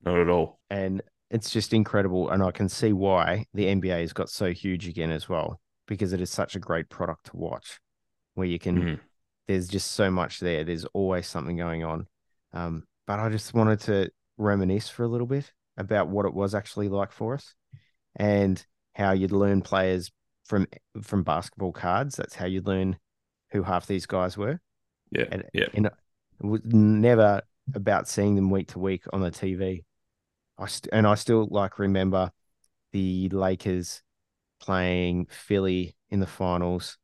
Not 0.04 0.20
at 0.20 0.30
all. 0.30 0.60
and 0.70 1.02
it's 1.30 1.50
just 1.52 1.74
incredible. 1.74 2.30
And 2.30 2.42
I 2.42 2.52
can 2.52 2.70
see 2.70 2.94
why 2.94 3.46
the 3.54 3.66
NBA 3.66 4.02
has 4.02 4.14
got 4.14 4.30
so 4.30 4.52
huge 4.54 4.88
again 4.88 5.12
as 5.12 5.28
well, 5.28 5.60
because 5.88 6.14
it 6.14 6.22
is 6.22 6.30
such 6.30 6.56
a 6.56 6.60
great 6.60 6.90
product 6.90 7.26
to 7.28 7.38
watch, 7.38 7.80
where 8.36 8.48
you 8.48 8.60
can. 8.60 8.82
Mhm. 8.82 9.00
There's 9.48 9.68
just 9.68 9.92
so 9.92 10.10
much 10.12 10.40
there. 10.40 10.64
There's 10.64 10.86
always 10.86 11.28
something 11.28 11.56
going 11.58 11.84
on. 11.84 12.08
Um, 12.54 12.84
but 13.06 13.20
I 13.20 13.30
just 13.30 13.54
wanted 13.54 13.80
to 13.82 14.10
reminisce 14.38 14.90
for 14.90 15.04
a 15.04 15.08
little 15.08 15.28
bit 15.28 15.52
about 15.78 16.10
what 16.10 16.26
it 16.26 16.34
was 16.34 16.54
actually 16.56 16.90
like 16.90 17.12
for 17.12 17.34
us, 17.34 17.56
and 18.16 18.66
how 18.96 19.12
you'd 19.12 19.32
learn 19.32 19.62
players 19.62 20.12
from 20.48 20.68
from 21.02 21.24
basketball 21.24 21.72
cards. 21.72 22.16
That's 22.16 22.36
how 22.36 22.46
you 22.46 22.62
learn 22.62 22.98
who 23.52 23.64
half 23.64 23.86
these 23.86 24.06
guys 24.06 24.38
were. 24.38 24.60
Yeah, 25.12 25.26
And, 25.32 25.44
yeah. 25.54 25.68
and 25.74 25.86
it 25.86 25.94
was 26.46 26.62
never 26.66 27.42
about 27.74 28.08
seeing 28.08 28.36
them 28.36 28.50
week 28.50 28.70
to 28.70 28.80
week 28.80 29.04
on 29.14 29.22
the 29.22 29.32
TV. 29.32 29.84
I 30.58 30.66
st- 30.68 30.90
and 30.92 31.06
I 31.06 31.16
still 31.16 31.48
like 31.50 31.80
remember 31.80 32.32
the 32.92 33.30
Lakers 33.30 34.02
playing 34.60 35.28
Philly 35.30 35.96
in 36.10 36.20
the 36.20 36.28
finals, 36.28 36.98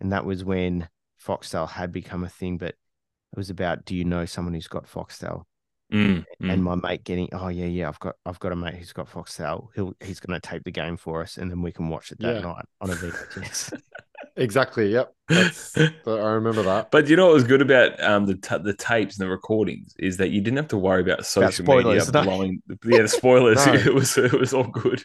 and 0.00 0.12
that 0.12 0.24
was 0.24 0.44
when 0.44 0.88
Foxtel 1.24 1.68
had 1.68 1.92
become 1.92 2.24
a 2.24 2.28
thing. 2.28 2.58
But 2.58 2.70
it 2.70 3.36
was 3.36 3.50
about 3.50 3.84
do 3.84 3.94
you 3.94 4.04
know 4.04 4.24
someone 4.24 4.54
who's 4.54 4.68
got 4.68 4.86
Foxtel? 4.86 5.44
Mm, 5.92 6.24
mm. 6.42 6.52
And 6.52 6.64
my 6.64 6.74
mate 6.76 7.04
getting 7.04 7.28
oh 7.32 7.48
yeah 7.48 7.66
yeah 7.66 7.88
I've 7.88 8.00
got 8.00 8.16
I've 8.24 8.40
got 8.40 8.52
a 8.52 8.56
mate 8.56 8.74
who's 8.74 8.92
got 8.92 9.08
Foxtel. 9.08 9.68
He'll 9.74 9.94
he's 10.00 10.18
going 10.18 10.38
to 10.38 10.46
tape 10.46 10.64
the 10.64 10.70
game 10.70 10.96
for 10.96 11.22
us, 11.22 11.36
and 11.36 11.50
then 11.50 11.62
we 11.62 11.72
can 11.72 11.88
watch 11.88 12.10
it 12.10 12.18
that 12.20 12.36
Yeah. 12.36 12.40
night 12.40 12.64
on 12.80 12.90
a 12.90 12.94
VHS. 12.94 13.80
Exactly. 14.36 14.90
Yep. 14.90 15.14
That's, 15.28 15.76
I 15.78 16.10
remember 16.10 16.62
that. 16.62 16.90
But 16.90 17.08
you 17.08 17.14
know 17.14 17.26
what 17.26 17.34
was 17.34 17.44
good 17.44 17.62
about 17.62 18.02
um, 18.02 18.26
the 18.26 18.34
t- 18.34 18.58
the 18.64 18.74
tapes 18.74 19.18
and 19.18 19.26
the 19.26 19.30
recordings 19.30 19.94
is 19.98 20.16
that 20.16 20.30
you 20.30 20.40
didn't 20.40 20.56
have 20.56 20.68
to 20.68 20.78
worry 20.78 21.02
about 21.02 21.24
social 21.24 21.64
media 21.64 22.00
spoilers, 22.00 22.12
no. 22.12 22.22
blowing. 22.24 22.62
Yeah, 22.84 23.02
the 23.02 23.08
spoilers. 23.08 23.64
No. 23.66 23.74
it 23.74 23.94
was 23.94 24.18
it 24.18 24.32
was 24.32 24.52
all 24.52 24.64
good. 24.64 25.04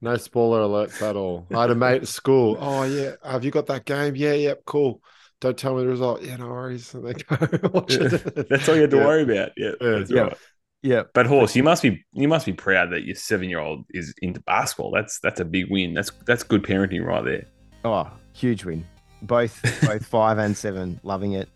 No 0.00 0.16
spoiler 0.16 0.60
alerts 0.60 1.00
at 1.02 1.14
all. 1.16 1.46
I 1.54 1.62
had 1.62 1.70
a 1.70 1.74
mate 1.74 2.02
at 2.02 2.08
school. 2.08 2.56
Oh, 2.60 2.82
yeah. 2.84 3.12
Have 3.24 3.44
you 3.44 3.50
got 3.52 3.66
that 3.66 3.84
game? 3.84 4.16
Yeah, 4.16 4.32
yep. 4.32 4.62
cool. 4.64 5.00
Don't 5.40 5.56
tell 5.58 5.74
me 5.76 5.82
the 5.82 5.88
result. 5.88 6.22
Yeah, 6.22 6.36
no 6.36 6.48
worries. 6.48 6.94
And 6.94 7.06
they 7.06 7.12
go 7.12 7.70
watch 7.72 7.92
it. 7.94 8.48
That's 8.48 8.68
all 8.68 8.74
you 8.74 8.82
had 8.82 8.90
to 8.90 8.96
Yeah. 8.98 9.04
worry 9.06 9.22
about. 9.22 9.50
Yeah, 9.56 9.70
Yeah. 9.80 9.90
that's 9.98 10.10
Yeah. 10.10 10.20
right. 10.22 10.38
yeah, 10.82 11.02
But 11.14 11.26
horse, 11.26 11.54
you 11.54 11.62
must 11.62 11.82
be 11.82 12.04
you 12.12 12.26
must 12.28 12.46
be 12.46 12.52
proud 12.54 12.90
that 12.92 13.04
your 13.04 13.16
seven 13.16 13.48
year 13.50 13.58
old 13.60 13.84
is 13.90 14.14
into 14.22 14.40
basketball. 14.40 14.90
That's 14.92 15.20
that's 15.20 15.40
a 15.40 15.44
big 15.44 15.70
win. 15.70 15.92
That's 15.94 16.10
that's 16.26 16.42
good 16.42 16.62
parenting 16.62 17.04
right 17.04 17.24
there. 17.24 17.44
Oh, 17.84 18.10
huge 18.32 18.64
win. 18.64 18.86
Both 19.22 19.60
both 19.86 20.06
five 20.06 20.38
and 20.38 20.56
seven, 20.56 21.00
loving 21.02 21.32
it. 21.32 21.48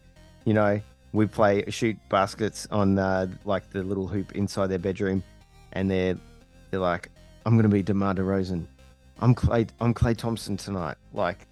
You 0.45 0.55
know, 0.55 0.81
we 1.13 1.27
play 1.27 1.65
shoot 1.69 1.97
baskets 2.09 2.67
on 2.71 2.99
uh, 2.99 3.29
like 3.45 3.71
the 3.71 3.83
little 3.83 4.07
hoop 4.09 4.33
inside 4.33 4.67
their 4.69 4.79
bedroom, 4.79 5.23
and 5.73 5.91
they're 5.91 6.17
they're 6.71 6.81
like, 6.81 7.09
"I'm 7.47 7.57
gonna 7.57 7.69
be 7.69 7.83
DeMar 7.83 8.15
DeRozan. 8.15 8.67
I'm 9.21 9.35
Klay. 9.35 9.69
I'm 9.81 9.93
Klay 9.95 10.17
Thompson 10.17 10.57
tonight." 10.57 10.97
Like, 11.13 11.47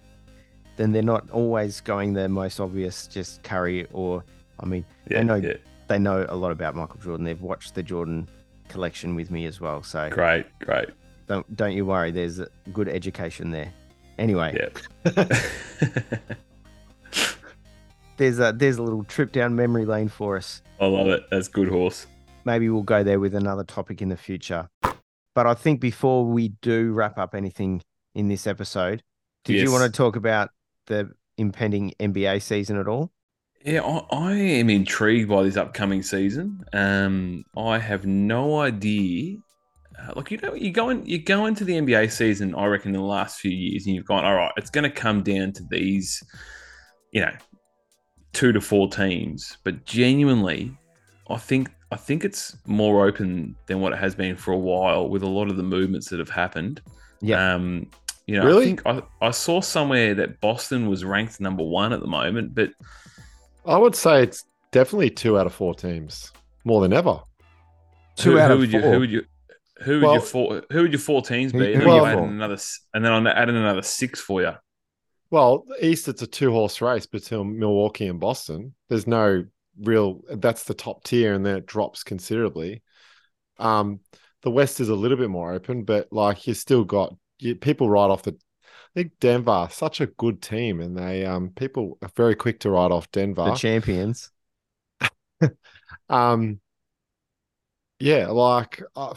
then 0.79 0.93
they're 0.93 1.03
not 1.03 1.29
always 1.31 1.81
going 1.81 2.13
the 2.13 2.29
most 2.29 2.57
obvious, 2.61 3.05
just 3.05 3.43
Curry 3.43 3.85
or 3.91 4.23
I 4.61 4.65
mean, 4.65 4.85
Yeah, 5.09 5.17
they 5.19 5.23
know 5.25 5.35
yeah. 5.35 5.53
they 5.89 5.99
know 5.99 6.25
a 6.29 6.35
lot 6.37 6.51
about 6.53 6.73
Michael 6.73 7.01
Jordan. 7.03 7.25
They've 7.25 7.41
watched 7.41 7.75
the 7.75 7.83
Jordan 7.83 8.29
collection 8.69 9.13
with 9.13 9.29
me 9.29 9.45
as 9.45 9.59
well, 9.59 9.83
so 9.83 10.09
Great, 10.09 10.45
great. 10.59 10.87
don't 11.27 11.45
don't 11.57 11.73
you 11.73 11.85
worry. 11.85 12.11
There's 12.11 12.39
a 12.39 12.47
good 12.71 12.87
education 12.87 13.51
there. 13.51 13.73
Anyway, 14.17 14.57
Yeah. 14.57 14.69
there's 18.17 18.39
a 18.39 18.53
there's 18.55 18.77
a 18.77 18.83
little 18.83 19.03
trip 19.03 19.31
down 19.33 19.55
memory 19.55 19.85
lane 19.85 20.07
for 20.07 20.37
us. 20.37 20.61
I 20.79 20.85
love 20.85 21.07
it. 21.07 21.23
That's 21.29 21.47
good 21.49 21.67
horse. 21.67 22.07
Maybe 22.45 22.69
we'll 22.69 22.83
go 22.83 23.03
there 23.03 23.19
with 23.19 23.35
another 23.35 23.65
topic 23.65 24.01
in 24.01 24.07
the 24.09 24.17
future. 24.17 24.69
But 25.35 25.45
I 25.45 25.53
think 25.53 25.79
before 25.81 26.25
we 26.25 26.49
do 26.61 26.91
wrap 26.93 27.17
up 27.17 27.35
anything 27.35 27.81
in 28.15 28.27
this 28.29 28.47
episode, 28.47 29.03
did 29.43 29.57
you 29.61 29.71
want 29.71 29.83
to 29.83 29.95
talk 29.95 30.15
about 30.15 30.49
the 30.89 31.11
impending 31.37 31.93
NBA 31.99 32.41
season 32.41 32.77
at 32.77 32.87
all? 32.87 33.11
Yeah, 33.63 33.81
I, 33.81 34.15
I 34.15 34.33
am 34.33 34.69
intrigued 34.69 35.29
by 35.29 35.43
this 35.43 35.57
upcoming 35.57 36.03
season. 36.03 36.63
Um, 36.73 37.43
I 37.57 37.79
have 37.79 38.05
no 38.05 38.59
idea. 38.59 39.37
Uh, 39.97 40.13
like 40.15 40.31
you 40.31 40.37
know, 40.37 40.53
you 40.53 40.71
go 40.71 40.89
in, 40.89 41.05
you 41.05 41.21
go 41.21 41.45
into 41.45 41.63
the 41.63 41.73
NBA 41.73 42.11
season. 42.11 42.55
I 42.55 42.65
reckon 42.65 42.93
in 42.93 43.01
the 43.01 43.07
last 43.07 43.39
few 43.39 43.51
years, 43.51 43.85
and 43.85 43.95
you've 43.95 44.05
gone, 44.05 44.23
all 44.23 44.35
right, 44.35 44.51
it's 44.57 44.69
going 44.69 44.83
to 44.83 44.89
come 44.89 45.23
down 45.23 45.51
to 45.53 45.63
these, 45.69 46.23
you 47.11 47.21
know, 47.21 47.31
two 48.33 48.53
to 48.53 48.61
four 48.61 48.89
teams. 48.89 49.57
But 49.63 49.85
genuinely, 49.85 50.71
I 51.29 51.37
think 51.37 51.69
I 51.91 51.97
think 51.97 52.23
it's 52.23 52.55
more 52.65 53.05
open 53.05 53.55
than 53.65 53.81
what 53.81 53.91
it 53.91 53.99
has 53.99 54.15
been 54.15 54.37
for 54.37 54.53
a 54.53 54.57
while 54.57 55.09
with 55.09 55.23
a 55.23 55.27
lot 55.27 55.49
of 55.49 55.57
the 55.57 55.63
movements 55.63 56.09
that 56.09 56.19
have 56.19 56.29
happened. 56.29 56.81
Yeah. 57.21 57.55
Um, 57.55 57.89
you 58.29 58.35
know, 58.37 58.43
I 58.43 58.45
Really? 58.45 58.65
think 58.65 58.81
I, 58.85 59.01
I 59.21 59.31
saw 59.31 59.59
somewhere 59.59 60.13
that 60.15 60.39
Boston 60.39 60.87
was 60.87 61.03
ranked 61.03 61.39
number 61.41 61.63
one 61.63 61.93
at 61.93 61.99
the 61.99 62.07
moment, 62.07 62.53
but 62.53 62.71
I 63.65 63.77
would 63.77 63.95
say 63.95 64.21
it's 64.23 64.43
definitely 64.71 65.09
two 65.09 65.37
out 65.39 65.47
of 65.47 65.53
four 65.53 65.73
teams, 65.73 66.31
more 66.63 66.81
than 66.81 66.93
ever. 66.93 67.21
Two 68.15 68.33
who, 68.33 68.39
out 68.39 68.49
who 68.49 68.53
of 68.53 68.59
would 68.59 68.71
you 68.71 68.81
four. 68.81 68.93
who 68.93 68.99
would 68.99 69.11
you 69.11 69.23
who 69.81 69.93
would 69.93 70.01
Well- 70.03 70.13
your 70.13 70.21
four 70.21 70.63
who 70.71 70.81
would 70.83 70.91
your 70.91 70.99
four 70.99 71.21
teams 71.23 71.51
be? 71.53 71.73
And 71.73 71.81
who 71.81 71.87
then 71.87 71.95
you 71.95 72.03
are 72.03 72.09
add 72.11 72.19
another 72.19 72.57
and 72.93 73.03
then 73.03 73.27
I 73.27 73.31
add 73.31 73.49
in 73.49 73.55
another 73.55 73.81
six 73.81 74.19
for 74.21 74.41
you. 74.41 74.51
Well, 75.31 75.65
East, 75.81 76.07
it's 76.07 76.21
a 76.21 76.27
two 76.27 76.51
horse 76.51 76.81
race 76.81 77.05
between 77.05 77.57
Milwaukee 77.59 78.07
and 78.07 78.19
Boston. 78.19 78.73
There's 78.89 79.07
no 79.07 79.45
real, 79.79 80.21
that's 80.29 80.63
the 80.63 80.73
top 80.73 81.03
tier, 81.03 81.33
and 81.33 81.45
then 81.45 81.57
it 81.57 81.65
drops 81.65 82.03
considerably. 82.03 82.81
Um, 83.59 83.99
the 84.41 84.49
West 84.51 84.79
is 84.79 84.89
a 84.89 84.95
little 84.95 85.17
bit 85.17 85.29
more 85.29 85.53
open, 85.53 85.83
but 85.83 86.11
like 86.11 86.47
you 86.47 86.53
still 86.53 86.83
got 86.83 87.15
you, 87.39 87.55
people 87.55 87.89
write 87.89 88.11
off 88.11 88.23
the. 88.23 88.37
I 88.95 89.01
think 89.01 89.13
Denver, 89.19 89.67
such 89.71 90.01
a 90.01 90.07
good 90.07 90.41
team, 90.41 90.79
and 90.79 90.97
they 90.97 91.25
um 91.25 91.51
people 91.51 91.97
are 92.01 92.09
very 92.15 92.35
quick 92.35 92.59
to 92.61 92.71
write 92.71 92.91
off 92.91 93.11
Denver. 93.11 93.45
The 93.45 93.55
champions. 93.55 94.31
Um, 96.09 96.59
yeah, 97.99 98.27
like, 98.27 98.81
uh, 98.95 99.13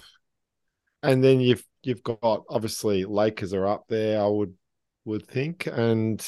and 1.03 1.23
then 1.23 1.41
you've 1.41 1.64
you've 1.83 2.03
got 2.03 2.45
obviously 2.49 3.05
Lakers 3.05 3.55
are 3.55 3.66
up 3.66 3.85
there. 3.89 4.20
I 4.20 4.27
would 4.27 4.55
would 5.05 5.27
think, 5.27 5.66
and 5.66 6.25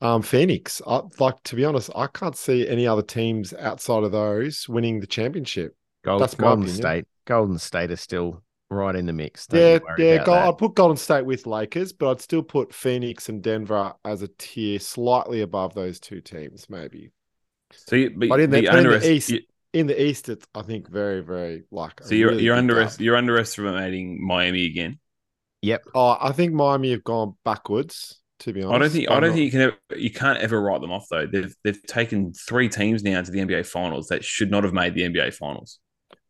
um, 0.00 0.22
Phoenix. 0.22 0.82
I, 0.86 1.00
like 1.18 1.42
to 1.44 1.56
be 1.56 1.64
honest, 1.64 1.90
I 1.94 2.06
can't 2.08 2.36
see 2.36 2.68
any 2.68 2.86
other 2.86 3.02
teams 3.02 3.54
outside 3.54 4.04
of 4.04 4.12
those 4.12 4.68
winning 4.68 5.00
the 5.00 5.06
championship. 5.06 5.74
Gold, 6.04 6.22
That's 6.22 6.34
Golden. 6.34 6.68
State. 6.68 7.06
Golden 7.24 7.58
State 7.58 7.90
is 7.90 8.00
still 8.00 8.42
right 8.70 8.94
in 8.96 9.06
the 9.06 9.12
mix. 9.12 9.46
Don't 9.46 9.60
yeah, 9.60 10.04
yeah. 10.04 10.14
about 10.14 10.26
Go. 10.26 10.34
I'd 10.34 10.58
put 10.58 10.74
Golden 10.74 10.96
State 10.96 11.24
with 11.26 11.46
Lakers, 11.46 11.92
but 11.92 12.10
I'd 12.10 12.20
still 12.20 12.42
put 12.42 12.74
Phoenix 12.74 13.28
and 13.28 13.42
Denver 13.42 13.92
as 14.04 14.22
a 14.22 14.28
tier 14.38 14.78
slightly 14.78 15.42
above 15.42 15.74
those 15.74 16.00
two 16.00 16.20
teams, 16.20 16.68
maybe. 16.68 17.12
So, 17.72 17.96
you, 17.96 18.10
but, 18.16 18.28
But 18.28 18.40
in 18.40 18.50
the- 18.50 18.62
you 18.62 18.70
but 18.70 18.78
in 18.78 18.90
the 18.90 19.10
East, 19.12 19.30
you- 19.30 19.40
In 19.72 19.86
the 19.88 20.00
East, 20.00 20.28
it's 20.28 20.46
I 20.54 20.62
think 20.62 20.88
very, 20.88 21.20
very 21.20 21.64
like. 21.72 22.00
so 22.04 22.14
you're 22.14 22.30
really 22.30 22.44
you're 22.44 22.54
under 22.56 22.88
you're 22.98 23.16
underestimating 23.16 24.24
Miami 24.24 24.66
again. 24.66 24.98
Yep. 25.62 25.84
Oh, 25.94 26.16
I 26.20 26.30
think 26.32 26.52
Miami 26.52 26.90
have 26.92 27.02
gone 27.02 27.36
backwards 27.44 28.20
To 28.40 28.52
be 28.52 28.62
honest, 28.62 28.74
I 28.74 28.78
don't 28.78 28.90
think 28.90 29.10
I 29.10 29.14
don't 29.14 29.22
not- 29.30 29.34
think 29.34 29.44
you 29.46 29.50
can 29.50 29.60
ever, 29.62 29.76
you 30.00 30.10
can't 30.10 30.38
ever 30.38 30.60
write 30.60 30.80
them 30.80 30.92
off 30.92 31.06
though. 31.10 31.26
They've 31.26 31.54
they've 31.64 31.82
taken 31.84 32.32
three 32.34 32.68
teams 32.68 33.02
now 33.02 33.20
to 33.22 33.30
the 33.30 33.40
NBA 33.40 33.66
finals 33.66 34.08
that 34.08 34.24
should 34.24 34.50
not 34.50 34.62
have 34.64 34.72
made 34.72 34.94
the 34.94 35.02
NBA 35.02 35.32
finals. 35.34 35.80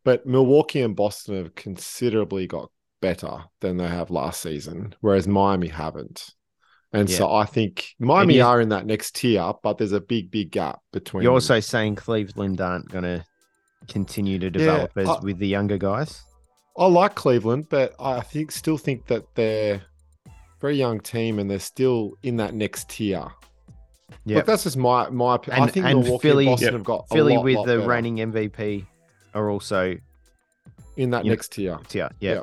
But 0.05 0.27
Milwaukee 0.27 0.83
and 0.83 0.95
Boston 0.95 1.37
have 1.37 1.55
considerably 1.55 2.47
got 2.47 2.71
better 3.01 3.45
than 3.61 3.77
they 3.79 3.89
have 3.89 4.11
last 4.11 4.41
season, 4.43 4.95
whereas 5.01 5.27
Miami 5.27 5.69
haven't. 5.69 6.31
And 6.93 7.11
so 7.11 7.33
I 7.33 7.45
think 7.45 7.89
Miami 7.99 8.41
are 8.41 8.61
in 8.61 8.69
that 8.69 8.87
next 8.87 9.17
tier, 9.17 9.53
but 9.65 9.79
there's 9.79 9.91
a 9.93 10.01
big, 10.01 10.31
big 10.31 10.53
gap 10.53 10.79
between. 10.93 11.25
You're 11.25 11.33
also 11.33 11.59
saying 11.59 11.97
Cleveland 11.97 12.61
aren't 12.61 12.89
going 12.89 13.03
to 13.03 13.25
continue 13.89 14.39
to 14.39 14.49
develop 14.49 14.93
as 14.97 15.09
I- 15.09 15.19
with 15.21 15.39
the 15.39 15.49
younger 15.49 15.77
guys. 15.77 16.23
I 16.77 16.87
like 16.87 17.15
Cleveland, 17.17 17.67
but 17.69 17.95
I 17.99 18.21
think 18.21 18.51
still 18.53 18.79
think 18.79 19.07
that 19.07 19.25
they're 19.35 19.83
a 20.27 20.31
very 20.61 20.77
young 20.77 21.01
team 21.01 21.39
and 21.39 21.51
they're 21.51 21.59
still 21.59 22.13
in 22.23 22.37
that 22.37 22.55
next 22.55 22.89
tier. 22.91 23.27
Yeah, 24.25 24.43
that's 24.43 24.63
just 24.65 24.77
my 24.77 25.09
my. 25.11 25.35
opinion. 25.37 25.61
I 25.63 25.65
And- 25.65 25.73
think 25.73 25.87
and 25.87 26.01
Milwaukee 26.03 26.29
Philly- 26.29 26.47
and 26.47 26.53
Boston 26.53 26.67
Yep. 26.67 26.73
have 26.75 26.85
got 26.85 27.09
Philly 27.11 27.35
lot, 27.37 27.45
with 27.45 27.57
lot 27.57 27.67
the 27.67 27.77
better 27.79 27.89
reigning 27.89 28.17
MVP 28.21 28.87
are 29.35 29.51
also 29.51 29.97
in 30.97 31.11
that 31.11 31.25
you 31.25 31.31
know, 31.31 31.35
next 31.35 31.53
tier. 31.53 31.79
yeah 31.93 32.09
yeah 32.21 32.35
Yeah. 32.35 32.43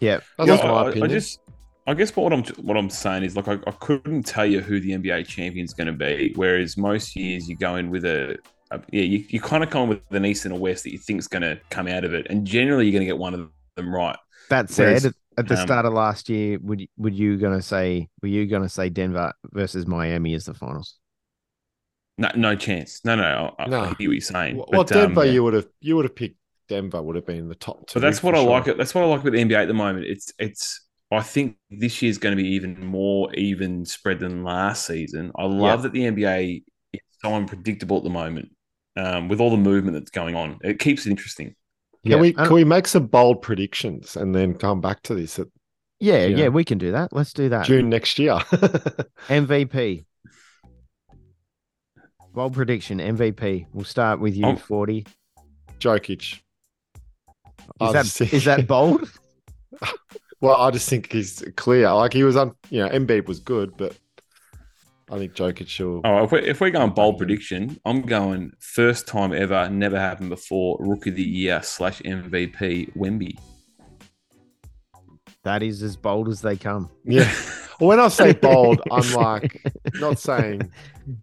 yeah. 0.00 0.20
That's 0.38 0.62
Yeah, 0.62 0.68
my 0.68 0.82
I, 0.82 1.04
I 1.04 1.06
just, 1.08 1.40
I 1.86 1.94
guess 1.94 2.14
what 2.14 2.32
I'm 2.32 2.44
what 2.64 2.76
I'm 2.76 2.90
saying 2.90 3.24
is 3.24 3.36
like 3.36 3.48
I, 3.48 3.54
I 3.66 3.72
couldn't 3.72 4.22
tell 4.24 4.46
you 4.46 4.60
who 4.60 4.80
the 4.80 4.92
NBA 4.92 5.26
champion 5.26 5.64
is 5.64 5.74
going 5.74 5.88
to 5.88 5.92
be. 5.92 6.32
Whereas 6.36 6.76
most 6.76 7.16
years 7.16 7.48
you 7.48 7.56
go 7.56 7.76
in 7.76 7.90
with 7.90 8.04
a, 8.04 8.38
a 8.70 8.80
yeah, 8.92 9.02
you, 9.02 9.24
you 9.28 9.40
kind 9.40 9.64
of 9.64 9.70
come 9.70 9.88
with 9.88 10.00
an 10.10 10.24
East 10.24 10.44
and 10.44 10.54
a 10.54 10.58
West 10.58 10.84
that 10.84 10.92
you 10.92 10.98
think 10.98 11.18
is 11.18 11.28
going 11.28 11.42
to 11.42 11.58
come 11.70 11.88
out 11.88 12.04
of 12.04 12.14
it, 12.14 12.26
and 12.30 12.46
generally 12.46 12.84
you're 12.86 12.92
going 12.92 13.02
to 13.02 13.06
get 13.06 13.18
one 13.18 13.34
of 13.34 13.50
them 13.76 13.92
right. 13.94 14.16
That 14.48 14.70
said, 14.70 14.86
Whereas, 14.86 15.04
at- 15.06 15.14
at 15.38 15.48
the 15.48 15.58
um, 15.58 15.66
start 15.66 15.86
of 15.86 15.94
last 15.94 16.28
year, 16.28 16.58
would 16.60 16.86
would 16.98 17.14
you 17.14 17.38
gonna 17.38 17.62
say 17.62 18.08
were 18.20 18.28
you 18.28 18.46
gonna 18.46 18.68
say 18.68 18.90
Denver 18.90 19.32
versus 19.50 19.86
Miami 19.86 20.34
as 20.34 20.44
the 20.44 20.52
finals? 20.52 20.98
No, 22.22 22.30
no 22.36 22.54
chance. 22.54 23.04
No, 23.04 23.16
no, 23.16 23.52
I, 23.58 23.66
No. 23.66 23.80
I 23.80 23.86
hear 23.98 24.08
what 24.08 24.12
you're 24.12 24.20
saying. 24.20 24.56
well, 24.56 24.68
but, 24.70 24.86
Denver, 24.86 25.22
um, 25.22 25.28
you 25.28 25.42
would 25.42 25.54
have 25.54 25.66
you 25.80 25.96
would 25.96 26.04
have 26.04 26.14
picked 26.14 26.36
Denver 26.68 27.02
would 27.02 27.16
have 27.16 27.26
been 27.26 27.48
the 27.48 27.56
top 27.56 27.88
two. 27.88 27.98
But 27.98 28.06
that's 28.06 28.22
what 28.22 28.36
I 28.36 28.42
sure. 28.42 28.50
like. 28.50 28.64
That's 28.76 28.94
what 28.94 29.02
I 29.02 29.06
like 29.08 29.24
with 29.24 29.32
the 29.32 29.40
NBA 29.40 29.56
at 29.62 29.68
the 29.68 29.74
moment. 29.74 30.06
It's 30.06 30.32
it's. 30.38 30.86
I 31.10 31.20
think 31.20 31.56
this 31.68 32.00
year's 32.00 32.16
going 32.16 32.34
to 32.34 32.42
be 32.42 32.48
even 32.50 32.86
more 32.86 33.34
even 33.34 33.84
spread 33.84 34.20
than 34.20 34.44
last 34.44 34.86
season. 34.86 35.32
I 35.36 35.44
love 35.44 35.82
that 35.82 35.92
the 35.92 36.04
NBA 36.04 36.62
is 36.94 37.00
so 37.20 37.34
unpredictable 37.34 37.98
at 37.98 38.04
the 38.04 38.10
moment. 38.10 38.50
Um, 38.96 39.28
with 39.28 39.40
all 39.40 39.50
the 39.50 39.56
movement 39.56 39.94
that's 39.94 40.10
going 40.10 40.36
on, 40.36 40.58
it 40.62 40.78
keeps 40.78 41.04
it 41.04 41.10
interesting. 41.10 41.56
Can 42.06 42.20
we 42.20 42.28
and- 42.28 42.46
can 42.46 42.54
we 42.54 42.64
make 42.64 42.86
some 42.86 43.08
bold 43.08 43.42
predictions 43.42 44.16
and 44.16 44.32
then 44.32 44.54
come 44.54 44.80
back 44.80 45.02
to 45.02 45.14
this 45.14 45.38
at 45.40 45.48
yeah, 45.98 46.24
yeah. 46.24 46.36
yeah, 46.36 46.48
we 46.48 46.64
can 46.64 46.78
do 46.78 46.92
that. 46.92 47.12
Let's 47.12 47.32
do 47.32 47.48
that. 47.50 47.64
June 47.64 47.88
next 47.88 48.18
year? 48.18 48.32
MVP. 49.28 50.04
Bold 52.32 52.54
prediction, 52.54 52.98
MVP. 52.98 53.66
We'll 53.72 53.84
start 53.84 54.20
with 54.20 54.34
you, 54.36 54.46
Oh. 54.46 54.56
40. 54.56 55.06
Jokic. 55.78 56.38
Is 57.80 57.92
that 57.92 58.06
think- 58.06 58.32
is 58.34 58.44
that 58.44 58.66
bold? 58.66 59.10
Well, 60.40 60.60
I 60.60 60.72
just 60.72 60.88
think 60.88 61.12
he's 61.12 61.40
clear. 61.54 61.92
Like 61.92 62.12
he 62.12 62.24
was 62.24 62.34
on, 62.34 62.56
you 62.68 62.80
know, 62.80 62.88
Embiid 62.88 63.28
was 63.28 63.38
good, 63.38 63.76
but 63.76 63.96
I 65.08 65.16
think 65.16 65.34
Jokic 65.34 65.78
will. 65.78 66.00
Oh, 66.04 66.24
if 66.24 66.32
we're, 66.32 66.38
if 66.40 66.60
we're 66.60 66.70
going 66.72 66.90
bold 66.90 67.18
prediction, 67.18 67.78
I'm 67.84 68.02
going 68.02 68.50
first 68.58 69.06
time 69.06 69.32
ever, 69.32 69.68
never 69.70 69.96
happened 70.00 70.30
before, 70.30 70.78
rookie 70.80 71.10
of 71.10 71.16
the 71.16 71.22
year 71.22 71.62
slash 71.62 72.00
MVP, 72.02 72.92
Wemby. 72.96 73.38
That 75.44 75.62
is 75.62 75.80
as 75.80 75.96
bold 75.96 76.28
as 76.28 76.40
they 76.40 76.56
come. 76.56 76.90
Yeah. 77.04 77.32
Well, 77.82 77.88
when 77.88 78.00
I 78.00 78.06
say 78.08 78.32
bold, 78.32 78.80
I'm 78.92 79.12
like 79.12 79.60
not 79.96 80.18
saying 80.28 80.70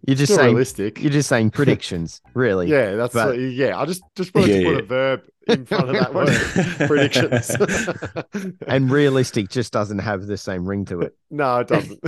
You're 0.06 0.14
just 0.16 0.32
still 0.32 0.42
saying 0.44 0.54
realistic. 0.54 1.00
you're 1.00 1.10
just 1.10 1.28
saying 1.30 1.50
predictions, 1.58 2.20
really. 2.34 2.68
Yeah, 2.68 2.96
that's 2.96 3.14
But- 3.14 3.28
what- 3.28 3.38
yeah. 3.40 3.78
I 3.80 3.86
just 3.86 4.02
just 4.14 4.34
wanted 4.34 4.50
Yeah, 4.50 4.56
to 4.58 4.64
put 4.64 4.72
yeah. 4.74 4.78
a 4.78 4.82
verb 4.82 5.20
in 5.48 5.64
front 5.64 5.88
of 5.88 5.94
that 5.96 6.14
word. 6.14 6.86
Predictions. 6.86 8.58
And 8.66 8.90
realistic 8.90 9.48
just 9.48 9.72
doesn't 9.72 10.00
have 10.00 10.26
the 10.26 10.36
same 10.36 10.66
ring 10.68 10.84
to 10.84 11.00
it. 11.00 11.16
no, 11.30 11.60
it 11.60 11.68
doesn't. 11.68 11.98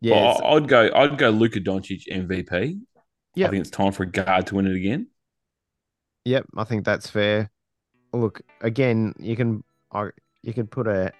Yeah. 0.00 0.14
Well, 0.40 0.56
I'd 0.56 0.68
go. 0.68 0.90
I'd 0.94 1.18
go 1.18 1.30
Luka 1.30 1.60
Doncic 1.60 2.06
MVP. 2.06 2.78
Yeah. 3.34 3.46
I 3.46 3.50
think 3.50 3.60
it's 3.62 3.70
time 3.70 3.92
for 3.92 4.02
a 4.04 4.06
guard 4.06 4.46
to 4.48 4.56
win 4.56 4.66
it 4.66 4.76
again. 4.76 5.08
Yep, 6.24 6.46
I 6.56 6.64
think 6.64 6.84
that's 6.84 7.08
fair. 7.08 7.50
Look, 8.12 8.42
again, 8.60 9.14
you 9.18 9.34
can 9.36 9.64
I, 9.90 10.10
you 10.42 10.52
can 10.52 10.66
put 10.66 10.86
a 10.86 11.12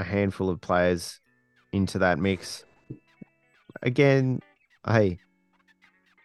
a 0.00 0.04
handful 0.04 0.48
of 0.48 0.60
players 0.60 1.20
into 1.72 1.98
that 1.98 2.18
mix. 2.18 2.64
Again, 3.82 4.40
hey, 4.86 5.18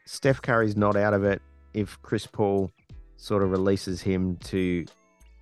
Steph 0.05 0.41
Curry's 0.41 0.75
not 0.75 0.95
out 0.95 1.13
of 1.13 1.23
it 1.23 1.41
if 1.73 2.01
Chris 2.01 2.25
Paul 2.25 2.71
sort 3.17 3.43
of 3.43 3.51
releases 3.51 4.01
him 4.01 4.37
to 4.37 4.85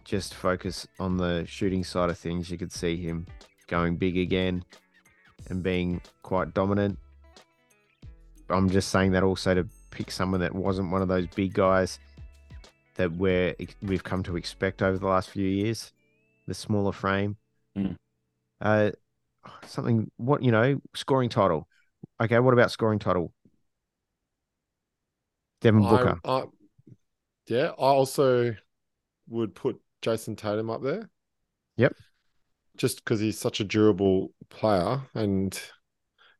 just 0.03 0.33
focus 0.33 0.87
on 0.99 1.17
the 1.17 1.45
shooting 1.47 1.83
side 1.83 2.09
of 2.09 2.17
things. 2.17 2.49
You 2.49 2.57
could 2.57 2.71
see 2.71 2.97
him 2.97 3.25
going 3.67 3.95
big 3.95 4.17
again 4.17 4.63
and 5.49 5.63
being 5.63 6.01
quite 6.23 6.53
dominant. 6.53 6.97
I'm 8.49 8.69
just 8.69 8.89
saying 8.89 9.11
that 9.11 9.23
also 9.23 9.53
to 9.53 9.67
pick 9.91 10.11
someone 10.11 10.41
that 10.41 10.53
wasn't 10.53 10.91
one 10.91 11.01
of 11.01 11.07
those 11.07 11.27
big 11.27 11.53
guys 11.53 11.99
that 12.95 13.11
we're 13.13 13.55
we've 13.81 14.03
come 14.03 14.21
to 14.23 14.37
expect 14.37 14.81
over 14.81 14.97
the 14.97 15.07
last 15.07 15.29
few 15.29 15.47
years. 15.47 15.93
The 16.47 16.53
smaller 16.53 16.91
frame, 16.91 17.37
Mm. 17.77 17.95
Uh, 18.63 18.91
something. 19.67 20.09
What 20.17 20.41
you 20.41 20.51
know, 20.51 20.81
scoring 20.95 21.29
title. 21.29 21.67
Okay, 22.21 22.39
what 22.39 22.53
about 22.53 22.71
scoring 22.71 22.99
title? 22.99 23.33
Devin 25.61 25.81
Booker. 25.81 26.19
I- 26.23 26.45
yeah, 27.47 27.67
I 27.67 27.73
also 27.75 28.55
would 29.27 29.53
put 29.53 29.79
Jayson 30.01 30.37
Tatum 30.37 30.69
up 30.69 30.81
there. 30.81 31.09
Yep. 31.77 31.93
Just 32.77 33.03
because 33.03 33.19
he's 33.19 33.37
such 33.37 33.59
a 33.59 33.65
durable 33.65 34.31
player. 34.49 35.01
And 35.13 35.59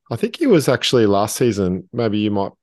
I 0.09 0.15
think 0.15 0.37
he 0.37 0.47
was 0.47 0.69
actually 0.69 1.05
last 1.05 1.35
season. 1.35 1.89
Maybe 1.91 2.19
you 2.19 2.31
might 2.31 2.53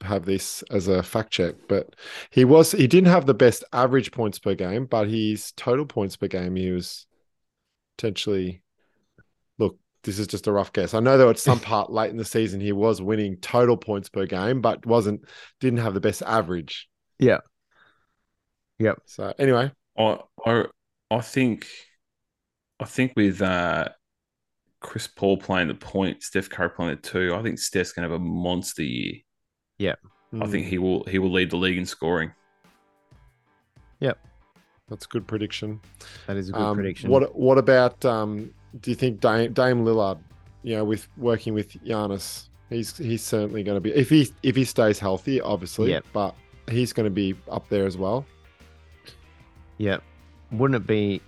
have 0.00 0.24
this 0.24 0.62
as 0.70 0.88
a 0.88 1.02
fact 1.04 1.30
check, 1.30 1.54
but 1.68 1.94
he 2.30 2.44
was, 2.44 2.72
he 2.72 2.88
didn't 2.88 3.10
have 3.10 3.26
the 3.26 3.34
best 3.34 3.62
average 3.72 4.10
points 4.10 4.40
per 4.40 4.54
game, 4.54 4.86
but 4.86 5.08
his 5.08 5.52
total 5.52 5.86
points 5.86 6.16
per 6.16 6.26
game, 6.26 6.56
he 6.56 6.72
was 6.72 7.06
potentially, 7.96 8.62
this 10.04 10.18
is 10.18 10.26
just 10.26 10.46
a 10.46 10.52
rough 10.52 10.72
guess. 10.72 10.94
I 10.94 11.00
know 11.00 11.18
that 11.18 11.28
at 11.28 11.38
some 11.38 11.60
part 11.72 11.90
late 11.90 12.10
in 12.10 12.16
the 12.16 12.24
season, 12.24 12.60
he 12.60 12.72
was 12.72 13.02
winning 13.02 13.36
total 13.38 13.76
points 13.76 14.08
per 14.08 14.26
game, 14.26 14.60
but 14.60 14.86
wasn't, 14.86 15.24
didn't 15.60 15.80
have 15.80 15.94
the 15.94 16.00
best 16.00 16.22
average. 16.22 16.88
Yeah. 17.18 17.38
Yep. 18.78 19.02
So 19.06 19.32
anyway, 19.38 19.70
I 19.98 20.18
I 20.44 20.64
I 21.10 21.20
think 21.20 21.66
I 22.80 22.84
think 22.84 23.12
with 23.16 23.40
uh, 23.40 23.88
Chris 24.80 25.06
Paul 25.06 25.36
playing 25.36 25.68
the 25.68 25.74
point, 25.74 26.22
Steph 26.22 26.50
Curry 26.50 26.70
playing 26.70 26.96
the 26.96 27.02
two, 27.02 27.34
I 27.34 27.42
think 27.42 27.58
Steph's 27.58 27.92
gonna 27.92 28.08
have 28.08 28.20
a 28.20 28.24
monster 28.24 28.82
year. 28.82 29.14
Yeah. 29.78 29.94
I 30.40 30.46
think 30.48 30.66
he 30.66 30.78
will 30.78 31.04
he 31.04 31.20
will 31.20 31.30
lead 31.30 31.50
the 31.50 31.56
league 31.56 31.78
in 31.78 31.86
scoring. 31.86 32.32
Yep. 34.00 34.18
That's 34.88 35.04
a 35.04 35.08
good 35.08 35.26
prediction. 35.28 35.80
That 36.26 36.36
is 36.36 36.48
a 36.48 36.52
good 36.52 36.60
Um, 36.60 36.74
prediction. 36.74 37.10
What 37.10 37.36
What 37.36 37.58
about? 37.58 38.04
Um, 38.04 38.52
do 38.80 38.90
you 38.90 38.94
think 38.94 39.20
Dame, 39.20 39.52
Dame 39.52 39.84
Lillard? 39.84 40.18
You 40.62 40.76
know, 40.76 40.84
with 40.84 41.06
working 41.16 41.54
with 41.54 41.72
Giannis, 41.84 42.48
he's 42.70 42.96
he's 42.96 43.22
certainly 43.22 43.62
going 43.62 43.76
to 43.76 43.80
be 43.80 43.92
if 43.92 44.08
he 44.08 44.28
if 44.42 44.56
he 44.56 44.64
stays 44.64 44.98
healthy, 44.98 45.40
obviously. 45.40 45.90
Yep. 45.90 46.04
But 46.12 46.34
he's 46.68 46.92
going 46.92 47.04
to 47.04 47.10
be 47.10 47.34
up 47.50 47.68
there 47.68 47.86
as 47.86 47.96
well. 47.96 48.24
Yeah. 49.78 49.98
Wouldn't 50.52 50.82
it 50.82 50.86
be 50.86 51.20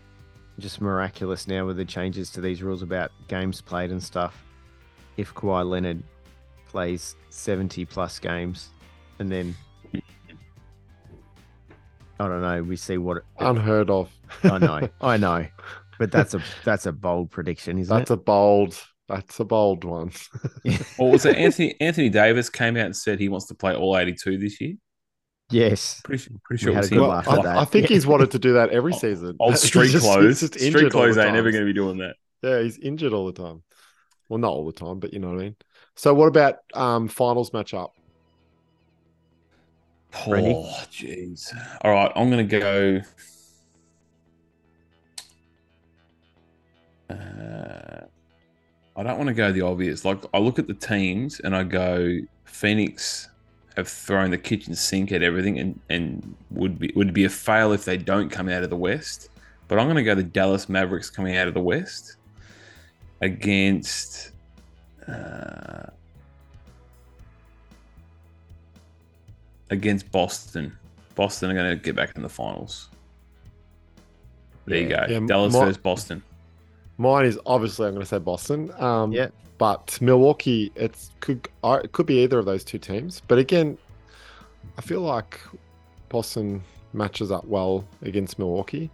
just 0.59 0.80
miraculous 0.80 1.47
now 1.47 1.66
with 1.66 1.76
the 1.76 1.84
changes 1.84 2.30
to 2.30 2.40
these 2.40 2.62
rules 2.62 2.82
about 2.82 3.12
games 3.28 3.61
played 3.61 3.90
and 3.90 4.03
stuff 4.03 4.42
if 5.16 5.34
Kawhi 5.34 5.68
Leonard 5.68 6.03
plays 6.66 7.16
70 7.30 7.84
plus 7.84 8.18
games 8.18 8.70
and 9.18 9.30
then 9.30 9.55
I 12.18 12.28
don't 12.28 12.40
know, 12.40 12.62
we 12.62 12.76
see 12.76 12.97
what 12.97 13.22
Unheard 13.38 13.90
of. 13.90 14.11
I 14.42 14.59
know. 14.59 14.88
I 15.03 15.16
know. 15.18 15.47
But 15.99 16.11
that's 16.12 16.34
a 16.34 16.42
that's 16.64 16.86
a 16.86 16.92
bold 16.92 17.30
prediction, 17.30 17.78
isn't 17.78 17.97
That's 17.97 18.11
a 18.11 18.16
bold. 18.16 18.78
That's 19.09 19.38
a 19.40 19.44
bold 19.44 19.84
one. 19.84 20.11
it? 20.64 20.82
Or 20.99 21.12
was 21.12 21.24
it 21.26 21.36
Anthony 21.36 21.74
Anthony 21.80 22.09
Davis 22.09 22.51
came 22.51 22.76
out 22.76 22.86
and 22.86 22.97
said 22.97 23.18
he 23.20 23.28
wants 23.28 23.47
to 23.47 23.55
play 23.55 23.74
all 23.74 23.97
eighty 23.97 24.12
two 24.14 24.36
this 24.38 24.61
year? 24.61 24.74
yes. 25.49 26.01
Pretty 26.03 26.24
sure, 26.24 26.36
pretty 26.44 26.62
sure 26.64 26.72
it 26.72 26.74
had 26.74 26.80
was 26.82 26.90
a 26.90 26.94
him. 26.94 26.99
good 27.01 27.07
Well, 27.07 27.16
laugh 27.16 27.28
at 27.28 27.42
that. 27.44 27.57
I, 27.57 27.61
I 27.61 27.64
think 27.64 27.88
Yeah. 27.88 27.94
he's 27.94 28.07
wanted 28.07 28.32
to 28.32 28.38
do 28.40 28.55
that 28.55 28.70
every 28.70 28.92
season. 29.05 29.36
Old 29.38 29.57
street 29.59 29.90
just- 29.92 30.05
clothes. 30.05 30.40
just 30.40 30.55
Street 30.59 30.90
clothes 30.90 31.14
the 31.14 31.24
ain't 31.24 31.34
never 31.34 31.53
going 31.53 31.62
to 31.64 31.66
be 31.66 31.72
doing 31.72 31.99
that. 31.99 32.16
Yeah, 32.42 32.61
he's 32.62 32.78
injured 32.78 33.12
all 33.12 33.26
the 33.26 33.32
time. 33.32 33.62
Well, 34.28 34.38
not 34.38 34.51
all 34.51 34.66
the 34.66 34.72
time, 34.72 34.99
but 34.99 35.12
you 35.12 35.20
know 35.20 35.28
what 35.28 35.38
I 35.38 35.42
mean. 35.44 35.57
So, 35.94 36.12
what 36.14 36.26
about 36.26 36.57
um 36.74 37.07
finals 37.09 37.51
matchup? 37.51 37.90
Ready? 40.26 40.53
Oh, 40.57 40.64
jeez. 40.90 41.55
All 41.82 41.92
right, 41.92 42.11
I'm 42.16 42.30
going 42.30 42.49
to 42.49 42.59
go. 42.59 43.01
Uh, 47.11 48.04
I 48.96 49.02
don't 49.02 49.18
want 49.18 49.28
to 49.28 49.34
go 49.34 49.52
the 49.52 49.62
obvious. 49.62 50.04
Like 50.04 50.24
I 50.34 50.38
look 50.38 50.59
at 50.59 50.66
the 50.66 50.74
teams 50.74 51.40
and 51.40 51.54
I 51.54 51.62
go, 51.62 52.18
Phoenix 52.44 53.28
have 53.76 53.88
thrown 53.88 54.30
the 54.30 54.38
kitchen 54.38 54.74
sink 54.74 55.12
at 55.12 55.22
everything, 55.22 55.59
and 55.59 55.78
and 55.90 56.34
would 56.50 56.78
be 56.78 56.92
would 56.96 57.12
be 57.12 57.24
a 57.24 57.28
fail 57.28 57.72
if 57.72 57.84
they 57.84 57.96
don't 57.96 58.30
come 58.30 58.48
out 58.48 58.62
of 58.62 58.70
the 58.70 58.76
West. 58.76 59.28
But 59.68 59.78
I'm 59.78 59.86
going 59.86 59.96
to 59.96 60.02
go 60.02 60.14
the 60.14 60.22
Dallas 60.22 60.68
Mavericks 60.68 61.11
coming 61.11 61.36
out 61.36 61.48
of 61.48 61.54
the 61.54 61.61
West 61.61 62.16
against. 63.20 64.32
Uh, 65.07 65.86
against 69.70 70.11
Boston. 70.11 70.76
Boston 71.14 71.50
are 71.50 71.54
going 71.54 71.70
to 71.70 71.82
get 71.82 71.96
back 71.96 72.14
in 72.16 72.22
the 72.22 72.28
finals. 72.28 72.88
There 74.66 74.78
you 74.78 74.88
go. 74.88 75.07
Yeah, 75.09 75.20
Dallas 75.26 75.54
my- 75.54 75.61
versus 75.61 75.78
Boston. 75.78 76.22
Mine 76.99 77.26
is 77.26 77.38
obviously 77.47 77.86
I'm 77.86 77.94
going 77.94 78.03
to 78.03 78.09
say 78.09 78.18
Boston. 78.18 78.72
Um, 78.78 79.12
Yeah. 79.12 79.28
But 79.59 79.99
Milwaukee, 80.03 80.70
it's 80.74 81.12
could 81.20 81.49
it 81.64 81.92
could 81.92 82.05
be 82.05 82.22
either 82.22 82.38
of 82.38 82.44
those 82.44 82.62
two 82.62 82.78
teams. 82.78 83.22
But 83.26 83.38
again, 83.38 83.78
I 84.76 84.82
feel 84.82 85.01
like 85.01 85.40
Boston 86.11 86.62
matches 86.92 87.32
up 87.32 87.47
well 87.47 87.86
against 88.03 88.38
Milwaukee. 88.38 88.90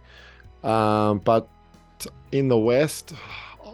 Um, 0.63 1.19
but 1.19 1.49
in 2.31 2.47
the 2.47 2.57
West, 2.57 3.13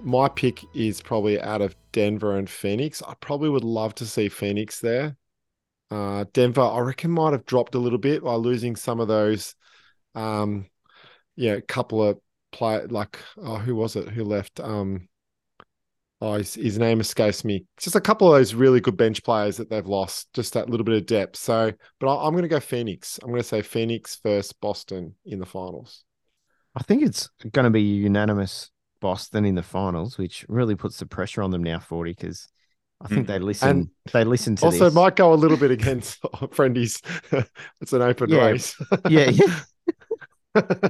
my 0.01 0.27
pick 0.29 0.63
is 0.73 1.01
probably 1.01 1.39
out 1.39 1.61
of 1.61 1.75
Denver 1.91 2.37
and 2.37 2.49
Phoenix. 2.49 3.03
I 3.07 3.13
probably 3.19 3.49
would 3.49 3.63
love 3.63 3.93
to 3.95 4.05
see 4.05 4.29
Phoenix 4.29 4.79
there. 4.79 5.15
Uh, 5.91 6.25
Denver, 6.33 6.61
I 6.61 6.79
reckon, 6.79 7.11
might 7.11 7.31
have 7.31 7.45
dropped 7.45 7.75
a 7.75 7.79
little 7.79 7.97
bit 7.97 8.23
by 8.23 8.35
losing 8.35 8.75
some 8.75 8.99
of 8.99 9.07
those. 9.07 9.55
Um, 10.15 10.67
couple 11.67 12.03
of 12.03 12.19
play 12.51 12.85
like 12.87 13.19
oh, 13.37 13.57
who 13.57 13.75
was 13.75 13.95
it 13.95 14.09
who 14.09 14.23
left? 14.23 14.59
Um, 14.59 15.07
oh, 16.21 16.33
his, 16.33 16.53
his 16.55 16.77
name 16.79 16.99
escapes 16.99 17.43
me. 17.45 17.65
Just 17.77 17.95
a 17.95 18.01
couple 18.01 18.27
of 18.33 18.37
those 18.37 18.53
really 18.53 18.81
good 18.81 18.97
bench 18.97 19.23
players 19.23 19.57
that 19.57 19.69
they've 19.69 19.85
lost, 19.85 20.27
just 20.33 20.53
that 20.53 20.69
little 20.69 20.83
bit 20.83 20.95
of 20.95 21.05
depth. 21.05 21.37
So, 21.37 21.71
but 21.99 22.13
I, 22.13 22.25
I'm 22.27 22.33
going 22.33 22.43
to 22.43 22.47
go 22.49 22.59
Phoenix. 22.59 23.19
I'm 23.23 23.29
going 23.29 23.41
to 23.41 23.47
say 23.47 23.61
Phoenix 23.61 24.15
first, 24.21 24.59
Boston 24.61 25.15
in 25.25 25.39
the 25.39 25.45
finals. 25.45 26.03
I 26.75 26.83
think 26.83 27.03
it's 27.03 27.29
going 27.51 27.63
to 27.65 27.69
be 27.71 27.81
unanimous 27.81 28.69
Boston 29.01 29.45
in 29.45 29.55
the 29.55 29.63
finals, 29.63 30.17
which 30.17 30.45
really 30.49 30.75
puts 30.75 30.97
the 30.99 31.05
pressure 31.05 31.41
on 31.41 31.51
them 31.51 31.63
now, 31.63 31.79
40, 31.79 32.11
because 32.11 32.47
I 33.01 33.07
think 33.07 33.25
Mm. 33.25 33.27
they 33.27 33.39
listen. 33.39 33.69
And 33.69 33.89
they 34.13 34.23
listen 34.23 34.55
to 34.57 34.65
Also, 34.65 34.85
this. 34.85 34.93
might 34.93 35.15
go 35.15 35.33
a 35.33 35.35
little 35.35 35.57
bit 35.57 35.71
against 35.71 36.21
Friendies. 36.51 37.01
it's 37.81 37.93
an 37.93 38.01
open 38.01 38.29
Yeah. 38.29 38.45
race. 38.45 38.75
yeah, 39.07 39.31
yeah. 40.55 40.89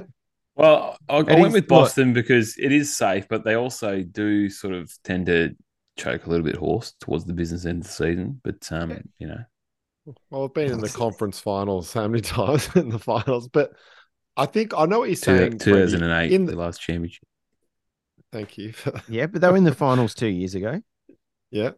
Well, 0.60 0.96
I, 1.08 1.16
I 1.16 1.22
went 1.22 1.52
with 1.52 1.54
look- 1.54 1.68
Boston 1.68 2.12
because 2.12 2.56
it 2.58 2.70
is 2.72 2.94
safe, 2.96 3.26
but 3.28 3.44
they 3.44 3.54
also 3.54 4.02
do 4.02 4.48
sort 4.50 4.74
of 4.74 4.92
tend 5.04 5.26
to 5.26 5.56
choke 5.96 6.26
a 6.26 6.30
little 6.30 6.44
bit 6.44 6.56
horse 6.56 6.94
towards 7.00 7.24
the 7.24 7.32
business 7.32 7.64
end 7.66 7.78
of 7.82 7.86
the 7.86 7.92
season. 7.92 8.40
But 8.44 8.70
um, 8.70 9.02
you 9.18 9.26
know, 9.28 10.14
Well, 10.30 10.44
I've 10.44 10.54
been 10.54 10.70
in 10.70 10.80
the 10.80 10.88
conference 10.88 11.40
finals 11.40 11.92
how 11.92 12.06
many 12.08 12.20
times 12.38 12.68
in 12.76 12.90
the 12.90 12.98
finals, 12.98 13.48
but 13.48 13.72
I 14.36 14.46
think 14.46 14.74
I 14.76 14.84
know 14.86 14.98
what 15.00 15.08
you're 15.08 15.16
saying. 15.16 15.58
two, 15.58 15.72
Brendy. 15.72 15.90
2008, 15.92 16.32
In 16.32 16.44
the 16.44 16.52
the, 16.52 16.58
last 16.58 16.80
championship. 16.80 17.24
thank 18.32 18.58
you. 18.58 18.72
Yeah, 19.08 19.26
but 19.26 19.40
they 19.40 19.48
were 19.48 19.56
in 19.56 19.64
the 19.64 19.74
finals 19.74 20.14
two 20.14 20.28
years 20.28 20.54
ago. 20.54 20.80
yeah. 21.50 21.70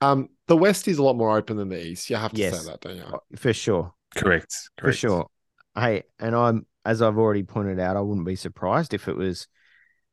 Um, 0.00 0.30
the 0.48 0.56
West 0.56 0.88
is 0.88 0.98
a 0.98 1.02
lot 1.02 1.14
more 1.14 1.36
open 1.36 1.56
than 1.56 1.68
the 1.68 1.80
East. 1.80 2.10
You 2.10 2.16
have 2.16 2.32
to 2.32 2.38
Yes. 2.38 2.60
say 2.64 2.70
that, 2.70 2.80
don't 2.80 2.96
you? 2.96 3.04
For 3.36 3.52
sure. 3.52 3.94
Correct. 4.16 4.52
Correct. 4.76 4.80
For 4.80 4.92
sure. 4.92 5.26
Hey, 5.76 6.02
and 6.18 6.34
I'm 6.34 6.66
as 6.84 7.02
I've 7.02 7.18
already 7.18 7.42
pointed 7.42 7.78
out, 7.78 7.96
I 7.96 8.00
wouldn't 8.00 8.26
be 8.26 8.36
surprised 8.36 8.94
if 8.94 9.08
it 9.08 9.16
was 9.16 9.46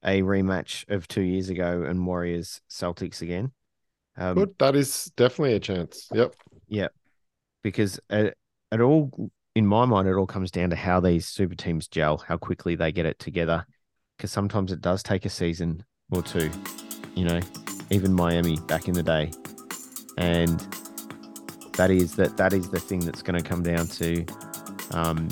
a 0.03 0.21
rematch 0.21 0.89
of 0.89 1.07
two 1.07 1.21
years 1.21 1.49
ago 1.49 1.83
and 1.83 2.05
Warriors 2.05 2.61
Celtics 2.69 3.21
again. 3.21 3.51
Um, 4.17 4.35
Good. 4.35 4.55
That 4.59 4.75
is 4.75 5.11
definitely 5.17 5.55
a 5.55 5.59
chance. 5.59 6.07
Yep. 6.13 6.33
Yep. 6.67 6.93
because 7.63 7.99
it, 8.09 8.37
it 8.71 8.81
all, 8.81 9.31
in 9.55 9.65
my 9.65 9.85
mind, 9.85 10.07
it 10.07 10.13
all 10.13 10.27
comes 10.27 10.51
down 10.51 10.69
to 10.69 10.75
how 10.75 10.99
these 10.99 11.27
super 11.27 11.55
teams 11.55 11.87
gel, 11.87 12.17
how 12.17 12.37
quickly 12.37 12.75
they 12.75 12.91
get 12.91 13.05
it 13.05 13.19
together. 13.19 13.65
Because 14.17 14.31
sometimes 14.31 14.71
it 14.71 14.81
does 14.81 15.01
take 15.01 15.25
a 15.25 15.29
season 15.29 15.83
or 16.11 16.21
two, 16.21 16.51
you 17.15 17.23
know, 17.23 17.39
even 17.89 18.13
Miami 18.13 18.57
back 18.67 18.87
in 18.87 18.93
the 18.93 19.03
day, 19.03 19.31
and 20.17 20.59
that 21.77 21.89
is 21.89 22.15
that 22.17 22.35
that 22.35 22.51
is 22.51 22.69
the 22.69 22.79
thing 22.79 22.99
that's 22.99 23.21
going 23.21 23.41
to 23.41 23.47
come 23.47 23.63
down 23.63 23.87
to 23.87 24.25
um, 24.91 25.29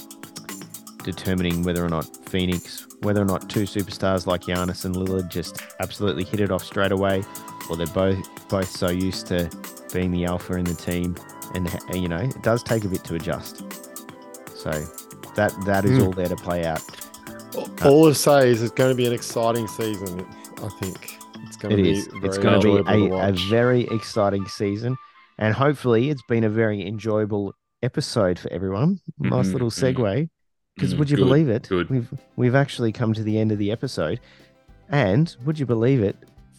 determining 1.07 1.63
whether 1.63 1.83
or 1.83 1.89
not 1.89 2.05
Phoenix, 2.29 2.85
whether 3.01 3.21
or 3.21 3.25
not 3.25 3.49
two 3.49 3.63
superstars 3.63 4.27
like 4.27 4.41
Giannis 4.41 4.85
and 4.85 4.93
Lillard 4.95 5.29
just 5.29 5.61
absolutely 5.79 6.23
hit 6.23 6.39
it 6.39 6.51
off 6.51 6.63
straight 6.63 6.91
away, 6.91 7.23
or 7.69 7.77
they're 7.77 7.87
both 7.87 8.19
both 8.49 8.69
so 8.69 8.89
used 8.89 9.25
to 9.27 9.49
being 9.93 10.11
the 10.11 10.25
alpha 10.25 10.53
in 10.55 10.65
the 10.65 10.73
team 10.75 11.15
and 11.55 11.69
you 11.93 12.07
know 12.09 12.17
it 12.17 12.43
does 12.43 12.61
take 12.61 12.83
a 12.83 12.87
bit 12.89 13.03
to 13.05 13.15
adjust 13.15 13.63
so 14.53 14.69
that 15.35 15.53
that 15.65 15.85
is 15.85 15.97
Hmm. 15.97 16.03
all 16.03 16.11
there 16.11 16.27
to 16.27 16.35
play 16.35 16.65
out 16.65 16.81
All 17.85 18.09
I 18.09 18.13
say 18.13 18.49
is 18.49 18.61
it's 18.61 18.73
going 18.73 18.91
to 18.91 18.95
be 18.95 19.05
an 19.07 19.13
exciting 19.13 19.67
season. 19.67 20.25
I 20.61 20.69
think 20.81 21.17
it's 21.45 21.55
going 21.57 21.73
it 21.73 21.77
to 21.77 21.83
be. 21.83 21.89
is 21.91 22.07
Very 22.07 22.25
it's 22.27 22.37
going 22.37 22.59
to 22.59 22.67
enjoyable 22.67 22.93
be 22.99 23.09
to 23.09 23.15
a, 23.15 23.29
a 23.29 23.31
very 23.49 23.81
exciting 23.91 24.45
season 24.47 24.97
and 25.37 25.53
hopefully 25.53 26.09
it's 26.09 26.23
been 26.27 26.43
a 26.43 26.49
very 26.49 26.85
enjoyable 26.85 27.53
episode 27.83 28.39
for 28.39 28.51
everyone 28.51 28.99
nice 29.19 29.47
Mhm, 29.47 29.53
little 29.53 29.69
segue 29.69 30.29
because 30.77 30.93
Mm, 30.93 30.99
would 30.99 31.09
you 31.09 31.17
good, 31.17 31.23
believe 31.25 31.49
it 31.49 31.67
good. 31.67 31.89
we've 31.89 32.07
we've 32.37 32.55
actually 32.55 32.91
come 32.91 33.11
to 33.13 33.23
the 33.23 33.37
end 33.37 33.51
of 33.51 33.57
the 33.57 33.71
episode 33.71 34.19
and 34.89 35.35
would 35.45 35.57
you 35.59 35.65
believe 35.65 36.01
it 36.01 36.15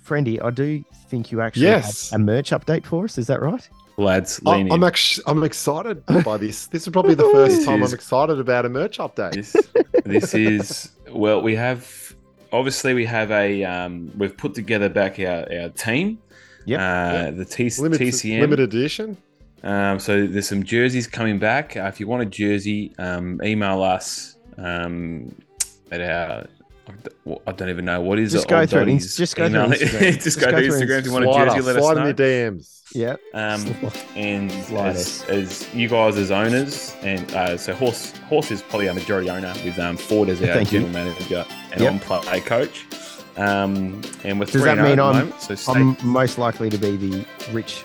friendy 0.07 0.43
i 0.45 0.51
do 0.51 0.85
think 1.09 1.31
you 1.33 1.41
actually 1.41 1.63
Yes. 1.67 2.11
have 2.11 2.21
a 2.21 2.25
merch 2.25 2.51
update 2.51 2.85
for 2.85 3.05
us 3.05 3.17
is 3.19 3.27
that 3.29 3.41
right 3.41 3.67
Lads, 3.97 4.41
I- 4.47 4.57
lean 4.57 4.71
I'm 4.73 4.85
actually 4.85 5.25
I'm 5.27 5.43
excited 5.43 6.05
by 6.07 6.37
this. 6.37 6.69
This 6.69 6.87
is 6.87 6.93
probably 6.93 7.15
the 7.17 7.29
first 7.33 7.65
time 7.67 7.83
is- 7.83 7.93
I'm 7.93 7.97
excited 7.97 8.39
about 8.39 8.65
a 8.65 8.69
merch 8.69 8.99
update. 8.99 9.33
this 9.35 9.57
this 10.05 10.35
is 10.35 10.93
well 11.11 11.43
we 11.43 11.57
have 11.57 12.15
obviously 12.53 12.95
we 12.95 13.05
have 13.07 13.31
a 13.33 13.65
um 13.65 14.11
we've 14.17 14.37
put 14.37 14.55
together 14.55 14.89
back 14.89 15.19
our, 15.19 15.47
our 15.63 15.69
team 15.71 16.19
Yep, 16.67 16.81
uh 16.81 17.31
the 17.33 17.45
T- 17.45 17.71
Limited, 17.79 18.07
tcm 18.09 18.41
limited 18.43 18.73
edition. 18.73 19.17
Um 19.65 19.99
so 19.99 20.27
there's 20.27 20.49
some 20.49 20.63
jerseys 20.63 21.07
coming 21.07 21.39
back 21.39 21.77
uh, 21.77 21.83
if 21.93 21.99
you 22.01 22.07
want 22.07 22.23
a 22.23 22.27
jersey 22.27 22.93
um 22.99 23.41
email 23.43 23.83
us 23.83 24.37
um 24.59 25.35
at 25.91 26.01
our 26.01 26.47
I 27.47 27.53
don't 27.53 27.69
even 27.69 27.85
know 27.85 28.01
what 28.01 28.19
is 28.19 28.33
Just 28.33 28.47
it. 28.47 28.49
go 28.49 28.65
through 28.67 28.99
just 28.99 29.37
go 29.37 29.47
through. 29.49 29.59
Instagram. 29.59 29.79
just, 30.15 30.21
Just 30.25 30.41
go, 30.41 30.51
go 30.51 30.57
through 30.57 30.71
Instagram 30.71 30.99
if 31.01 31.05
you 31.05 31.13
want 31.13 31.25
a 31.27 31.33
jersey. 31.35 31.61
Let 31.61 31.77
us 31.77 31.83
know. 31.83 31.83
slide 31.93 31.99
in 31.99 32.05
your 32.07 32.15
DMs. 32.53 32.83
yeah 32.95 33.17
Um, 33.35 33.93
and 34.17 34.51
as, 34.51 35.23
as 35.29 35.75
you 35.75 35.87
guys 35.91 36.17
as 36.17 36.31
owners, 36.31 36.97
and 37.03 37.31
uh, 37.35 37.59
so 37.59 37.75
Horse 37.75 38.17
Horse 38.31 38.51
is 38.51 38.63
probably 38.63 38.89
our 38.89 38.95
majority 38.95 39.29
owner 39.29 39.53
with 39.67 39.79
um, 39.79 39.99
Ford 39.99 40.31
as 40.31 40.41
our 40.41 40.47
Thank 40.47 40.73
you. 40.73 40.81
general 40.81 40.95
manager 40.95 41.45
and 41.73 41.81
Yep. 41.83 41.93
on 41.93 41.99
play 42.23 42.41
coach. 42.41 42.87
Um, 43.37 44.01
and 44.25 44.41
we're 44.41 44.47
Does 44.47 44.53
three 44.53 44.63
that 44.63 44.79
oh 44.79 44.83
mean 44.83 44.99
I'm- 44.99 45.29
moment, 45.29 45.41
so 45.43 45.73
I'm 45.73 45.95
most 46.03 46.39
likely 46.39 46.71
to 46.71 46.79
be 46.79 46.97
the 46.97 47.27
rich, 47.53 47.85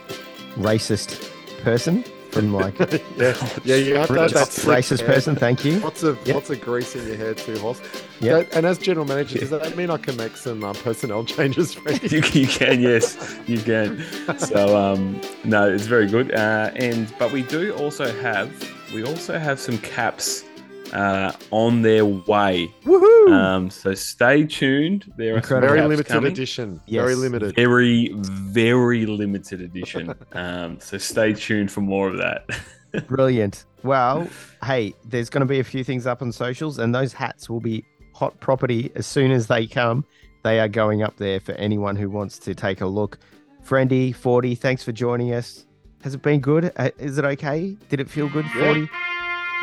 racist 0.56 1.30
person 1.64 2.04
from 2.32 2.52
like 2.54 2.78
yeah, 3.18 3.36
yeah, 3.64 3.76
you 3.76 3.96
have 3.96 4.08
to 4.08 4.14
have 4.16 4.34
that 4.34 4.48
racist 4.66 5.00
hair. 5.02 5.08
person. 5.08 5.36
Thank 5.36 5.64
you. 5.64 5.80
Lots 5.80 6.02
of 6.04 6.18
Yep. 6.26 6.36
lots 6.36 6.50
of 6.50 6.62
grease 6.62 6.96
in 6.96 7.06
your 7.08 7.16
hair 7.16 7.34
too, 7.36 7.58
Hoss. 7.60 7.80
Yep. 8.22 8.50
That- 8.50 8.58
And 8.58 8.66
as 8.66 8.78
general 8.80 9.06
manager, 9.06 9.40
does 9.40 9.52
that 9.52 9.76
mean 9.78 9.90
I 9.92 9.98
can 9.98 10.18
make 10.18 10.36
some 10.38 10.64
uh, 10.64 10.74
personnel 10.74 11.24
changes? 11.36 11.74
Freddie? 11.76 12.08
you, 12.16 12.24
you 12.42 12.48
can 12.48 12.82
yes, 12.82 13.18
you 13.48 13.60
can. 13.60 14.04
So 14.40 14.76
um, 14.78 15.22
no, 15.44 15.70
it's 15.72 15.86
very 15.86 16.08
good. 16.08 16.34
Uh, 16.34 16.72
and 16.76 17.14
but 17.20 17.32
we 17.32 17.44
do 17.44 17.74
also 17.76 18.12
have 18.22 18.50
we 18.94 19.04
also 19.04 19.38
have 19.38 19.60
some 19.60 19.78
caps 19.80 20.44
uh, 20.92 21.32
on 21.52 21.82
their 21.82 22.06
way. 22.06 22.72
Woohoo! 22.84 23.32
Um, 23.32 23.70
so 23.70 23.94
stay 23.94 24.46
tuned. 24.46 25.12
There 25.18 25.38
are 25.38 25.42
some 25.44 25.62
Very 25.62 25.82
limited 25.82 26.06
coming. 26.08 26.32
edition. 26.32 26.82
Yes. 26.86 27.02
Very 27.04 27.16
limited. 27.16 27.56
very 27.56 28.10
very 28.14 29.06
limited 29.06 29.62
edition 29.62 30.14
um 30.34 30.80
so 30.80 30.98
stay 30.98 31.34
tuned 31.34 31.72
for 31.72 31.82
more 31.82 32.08
of 32.08 32.18
that 32.18 32.46
Brilliant. 33.08 33.66
Well, 33.84 34.28
hey, 34.64 34.94
there's 35.06 35.30
going 35.30 35.42
to 35.42 35.48
be 35.48 35.60
a 35.60 35.64
few 35.64 35.84
things 35.84 36.06
up 36.06 36.22
on 36.22 36.32
socials, 36.32 36.78
and 36.78 36.94
those 36.94 37.12
hats 37.12 37.50
will 37.50 37.60
be 37.60 37.84
hot 38.14 38.40
property 38.40 38.92
as 38.96 39.08
soon 39.08 39.32
as 39.32 39.48
they 39.48 39.66
come. 39.66 40.06
They 40.44 40.60
are 40.60 40.68
going 40.68 41.02
up 41.02 41.18
there 41.18 41.40
for 41.40 41.54
anyone 41.54 41.96
who 41.96 42.08
wants 42.10 42.38
to 42.40 42.54
take 42.54 42.82
a 42.82 42.86
look. 42.86 43.18
Friendy, 43.66 44.14
40, 44.14 44.54
thanks 44.54 44.84
for 44.84 44.92
joining 44.92 45.34
us. 45.34 45.66
Has 46.04 46.14
it 46.14 46.22
been 46.22 46.40
good? 46.40 46.72
Uh, 46.76 46.92
Is 47.00 47.18
it 47.18 47.26
okay? 47.26 47.76
Did 47.90 48.00
it 48.00 48.10
feel 48.10 48.30
good, 48.30 48.46
40? 48.52 48.82
Yeah, 48.82 48.86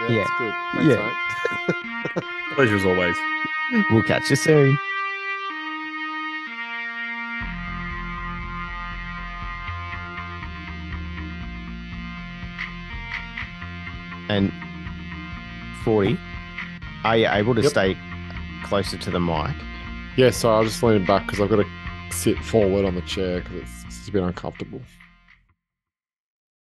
Yeah. 0.09 0.23
it's 0.23 0.31
good. 0.39 0.55
Thanks, 0.75 0.95
Yeah. 0.95 1.13
mate. 2.17 2.25
pleasure 2.55 2.77
as 2.77 2.85
always 2.85 3.17
We'll 3.91 4.03
catch 4.03 4.29
you 4.31 4.37
soon. 4.37 4.77
And 14.29 14.53
40, 15.85 16.19
are 17.05 17.17
you 17.17 17.29
able 17.29 17.55
to 17.55 17.63
Yep. 17.63 17.71
stay 17.71 17.97
closer 18.65 18.97
to 18.97 19.11
the 19.11 19.19
mic? 19.21 19.55
Yeah, 20.17 20.31
so 20.31 20.51
I'll 20.53 20.65
just 20.65 20.83
lean 20.83 21.05
back 21.05 21.27
because 21.27 21.41
I've 21.41 21.49
got 21.51 21.57
to 21.57 21.67
sit 22.11 22.39
forward 22.45 22.85
on 22.85 22.95
the 22.95 23.01
chair 23.03 23.41
because 23.41 23.57
it's, 23.63 23.85
it's 23.87 24.09
a 24.09 24.13
bit 24.13 24.23
uncomfortable. 24.23 24.83